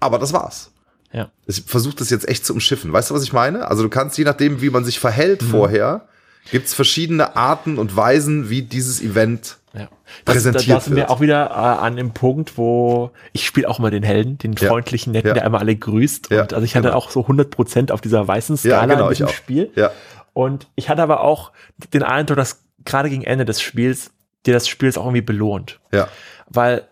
[0.00, 0.70] Aber das war's.
[1.12, 1.32] Ja.
[1.46, 2.92] Ich versuche das jetzt echt zu umschiffen.
[2.92, 3.66] Weißt du, was ich meine?
[3.68, 5.50] Also du kannst, je nachdem, wie man sich verhält Mhm.
[5.50, 6.08] vorher,
[6.50, 9.88] gibt's verschiedene Arten und Weisen, wie dieses Event Ja.
[10.24, 13.68] Das, präsentiert da, da sind wir auch wieder äh, an dem Punkt, wo ich spiele
[13.68, 14.68] auch immer den Helden, den Ja.
[14.68, 15.34] freundlichen, netten, Ja.
[15.34, 16.30] der immer alle grüßt.
[16.30, 16.96] Ja, Und also ich hatte genau.
[16.98, 19.28] auch so 100% auf dieser weißen Ja, Skala genau, in diesem.
[19.28, 19.70] Spiel.
[19.76, 19.90] Ja.
[20.32, 21.52] Und ich hatte aber auch
[21.92, 24.12] den Eindruck, dass gerade gegen Ende des Spiels
[24.46, 25.80] dir das Spiel auch irgendwie belohnt.
[25.92, 26.08] Ja.
[26.48, 26.86] Weil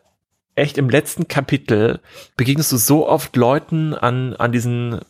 [0.55, 2.01] echt im letzten Kapitel
[2.37, 5.01] begegnest du so oft Leuten an, an diesen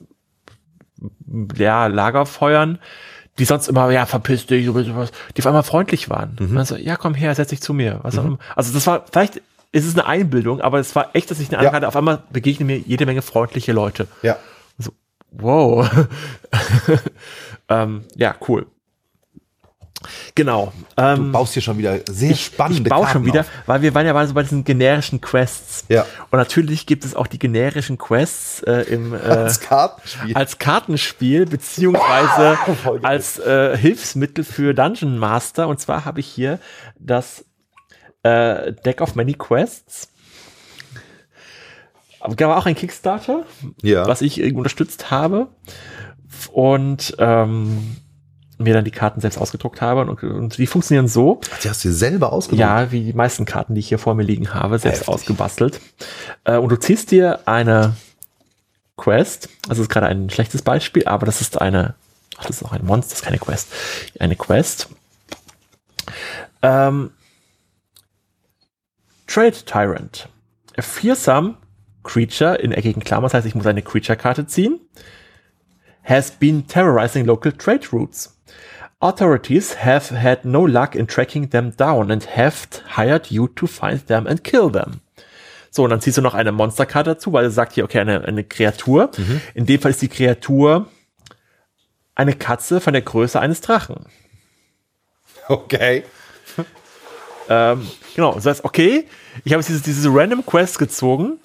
[1.56, 2.78] ja, Lagerfeuern,
[3.38, 6.36] die sonst immer, ja, verpiss dich, du bist was, die auf einmal freundlich waren.
[6.38, 8.00] Und dann so, ja, komm her, setz dich zu mir.
[8.02, 8.38] Was immer.
[8.54, 9.42] Also das war, vielleicht
[9.72, 11.58] ist es eine Einbildung, aber es war echt, dass ich eine Ja.
[11.60, 14.08] Eindruck hatte, auf einmal begegnen mir jede Menge freundliche Leute.
[14.22, 14.36] Ja.
[14.78, 14.92] So,
[15.32, 15.88] wow.
[17.68, 18.66] ähm, ja, cool.
[20.34, 20.72] Genau.
[20.96, 23.46] Ähm, Du baust hier schon wieder sehr spannende ich baue Karten schon wieder, auf.
[23.66, 25.84] weil wir waren ja mal so bei diesen generischen Quests.
[25.88, 26.04] Ja.
[26.30, 30.34] Und natürlich gibt es auch die generischen Quests äh, im äh, Als Kartenspiel.
[30.36, 32.58] als Kartenspiel beziehungsweise
[33.02, 35.68] als äh, Hilfsmittel für Dungeon Master.
[35.68, 36.58] Und zwar habe ich hier
[36.98, 37.44] das
[38.22, 40.08] äh, Deck of Many Quests.
[42.20, 43.44] Aber auch ein Kickstarter,
[43.82, 44.06] ja.
[44.06, 45.46] was ich unterstützt habe
[46.52, 47.96] und ähm,
[48.58, 50.00] mir dann die Karten selbst ausgedruckt habe.
[50.02, 52.60] Und, und die funktionieren so, Ach, die hast du dir selber ausgedruckt?
[52.60, 55.14] ja, wie die meisten Karten, die ich hier vor mir liegen habe, selbst Heftig.
[55.14, 55.80] ausgebastelt.
[56.44, 57.96] Äh, und du ziehst dir eine
[58.96, 61.94] Quest, also das ist gerade ein schlechtes Beispiel, aber das ist eine,
[62.38, 63.68] ach, das ist auch ein Monster, das ist keine Quest,
[64.18, 64.88] eine Quest.
[66.62, 67.10] Ähm,
[69.26, 70.28] Trade Tyrant.
[70.78, 71.56] A fearsome
[72.04, 74.78] creature in eckigen Klammern, das heißt, ich muss eine Creature-Karte ziehen,
[76.04, 78.35] has been terrorizing local trade routes.
[79.08, 82.66] Authorities have had no luck in tracking them down and have
[82.96, 85.00] hired you to find them and kill them.
[85.70, 88.24] So, und dann ziehst du noch eine Monsterkarte dazu, weil er sagt hier, okay, eine,
[88.24, 89.10] eine Kreatur.
[89.54, 90.88] In dem Fall ist die Kreatur
[92.14, 94.06] eine Katze von der Größe eines Drachen.
[95.48, 96.04] Okay.
[97.48, 99.06] Ähm, genau, das heißt, okay,
[99.44, 101.38] ich habe jetzt diese, diese Random Quest gezogen.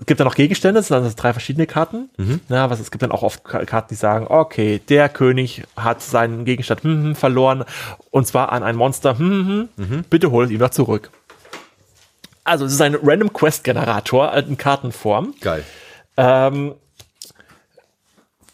[0.00, 2.08] Es gibt dann noch Gegenstände, es sind dann drei verschiedene Karten.
[2.48, 6.00] Na, was, es gibt dann auch oft Ka- Karten, die sagen, okay, der König hat
[6.02, 7.64] seinen Gegenstand hm, hm, verloren
[8.10, 9.18] und zwar an ein Monster.
[9.18, 11.10] Hm, hm, Bitte hol es ihm doch zurück.
[12.44, 15.34] Also es ist ein Random Quest Generator in Kartenform.
[15.40, 15.64] Geil.
[16.16, 16.74] Ähm,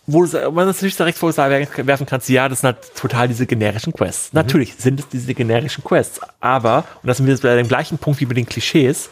[0.07, 4.33] wo du man natürlich direkt vorwerfen kannst, ja, das sind halt total diese generischen Quests.
[4.33, 7.97] Natürlich sind es diese generischen Quests, aber, und das sind wir jetzt bei dem gleichen
[7.99, 9.09] Punkt wie bei den Klischees,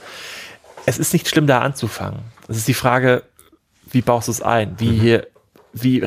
[0.87, 2.21] es ist nicht schlimm, da anzufangen.
[2.49, 3.23] Es ist die Frage,
[3.91, 4.75] wie baust du es ein?
[4.79, 5.21] Wie,
[5.73, 6.07] wie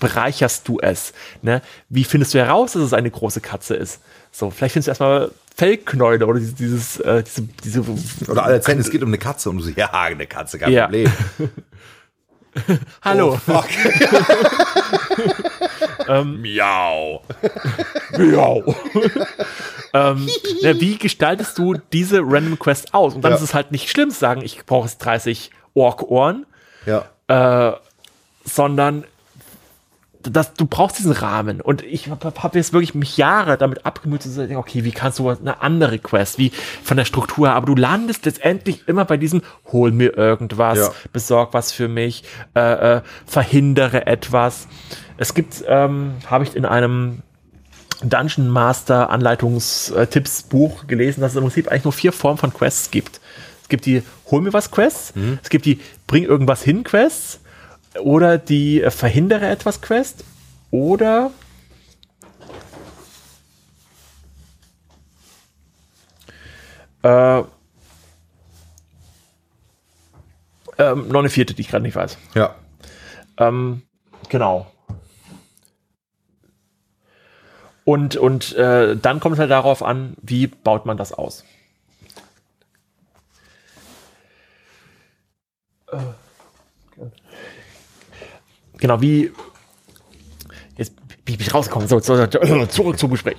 [0.00, 1.12] bereicherst du es?
[1.42, 1.62] Ne?
[1.88, 4.00] Wie findest du heraus, dass es eine große Katze ist?
[4.32, 7.84] So, vielleicht findest du erstmal Fellknäule oder dieses, äh, diese, diese
[8.28, 10.72] Oder alle erzählen, es geht um eine Katze und du so, ja, eine Katze, kein
[10.72, 10.84] Ja.
[10.84, 11.12] Problem.
[13.02, 13.36] Hallo.
[13.36, 13.66] Fuck.
[16.24, 17.22] Miau.
[18.16, 18.54] Ja.
[19.92, 20.28] ähm,
[20.60, 23.14] ja, wie gestaltest du diese Random Quest aus?
[23.14, 23.36] Und dann Ja.
[23.36, 26.46] ist es halt nicht schlimm zu sagen, ich brauche jetzt 30 Ork-Ohren,
[26.86, 27.06] Ja.
[27.26, 27.76] äh,
[28.44, 29.04] sondern
[30.30, 31.60] dass du brauchst diesen Rahmen.
[31.60, 35.18] Und ich habe hab jetzt wirklich mich Jahre damit abgemüht zu sagen, okay, wie kannst
[35.18, 36.50] du eine andere Quest, wie
[36.82, 39.42] von der Struktur, her, aber du landest letztendlich immer bei diesem,
[39.72, 40.92] hol mir irgendwas, Ja.
[41.12, 42.24] besorg was für mich,
[42.54, 44.66] äh, äh, verhindere etwas.
[45.16, 47.22] Es gibt, ähm, habe ich in einem
[48.02, 53.20] Dungeon Master Anleitungstippsbuch gelesen, dass es im Prinzip eigentlich nur vier Formen von Quests gibt.
[53.62, 57.40] Es gibt die Hol mir was Quests, es gibt die Bring irgendwas hin Quests
[58.00, 60.24] oder die äh, Verhindere etwas Quest
[60.70, 61.30] oder
[67.02, 67.42] äh,
[70.78, 72.18] ähm, noch eine vierte, die ich gerade nicht weiß.
[72.34, 72.54] Ja.
[73.38, 73.82] Ähm,
[74.28, 74.66] genau.
[77.84, 81.44] Und, und äh, dann kommt es halt darauf an, wie baut man das aus.
[88.84, 89.32] Genau, wie.
[90.76, 90.92] Jetzt
[91.24, 91.88] bin ich rausgekommen.
[91.88, 93.36] So, so, zurück zum Gespräch.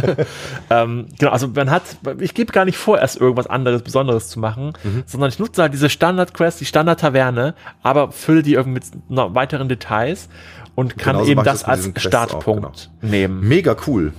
[0.70, 1.82] ähm, genau, also man hat,
[2.18, 4.72] ich gebe gar nicht vor, erst irgendwas anderes, Besonderes zu machen,
[5.04, 9.68] sondern ich nutze halt diese Standard-Quest, die Standard-Taverne, aber fülle die irgendwie mit noch weiteren
[9.68, 10.30] Details
[10.76, 12.08] und kann Genauso eben das als Quests auch, genau.
[12.08, 13.46] Startpunkt nehmen.
[13.46, 14.14] Mega cool.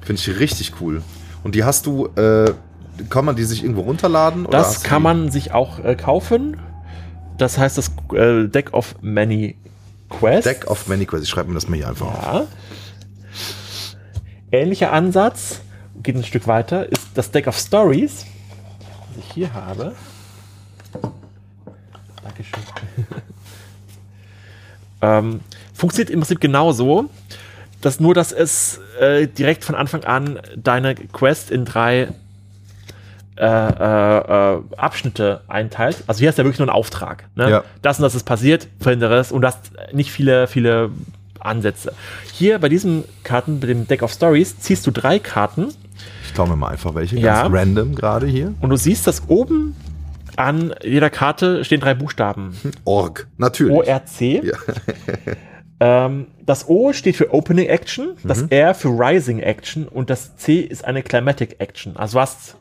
[0.00, 1.02] Finde ich richtig cool.
[1.42, 2.54] Und die hast du, äh,
[3.10, 4.46] kann man die sich irgendwo runterladen?
[4.50, 6.56] Das kann man sich auch äh, kaufen.
[7.36, 9.56] Das heißt das äh, Deck of Many
[10.08, 10.44] Quests.
[10.44, 11.26] Deck of Many Quests.
[11.26, 12.22] Ich schreibe mir das mal hier einfach auf.
[12.22, 12.46] Ja.
[14.52, 15.60] Ähnlicher Ansatz,
[16.02, 18.24] geht ein Stück weiter, ist das Deck of Stories,
[19.08, 19.94] das ich hier habe.
[22.22, 22.60] Dankeschön.
[25.02, 25.40] Ähm,
[25.74, 27.10] funktioniert im Prinzip genauso,
[27.82, 32.08] dass nur, dass es äh, direkt von Anfang an deine Quest in drei
[33.36, 36.04] äh, äh, äh, Abschnitte einteilt.
[36.06, 37.24] Also hier hast du ja wirklich nur einen Auftrag.
[37.34, 37.50] Ne?
[37.50, 37.64] Ja.
[37.82, 40.90] Das und das ist passiert, verhindere es und du hast nicht viele, viele
[41.38, 41.92] Ansätze.
[42.32, 45.68] Hier bei diesen Karten, bei dem Deck of Stories, ziehst du drei Karten
[46.24, 47.42] Ich mir mal einfach welche, Ja.
[47.42, 48.54] ganz random gerade hier.
[48.60, 49.76] und du siehst, dass oben
[50.36, 52.56] an jeder Karte stehen drei Buchstaben.
[52.84, 53.74] Org, natürlich.
[53.74, 54.20] ORC.
[54.20, 54.56] Ja.
[56.06, 60.60] ähm, das O steht für Opening Action, das R für Rising Action und das C
[60.60, 61.96] ist eine Climatic Action.
[61.96, 62.56] Also du hast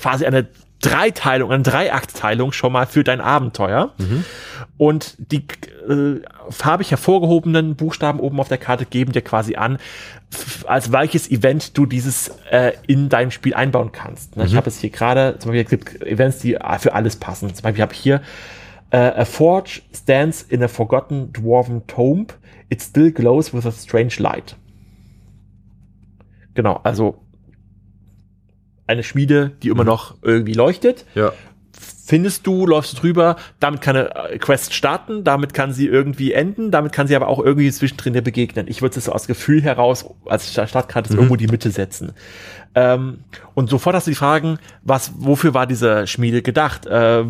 [0.00, 0.48] quasi eine
[0.80, 3.94] Dreiteilung, eine Dreiaktteilung schon mal für dein Abenteuer.
[4.76, 5.44] Und die
[5.88, 6.20] äh,
[6.50, 9.78] farbig hervorgehobenen Buchstaben oben auf der Karte geben dir quasi an,
[10.66, 14.36] als welches Event du dieses äh, in deinem Spiel einbauen kannst.
[14.36, 14.44] Ne?
[14.44, 17.52] Ich habe es hier gerade, zum Beispiel es gibt Events, die für alles passen.
[17.52, 18.22] Zum Beispiel habe ich hier
[18.90, 22.28] äh, A forge stands in a forgotten dwarven tomb.
[22.70, 24.54] It still glows with a strange light.
[26.54, 27.18] Genau, also
[28.88, 31.04] eine Schmiede, die immer noch irgendwie leuchtet.
[31.14, 31.32] Ja.
[32.04, 36.32] Findest du, läufst du drüber, damit kann eine äh, Quest starten, damit kann sie irgendwie
[36.32, 38.66] enden, damit kann sie aber auch irgendwie zwischendrin dir begegnen.
[38.66, 42.12] Ich würde es so aus Gefühl heraus, als Sta- Startkarte, irgendwo die Mitte setzen.
[42.74, 43.18] Ähm,
[43.54, 46.86] und sofort hast du die Fragen, was, wofür war diese Schmiede gedacht?
[46.86, 47.24] Äh,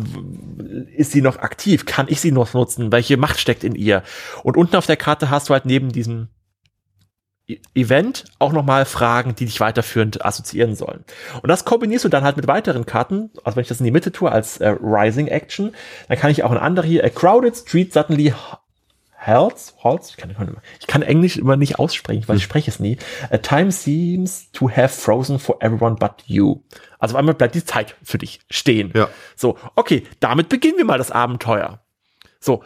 [0.95, 1.85] ist sie noch aktiv?
[1.85, 2.89] Kann ich sie noch nutzen?
[2.93, 4.03] Welche Macht steckt in ihr?
[4.43, 6.29] Und unten auf der Karte hast du halt neben diesem
[7.73, 11.03] Event auch nochmal Fragen, die dich weiterführend assoziieren sollen.
[11.41, 13.31] Und das kombinierst du dann halt mit weiteren Karten.
[13.43, 15.73] Also wenn ich das in die Mitte tue als äh, Rising Action,
[16.07, 18.33] dann kann ich auch eine andere hier, A Crowded Street Suddenly
[19.19, 22.97] Halts, Halts, ich kann, ich kann Englisch immer nicht aussprechen, weil ich spreche es nie.
[23.29, 26.61] A time seems to have frozen for everyone but you.
[26.99, 28.93] Also auf einmal bleibt die Zeit für dich stehen.
[28.95, 29.09] Ja.
[29.35, 31.81] So, okay, damit beginnen wir mal das Abenteuer.
[32.39, 32.63] So,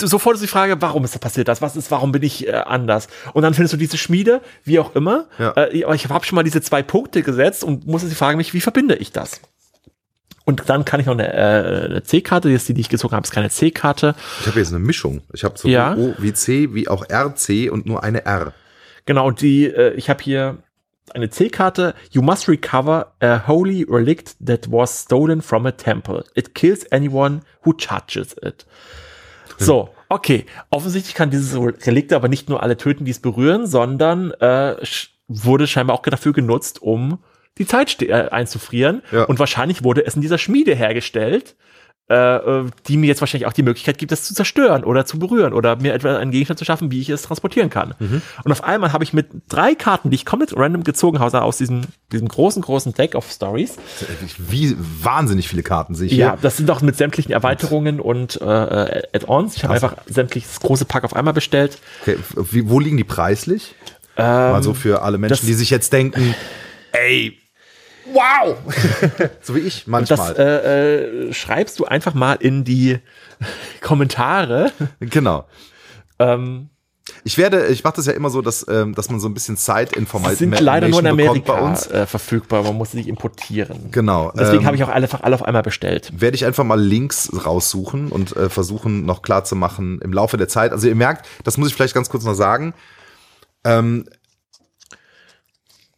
[0.00, 1.60] sofort ist die Frage, warum ist das passiert das?
[1.60, 3.08] Was ist, warum bin ich äh, anders?
[3.32, 5.26] Und dann findest du diese Schmiede, wie auch immer.
[5.38, 5.52] Ja.
[5.56, 8.54] Äh, aber ich habe schon mal diese zwei Punkte gesetzt und muss jetzt fragen mich,
[8.54, 9.40] wie verbinde ich das?
[10.44, 13.16] Und dann kann ich noch eine, äh, eine C-Karte, die ist die, die ich gezogen
[13.16, 14.14] habe, ist keine C-Karte.
[14.40, 15.22] Ich habe jetzt eine Mischung.
[15.32, 15.96] Ich habe sowohl Ja.
[15.96, 18.52] O wie C wie auch RC und nur eine R.
[19.06, 20.58] Genau, und die, äh, ich habe hier
[21.12, 21.94] eine C-Karte.
[22.10, 26.24] You must recover a holy relic that was stolen from a temple.
[26.34, 28.66] It kills anyone who touches it.
[29.58, 30.46] So, okay.
[30.70, 31.54] Offensichtlich kann dieses
[31.86, 34.76] Relikt aber nicht nur alle töten, die es berühren, sondern äh,
[35.28, 37.18] wurde scheinbar auch dafür genutzt, um
[37.58, 39.02] die Zeit äh, einzufrieren.
[39.12, 39.24] Ja.
[39.24, 41.54] Und wahrscheinlich wurde es in dieser Schmiede hergestellt,
[42.10, 45.18] äh, äh, die mir jetzt wahrscheinlich auch die Möglichkeit gibt, das zu zerstören oder zu
[45.18, 47.94] berühren oder mir etwa einen Gegenstand zu schaffen, wie ich es transportieren kann.
[48.44, 51.56] Und auf einmal habe ich mit drei Karten, die ich komplett random gezogen habe, aus
[51.56, 51.80] diesem,
[52.12, 53.76] diesem großen, großen Deck of Stories.
[54.36, 56.38] Wie wahnsinnig viele Karten sehe ich Ja, hier.
[56.42, 59.56] das sind auch mit sämtlichen Erweiterungen und äh, äh, Add-ons.
[59.56, 61.78] Ich habe einfach sämtliches große Pack auf einmal bestellt.
[62.02, 62.18] Okay,
[62.50, 63.74] wie, wo liegen die preislich?
[64.16, 66.34] Mal so für alle Menschen, Ähm, die sich jetzt denken,
[66.92, 67.38] ey,
[68.12, 68.56] wow!
[69.42, 70.36] so wie ich Das manchmal.
[70.36, 72.98] äh, äh, schreibst du einfach mal in die
[73.80, 74.72] Kommentare.
[75.00, 75.46] genau.
[76.18, 76.68] Ähm,
[77.24, 79.56] Ich werde, ich mache das ja immer so, dass, ähm, dass man so ein bisschen
[79.56, 81.86] Side-Information die sind leider nur in Amerika bei uns.
[81.88, 82.62] Äh, verfügbar.
[82.62, 83.90] Man muss sie nicht importieren.
[83.90, 84.32] Genau.
[84.34, 86.12] Deswegen ähm, habe ich auch einfach alle auf einmal bestellt.
[86.16, 90.36] werde ich einfach mal Links raussuchen und äh, versuchen noch klar zu machen im Laufe
[90.36, 90.72] der Zeit.
[90.72, 92.74] Also ihr merkt, das muss ich vielleicht ganz kurz noch sagen.
[93.64, 94.06] Ähm,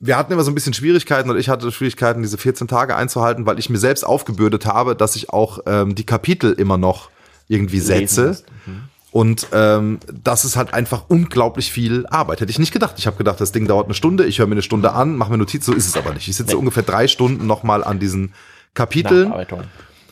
[0.06, 3.46] wir hatten immer so ein bisschen Schwierigkeiten oder ich hatte Schwierigkeiten, diese 14 Tage einzuhalten,
[3.46, 7.10] weil ich mir selbst aufgebürdet habe, dass ich auch ähm, die Kapitel immer noch
[7.48, 8.28] irgendwie setze.
[8.28, 8.44] musst.
[9.12, 12.40] Und ähm, das ist halt einfach unglaublich viel Arbeit.
[12.40, 12.96] Hätte ich nicht gedacht.
[12.98, 15.30] Ich habe gedacht, das Ding dauert eine Stunde, ich höre mir eine Stunde an, mache
[15.30, 16.28] mir Notizen, so ist es aber nicht.
[16.28, 16.58] Ich sitze Nee.
[16.58, 18.34] ungefähr drei Stunden nochmal an diesen
[18.74, 19.32] Kapiteln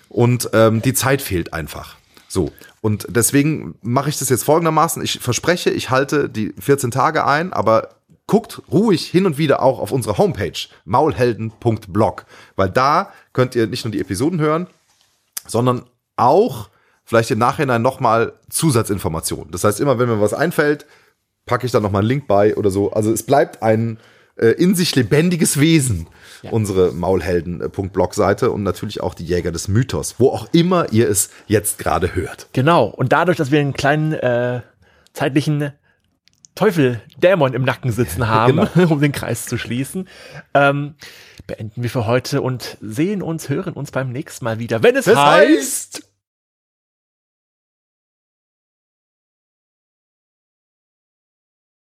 [0.09, 1.97] und ähm, die Zeit fehlt einfach.
[2.29, 2.51] So.
[2.81, 5.03] Und deswegen mache ich das jetzt folgendermaßen.
[5.03, 7.91] Ich verspreche, ich halte die 14 Tage ein, aber
[8.27, 12.27] guckt ruhig hin und wieder auch auf unsere Homepage maulhelden.blog,
[12.57, 14.67] weil da könnt ihr nicht nur die Episoden hören,
[15.47, 15.85] sondern
[16.17, 16.71] auch
[17.05, 19.51] vielleicht im Nachhinein nochmal Zusatzinformationen.
[19.51, 20.87] Das heißt, immer wenn mir was einfällt,
[21.47, 22.93] packe ich da nochmal einen Link bei oder so.
[22.93, 23.99] Also es bleibt ein
[24.37, 26.09] äh, in sich lebendiges Wesen,
[26.51, 31.79] unsere Maulhelden.blog-Seite und natürlich auch die Jäger des Mythos, wo auch immer ihr es jetzt
[31.79, 32.49] gerade hört.
[32.53, 32.87] Genau.
[32.87, 34.61] Und dadurch, dass wir einen kleinen äh,
[35.13, 35.73] zeitlichen
[36.55, 40.09] Teufel, Dämon im Nacken sitzen haben, um den Kreis zu schließen,
[40.55, 40.95] ähm,
[41.47, 45.07] beenden wir für heute und sehen uns, hören uns beim nächsten Mal wieder, wenn es
[45.07, 46.03] Das heißt